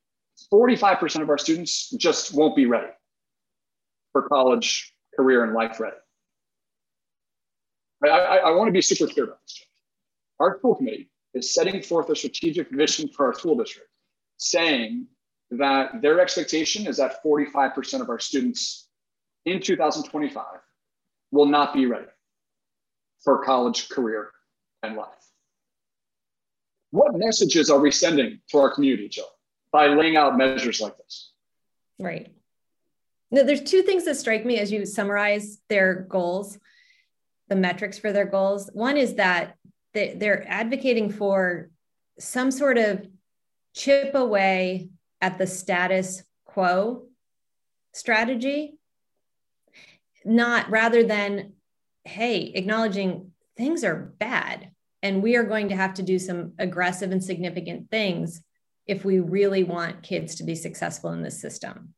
45% 0.52 1.22
of 1.22 1.28
our 1.28 1.38
students 1.38 1.90
just 1.90 2.34
won't 2.34 2.56
be 2.56 2.66
ready 2.66 2.90
for 4.12 4.28
college, 4.28 4.94
career, 5.16 5.44
and 5.44 5.52
life 5.52 5.78
ready. 5.80 5.96
I, 8.04 8.08
I, 8.08 8.36
I 8.36 8.50
want 8.52 8.68
to 8.68 8.72
be 8.72 8.82
super 8.82 9.12
clear 9.12 9.26
about 9.26 9.38
this. 9.46 9.64
Our 10.38 10.58
school 10.58 10.74
committee 10.74 11.10
is 11.34 11.54
setting 11.54 11.82
forth 11.82 12.08
a 12.10 12.16
strategic 12.16 12.70
vision 12.70 13.08
for 13.08 13.26
our 13.26 13.34
school 13.34 13.56
district, 13.56 13.88
saying 14.38 15.06
that 15.50 16.00
their 16.00 16.20
expectation 16.20 16.86
is 16.86 16.96
that 16.96 17.22
45% 17.24 18.00
of 18.00 18.08
our 18.08 18.18
students 18.18 18.88
in 19.44 19.60
2025 19.60 20.44
will 21.30 21.46
not 21.46 21.74
be 21.74 21.86
ready 21.86 22.06
for 23.22 23.44
college, 23.44 23.88
career, 23.88 24.30
and 24.82 24.96
life. 24.96 25.08
What 26.90 27.14
messages 27.14 27.70
are 27.70 27.78
we 27.78 27.90
sending 27.90 28.40
to 28.50 28.58
our 28.58 28.74
community, 28.74 29.08
Jill, 29.08 29.28
by 29.72 29.88
laying 29.88 30.16
out 30.16 30.36
measures 30.36 30.80
like 30.80 30.96
this? 30.98 31.32
Right. 31.98 32.32
No, 33.30 33.44
there's 33.44 33.62
two 33.62 33.82
things 33.82 34.04
that 34.06 34.16
strike 34.16 34.44
me 34.44 34.58
as 34.58 34.72
you 34.72 34.84
summarize 34.84 35.58
their 35.68 36.06
goals, 36.08 36.58
the 37.48 37.56
metrics 37.56 37.98
for 37.98 38.12
their 38.12 38.24
goals. 38.24 38.70
One 38.72 38.96
is 38.96 39.14
that 39.14 39.56
they're 39.92 40.44
advocating 40.48 41.10
for 41.10 41.70
some 42.18 42.50
sort 42.50 42.78
of 42.78 43.06
chip 43.74 44.14
away 44.14 44.88
at 45.20 45.38
the 45.38 45.46
status 45.46 46.22
quo 46.44 47.06
strategy, 47.92 48.78
not 50.24 50.70
rather 50.70 51.04
than, 51.04 51.52
hey, 52.04 52.52
acknowledging 52.54 53.32
things 53.56 53.84
are 53.84 54.14
bad 54.18 54.70
and 55.02 55.22
we 55.22 55.36
are 55.36 55.44
going 55.44 55.68
to 55.68 55.76
have 55.76 55.94
to 55.94 56.02
do 56.02 56.18
some 56.18 56.52
aggressive 56.58 57.12
and 57.12 57.22
significant 57.22 57.90
things 57.90 58.42
if 58.90 59.04
we 59.04 59.20
really 59.20 59.62
want 59.62 60.02
kids 60.02 60.34
to 60.34 60.42
be 60.42 60.56
successful 60.56 61.12
in 61.12 61.22
this 61.22 61.40
system. 61.40 61.94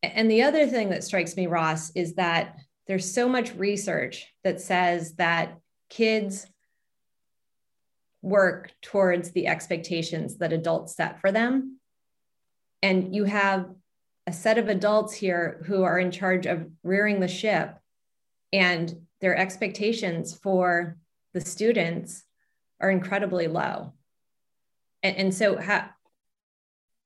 And 0.00 0.30
the 0.30 0.44
other 0.44 0.68
thing 0.68 0.90
that 0.90 1.02
strikes 1.02 1.36
me, 1.36 1.48
Ross, 1.48 1.90
is 1.96 2.14
that 2.14 2.54
there's 2.86 3.12
so 3.12 3.28
much 3.28 3.52
research 3.56 4.32
that 4.44 4.60
says 4.60 5.14
that 5.14 5.58
kids 5.90 6.46
work 8.22 8.70
towards 8.80 9.32
the 9.32 9.48
expectations 9.48 10.38
that 10.38 10.52
adults 10.52 10.94
set 10.94 11.20
for 11.20 11.32
them. 11.32 11.80
And 12.80 13.12
you 13.12 13.24
have 13.24 13.68
a 14.28 14.32
set 14.32 14.58
of 14.58 14.68
adults 14.68 15.14
here 15.14 15.64
who 15.66 15.82
are 15.82 15.98
in 15.98 16.12
charge 16.12 16.46
of 16.46 16.70
rearing 16.84 17.18
the 17.18 17.26
ship, 17.26 17.76
and 18.52 18.94
their 19.20 19.36
expectations 19.36 20.38
for 20.40 20.96
the 21.34 21.40
students 21.40 22.22
are 22.80 22.90
incredibly 22.90 23.48
low. 23.48 23.94
And, 25.06 25.16
and 25.16 25.34
so, 25.34 25.56
how, 25.56 25.88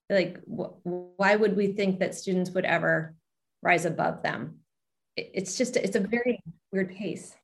like 0.09 0.39
wh- 0.45 0.87
why 1.19 1.37
would 1.37 1.57
we 1.57 1.69
think 1.69 2.01
that 2.01 2.15
students 2.15 2.51
would 2.51 2.65
ever 2.65 3.15
rise 3.63 3.85
above 3.85 4.23
them? 4.23 4.61
It's 5.17 5.59
just 5.59 5.77
it's 5.77 5.97
a 5.97 6.01
very 6.01 6.43
weird 6.73 6.95
case 6.95 7.35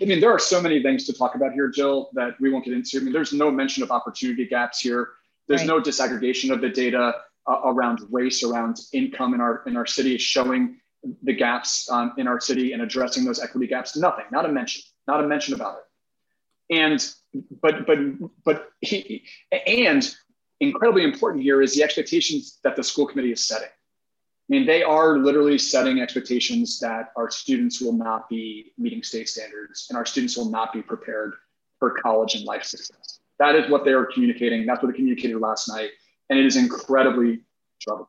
i 0.00 0.04
mean 0.04 0.20
there 0.20 0.30
are 0.30 0.38
so 0.38 0.60
many 0.60 0.82
things 0.82 1.04
to 1.04 1.12
talk 1.12 1.34
about 1.34 1.52
here 1.52 1.68
jill 1.68 2.08
that 2.14 2.32
we 2.40 2.50
won't 2.50 2.64
get 2.64 2.74
into. 2.74 2.98
I 2.98 3.00
mean 3.02 3.12
there's 3.12 3.32
no 3.32 3.50
mention 3.50 3.82
of 3.82 3.90
opportunity 3.90 4.46
gaps 4.46 4.80
here. 4.80 5.10
There's 5.48 5.60
right. 5.60 5.68
no 5.68 5.80
disaggregation 5.80 6.50
of 6.52 6.60
the 6.60 6.68
data 6.68 7.14
uh, 7.46 7.60
around 7.64 8.00
race 8.10 8.42
around 8.42 8.78
income 8.92 9.34
in 9.34 9.40
our 9.40 9.62
in 9.66 9.76
our 9.76 9.86
city 9.86 10.16
showing 10.18 10.80
the 11.22 11.34
gaps 11.34 11.90
um, 11.90 12.12
in 12.18 12.26
our 12.26 12.40
city 12.40 12.72
and 12.72 12.82
addressing 12.82 13.24
those 13.24 13.40
equity 13.40 13.66
gaps. 13.66 13.96
Nothing 13.96 14.24
not 14.32 14.44
a 14.46 14.48
mention 14.48 14.82
not 15.06 15.22
a 15.22 15.26
mention 15.26 15.54
about 15.54 15.78
it. 15.78 16.76
And 16.76 17.14
but 17.62 17.86
but 17.86 17.98
but 18.44 18.68
he 18.80 19.24
and 19.66 20.14
incredibly 20.60 21.04
important 21.04 21.42
here 21.42 21.62
is 21.62 21.74
the 21.74 21.82
expectations 21.82 22.58
that 22.64 22.76
the 22.76 22.84
school 22.84 23.06
committee 23.06 23.32
is 23.32 23.46
setting. 23.46 23.68
I 23.68 24.48
mean, 24.48 24.66
they 24.66 24.82
are 24.82 25.18
literally 25.18 25.58
setting 25.58 26.00
expectations 26.00 26.80
that 26.80 27.12
our 27.16 27.30
students 27.30 27.80
will 27.80 27.92
not 27.92 28.28
be 28.28 28.72
meeting 28.76 29.02
state 29.02 29.28
standards 29.28 29.86
and 29.88 29.96
our 29.96 30.04
students 30.04 30.36
will 30.36 30.50
not 30.50 30.72
be 30.72 30.82
prepared 30.82 31.34
for 31.78 31.92
college 31.92 32.34
and 32.34 32.44
life 32.44 32.64
success. 32.64 33.20
That 33.38 33.54
is 33.54 33.70
what 33.70 33.84
they 33.84 33.92
are 33.92 34.04
communicating. 34.04 34.66
That's 34.66 34.82
what 34.82 34.90
they 34.92 34.96
communicated 34.96 35.38
last 35.38 35.68
night. 35.68 35.90
And 36.28 36.38
it 36.38 36.44
is 36.44 36.56
incredibly 36.56 37.40
troubling. 37.80 38.08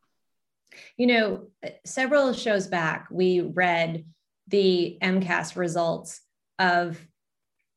You 0.96 1.06
know, 1.06 1.46
several 1.84 2.32
shows 2.32 2.66
back, 2.66 3.06
we 3.10 3.40
read 3.40 4.04
the 4.48 4.98
MCAS 5.00 5.56
results 5.56 6.20
of 6.58 7.00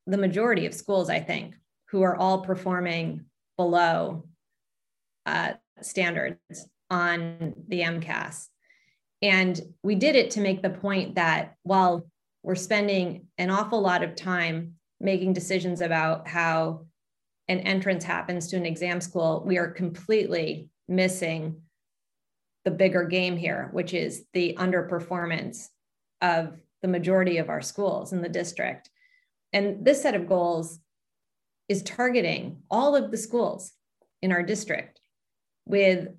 the 0.07 0.17
majority 0.17 0.65
of 0.65 0.73
schools, 0.73 1.09
I 1.09 1.19
think, 1.19 1.55
who 1.89 2.03
are 2.03 2.15
all 2.15 2.41
performing 2.41 3.25
below 3.57 4.25
uh, 5.25 5.53
standards 5.81 6.39
on 6.89 7.55
the 7.67 7.81
MCAS. 7.81 8.47
And 9.21 9.59
we 9.83 9.95
did 9.95 10.15
it 10.15 10.31
to 10.31 10.41
make 10.41 10.61
the 10.61 10.69
point 10.69 11.15
that 11.15 11.55
while 11.63 12.07
we're 12.43 12.55
spending 12.55 13.27
an 13.37 13.49
awful 13.49 13.81
lot 13.81 14.03
of 14.03 14.15
time 14.15 14.73
making 14.99 15.33
decisions 15.33 15.81
about 15.81 16.27
how 16.27 16.85
an 17.47 17.59
entrance 17.61 18.03
happens 18.03 18.47
to 18.47 18.57
an 18.57 18.65
exam 18.65 19.01
school, 19.01 19.43
we 19.45 19.57
are 19.57 19.67
completely 19.67 20.69
missing 20.87 21.61
the 22.65 22.71
bigger 22.71 23.03
game 23.03 23.37
here, 23.37 23.69
which 23.71 23.93
is 23.93 24.25
the 24.33 24.55
underperformance 24.59 25.67
of 26.21 26.59
the 26.81 26.87
majority 26.87 27.37
of 27.37 27.49
our 27.49 27.61
schools 27.61 28.13
in 28.13 28.21
the 28.21 28.29
district. 28.29 28.89
And 29.55 29.85
this 29.85 30.01
set 30.01 30.15
of 30.15 30.27
goals 30.27 30.79
is 31.69 31.81
targeting 31.81 32.57
all 32.69 32.93
of 32.93 33.09
the 33.09 33.17
schools 33.17 33.71
in 34.21 34.33
our 34.33 34.43
district 34.43 34.99
with 35.65 36.09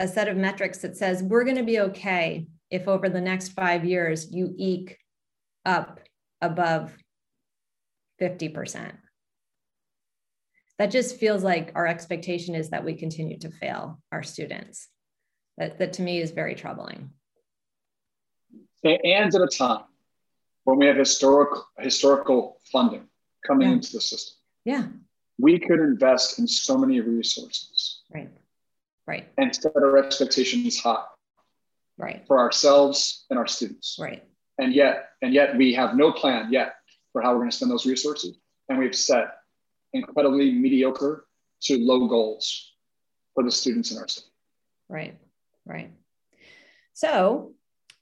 a 0.00 0.08
set 0.08 0.28
of 0.28 0.36
metrics 0.38 0.78
that 0.78 0.96
says 0.96 1.22
we're 1.22 1.44
going 1.44 1.58
to 1.58 1.62
be 1.62 1.80
okay 1.80 2.46
if 2.70 2.88
over 2.88 3.10
the 3.10 3.20
next 3.20 3.50
five 3.50 3.84
years 3.84 4.32
you 4.32 4.54
eke 4.56 4.96
up 5.66 6.00
above 6.40 6.96
50%. 8.18 8.92
That 10.78 10.90
just 10.90 11.18
feels 11.18 11.44
like 11.44 11.72
our 11.74 11.86
expectation 11.86 12.54
is 12.54 12.70
that 12.70 12.84
we 12.84 12.94
continue 12.94 13.38
to 13.40 13.50
fail 13.50 14.00
our 14.10 14.22
students. 14.22 14.88
That, 15.58 15.78
that 15.80 15.94
to 15.94 16.02
me 16.02 16.18
is 16.18 16.30
very 16.30 16.54
troubling. 16.54 17.10
And 18.84 19.34
at 19.34 19.34
a 19.34 19.48
time 19.48 19.82
when 20.68 20.78
we 20.78 20.84
have 20.84 20.96
historical 20.98 21.64
historical 21.78 22.60
funding 22.70 23.08
coming 23.46 23.68
Yeah. 23.68 23.74
into 23.76 23.92
the 23.92 24.02
system, 24.02 24.36
Yeah, 24.66 24.88
we 25.38 25.58
could 25.58 25.80
invest 25.80 26.38
in 26.38 26.46
so 26.46 26.76
many 26.76 27.00
resources 27.00 28.02
right, 28.14 28.28
right, 29.06 29.26
and 29.38 29.54
set 29.56 29.74
our 29.76 29.96
expectations 29.96 30.78
high 30.78 31.06
right, 31.96 32.22
for 32.26 32.38
ourselves 32.38 33.24
and 33.30 33.38
our 33.38 33.46
students. 33.46 33.96
right. 33.98 34.22
And 34.58 34.74
yet, 34.74 35.12
and 35.22 35.32
yet 35.32 35.56
we 35.56 35.72
have 35.72 35.96
no 35.96 36.12
plan 36.12 36.52
yet 36.52 36.74
for 37.12 37.22
how 37.22 37.30
we're 37.32 37.38
going 37.38 37.50
to 37.50 37.56
spend 37.56 37.70
those 37.70 37.86
resources. 37.86 38.36
And 38.68 38.78
we've 38.78 38.94
set 38.94 39.38
incredibly 39.94 40.52
mediocre 40.52 41.26
to 41.62 41.78
low 41.78 42.08
goals 42.08 42.74
for 43.34 43.42
the 43.42 43.50
students 43.50 43.90
in 43.92 43.96
our 43.98 44.08
city. 44.08 44.26
Right, 44.88 45.16
right. 45.64 45.90
So 46.92 47.54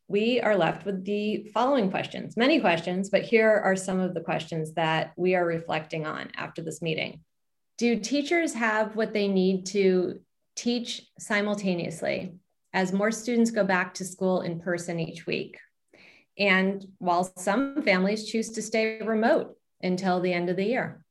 we 0.08 0.40
are 0.40 0.56
left 0.56 0.86
with 0.86 1.04
the 1.04 1.48
following 1.52 1.90
questions, 1.90 2.36
many 2.36 2.60
questions, 2.60 3.10
but 3.10 3.22
here 3.22 3.50
are 3.64 3.74
some 3.74 3.98
of 3.98 4.14
the 4.14 4.20
questions 4.20 4.72
that 4.74 5.12
we 5.16 5.34
are 5.34 5.44
reflecting 5.44 6.06
on 6.06 6.30
after 6.36 6.62
this 6.62 6.80
meeting. 6.80 7.20
Do 7.78 7.98
teachers 7.98 8.54
have 8.54 8.94
what 8.94 9.12
they 9.12 9.28
need 9.28 9.66
to 9.66 10.20
teach 10.54 11.02
simultaneously 11.18 12.34
as 12.72 12.92
more 12.92 13.10
students 13.10 13.50
go 13.50 13.64
back 13.64 13.94
to 13.94 14.04
school 14.04 14.42
in 14.42 14.60
person 14.60 15.00
each 15.00 15.26
week? 15.26 15.58
And 16.38 16.84
while 16.98 17.24
some 17.36 17.82
families 17.82 18.30
choose 18.30 18.50
to 18.52 18.62
stay 18.62 19.00
remote 19.02 19.56
until 19.82 20.20
the 20.20 20.32
end 20.32 20.48
of 20.48 20.56
the 20.56 20.64
year. 20.64 21.04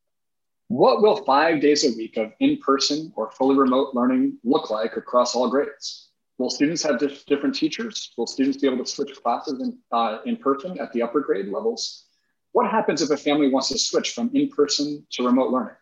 What 0.67 1.01
will 1.01 1.23
five 1.25 1.61
days 1.61 1.83
a 1.85 1.95
week 1.95 2.17
of 2.17 2.31
in 2.39 2.57
person 2.57 3.11
or 3.15 3.29
fully 3.31 3.55
remote 3.55 3.93
learning 3.93 4.37
look 4.43 4.69
like 4.71 4.97
across 4.97 5.35
all 5.35 5.49
grades? 5.49 6.09
Will 6.37 6.49
students 6.49 6.83
have 6.83 6.99
dif- 6.99 7.25
different 7.25 7.55
teachers? 7.55 8.11
Will 8.17 8.27
students 8.27 8.57
be 8.57 8.67
able 8.67 8.83
to 8.83 8.89
switch 8.89 9.15
classes 9.21 9.61
in, 9.61 9.77
uh, 9.91 10.19
in 10.25 10.35
person 10.37 10.77
at 10.79 10.91
the 10.91 11.01
upper 11.01 11.21
grade 11.21 11.47
levels? 11.47 12.05
What 12.51 12.69
happens 12.69 13.01
if 13.01 13.09
a 13.09 13.17
family 13.17 13.49
wants 13.49 13.69
to 13.69 13.77
switch 13.79 14.11
from 14.13 14.31
in 14.33 14.49
person 14.49 15.05
to 15.11 15.25
remote 15.25 15.51
learning 15.51 15.75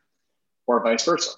or 0.68 0.84
vice 0.84 1.06
versa? 1.06 1.32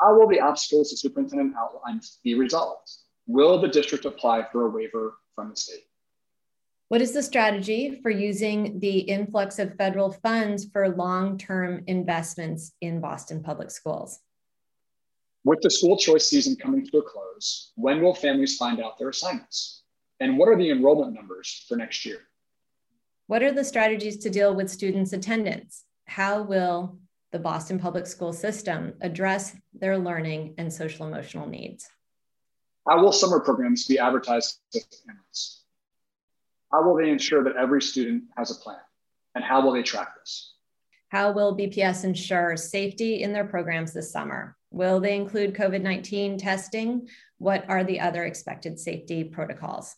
How 0.00 0.18
will 0.18 0.28
the 0.28 0.40
obstacles 0.40 0.90
the 0.90 0.96
superintendent 0.96 1.54
outlines 1.56 2.18
be 2.24 2.34
resolved? 2.34 2.90
Will 3.26 3.60
the 3.60 3.68
district 3.68 4.04
apply 4.04 4.46
for 4.50 4.66
a 4.66 4.70
waiver 4.70 5.18
from 5.34 5.50
the 5.50 5.56
state? 5.56 5.84
What 6.88 7.00
is 7.00 7.12
the 7.12 7.22
strategy 7.22 8.00
for 8.02 8.10
using 8.10 8.80
the 8.80 8.98
influx 8.98 9.58
of 9.58 9.76
federal 9.76 10.10
funds 10.10 10.64
for 10.72 10.88
long 10.88 11.38
term 11.38 11.84
investments 11.86 12.72
in 12.80 13.00
Boston 13.00 13.42
Public 13.42 13.70
Schools? 13.70 14.18
With 15.42 15.60
the 15.62 15.70
school 15.70 15.96
choice 15.96 16.28
season 16.28 16.56
coming 16.56 16.86
to 16.86 16.98
a 16.98 17.02
close, 17.02 17.72
when 17.76 18.02
will 18.02 18.14
families 18.14 18.56
find 18.56 18.80
out 18.80 18.98
their 18.98 19.08
assignments? 19.08 19.82
And 20.20 20.36
what 20.36 20.48
are 20.48 20.56
the 20.56 20.70
enrollment 20.70 21.14
numbers 21.14 21.64
for 21.66 21.76
next 21.76 22.04
year? 22.04 22.18
What 23.26 23.42
are 23.42 23.52
the 23.52 23.64
strategies 23.64 24.18
to 24.18 24.30
deal 24.30 24.54
with 24.54 24.70
students' 24.70 25.14
attendance? 25.14 25.84
How 26.04 26.42
will 26.42 26.98
the 27.32 27.38
Boston 27.38 27.78
Public 27.78 28.06
School 28.06 28.34
system 28.34 28.94
address 29.00 29.56
their 29.72 29.96
learning 29.96 30.56
and 30.58 30.70
social 30.70 31.06
emotional 31.06 31.46
needs? 31.46 31.88
How 32.86 33.02
will 33.02 33.12
summer 33.12 33.40
programs 33.40 33.86
be 33.86 33.98
advertised 33.98 34.58
to 34.72 34.80
families? 35.06 35.62
How 36.70 36.82
will 36.82 36.96
they 36.96 37.10
ensure 37.10 37.44
that 37.44 37.56
every 37.56 37.80
student 37.80 38.24
has 38.36 38.50
a 38.50 38.60
plan? 38.60 38.78
And 39.34 39.44
how 39.44 39.62
will 39.62 39.72
they 39.72 39.82
track 39.82 40.08
this? 40.18 40.54
How 41.08 41.32
will 41.32 41.56
BPS 41.56 42.04
ensure 42.04 42.56
safety 42.56 43.22
in 43.22 43.32
their 43.32 43.44
programs 43.44 43.92
this 43.92 44.12
summer? 44.12 44.56
Will 44.70 45.00
they 45.00 45.16
include 45.16 45.54
COVID 45.54 45.82
19 45.82 46.38
testing? 46.38 47.08
What 47.38 47.68
are 47.68 47.84
the 47.84 48.00
other 48.00 48.24
expected 48.24 48.78
safety 48.78 49.24
protocols? 49.24 49.96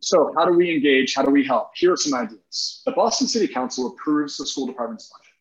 So, 0.00 0.32
how 0.36 0.46
do 0.46 0.52
we 0.52 0.74
engage? 0.74 1.14
How 1.14 1.22
do 1.22 1.30
we 1.30 1.44
help? 1.44 1.72
Here 1.74 1.92
are 1.92 1.96
some 1.96 2.18
ideas. 2.18 2.82
The 2.86 2.92
Boston 2.92 3.26
City 3.26 3.46
Council 3.46 3.88
approves 3.88 4.36
the 4.36 4.46
school 4.46 4.66
department's 4.66 5.10
budget. 5.10 5.34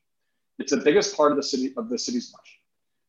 It's 0.59 0.71
the 0.71 0.83
biggest 0.83 1.15
part 1.15 1.31
of 1.31 1.37
the 1.37 1.43
city 1.43 1.73
of 1.77 1.89
the 1.89 1.97
city's 1.97 2.31
budget. 2.31 2.53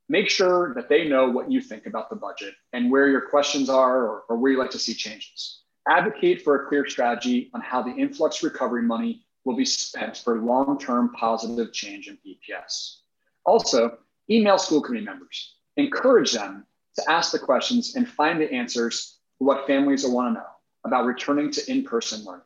Make 0.09 0.29
sure 0.29 0.75
that 0.75 0.89
they 0.89 1.09
know 1.09 1.31
what 1.31 1.51
you 1.51 1.61
think 1.61 1.87
about 1.87 2.11
the 2.11 2.17
budget 2.17 2.55
and 2.73 2.91
where 2.91 3.09
your 3.09 3.23
questions 3.23 3.69
are 3.69 3.99
or, 3.99 4.23
or 4.29 4.37
where 4.37 4.53
you 4.53 4.59
like 4.59 4.71
to 4.71 4.79
see 4.79 4.95
changes. 4.95 5.63
Advocate 5.89 6.43
for 6.43 6.63
a 6.63 6.69
clear 6.69 6.89
strategy 6.89 7.51
on 7.55 7.61
how 7.61 7.83
the 7.83 7.93
influx 7.93 8.43
recovery 8.43 8.83
money 8.83 9.25
will 9.45 9.57
be 9.57 9.65
spent 9.65 10.17
for 10.19 10.41
long-term 10.41 11.13
positive 11.15 11.73
change 11.73 12.09
in 12.09 12.19
BPS. 12.27 12.99
Also, 13.47 13.99
email 14.31 14.59
school 14.59 14.81
committee 14.81 15.05
members. 15.05 15.57
Encourage 15.77 16.33
them 16.33 16.67
to 16.97 17.11
ask 17.11 17.33
the 17.33 17.39
questions 17.39 17.97
and 17.97 18.09
find 18.09 18.41
the 18.41 18.53
answers 18.53 19.19
for 19.39 19.47
what 19.47 19.67
families 19.67 20.05
will 20.05 20.15
want 20.15 20.35
to 20.35 20.41
know 20.41 20.47
about 20.85 21.05
returning 21.05 21.51
to 21.51 21.71
in-person 21.71 22.25
learning. 22.25 22.45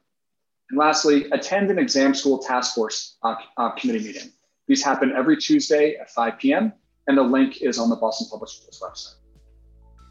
And 0.71 0.79
lastly, 0.79 1.27
attend 1.31 1.71
an 1.71 1.79
exam 1.79 2.15
school 2.15 2.39
task 2.39 2.75
force 2.75 3.17
uh, 3.23 3.35
uh, 3.57 3.71
committee 3.73 4.05
meeting. 4.05 4.33
These 4.67 4.83
happen 4.83 5.13
every 5.15 5.37
Tuesday 5.37 5.97
at 5.97 6.11
5 6.11 6.39
p.m. 6.39 6.73
and 7.07 7.19
the 7.19 7.23
link 7.23 7.61
is 7.61 7.79
on 7.79 7.91
the 7.91 7.97
Boston 7.97 8.29
Public 8.31 8.51
Schools 8.51 8.81
website. 8.83 9.15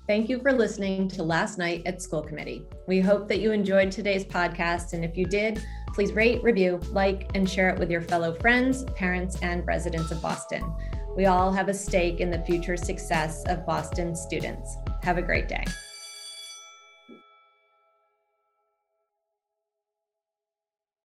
Thank 0.05 0.29
you 0.29 0.39
for 0.39 0.51
listening 0.51 1.07
to 1.09 1.23
Last 1.23 1.57
Night 1.57 1.81
at 1.85 2.01
School 2.01 2.21
Committee. 2.21 2.63
We 2.87 2.99
hope 2.99 3.27
that 3.29 3.39
you 3.39 3.51
enjoyed 3.51 3.89
today's 3.89 4.25
podcast. 4.25 4.91
And 4.93 5.03
if 5.03 5.17
you 5.17 5.25
did, 5.25 5.63
please 5.93 6.11
rate, 6.11 6.43
review, 6.43 6.81
like, 6.91 7.31
and 7.35 7.49
share 7.49 7.69
it 7.69 7.79
with 7.79 7.89
your 7.89 8.01
fellow 8.01 8.33
friends, 8.35 8.83
parents, 8.95 9.37
and 9.41 9.65
residents 9.65 10.11
of 10.11 10.21
Boston. 10.21 10.61
We 11.15 11.27
all 11.27 11.51
have 11.51 11.69
a 11.69 11.73
stake 11.73 12.19
in 12.19 12.31
the 12.31 12.39
future 12.39 12.75
success 12.75 13.43
of 13.45 13.65
Boston 13.65 14.15
students. 14.15 14.77
Have 15.03 15.17
a 15.17 15.21
great 15.21 15.47
day. 15.47 15.63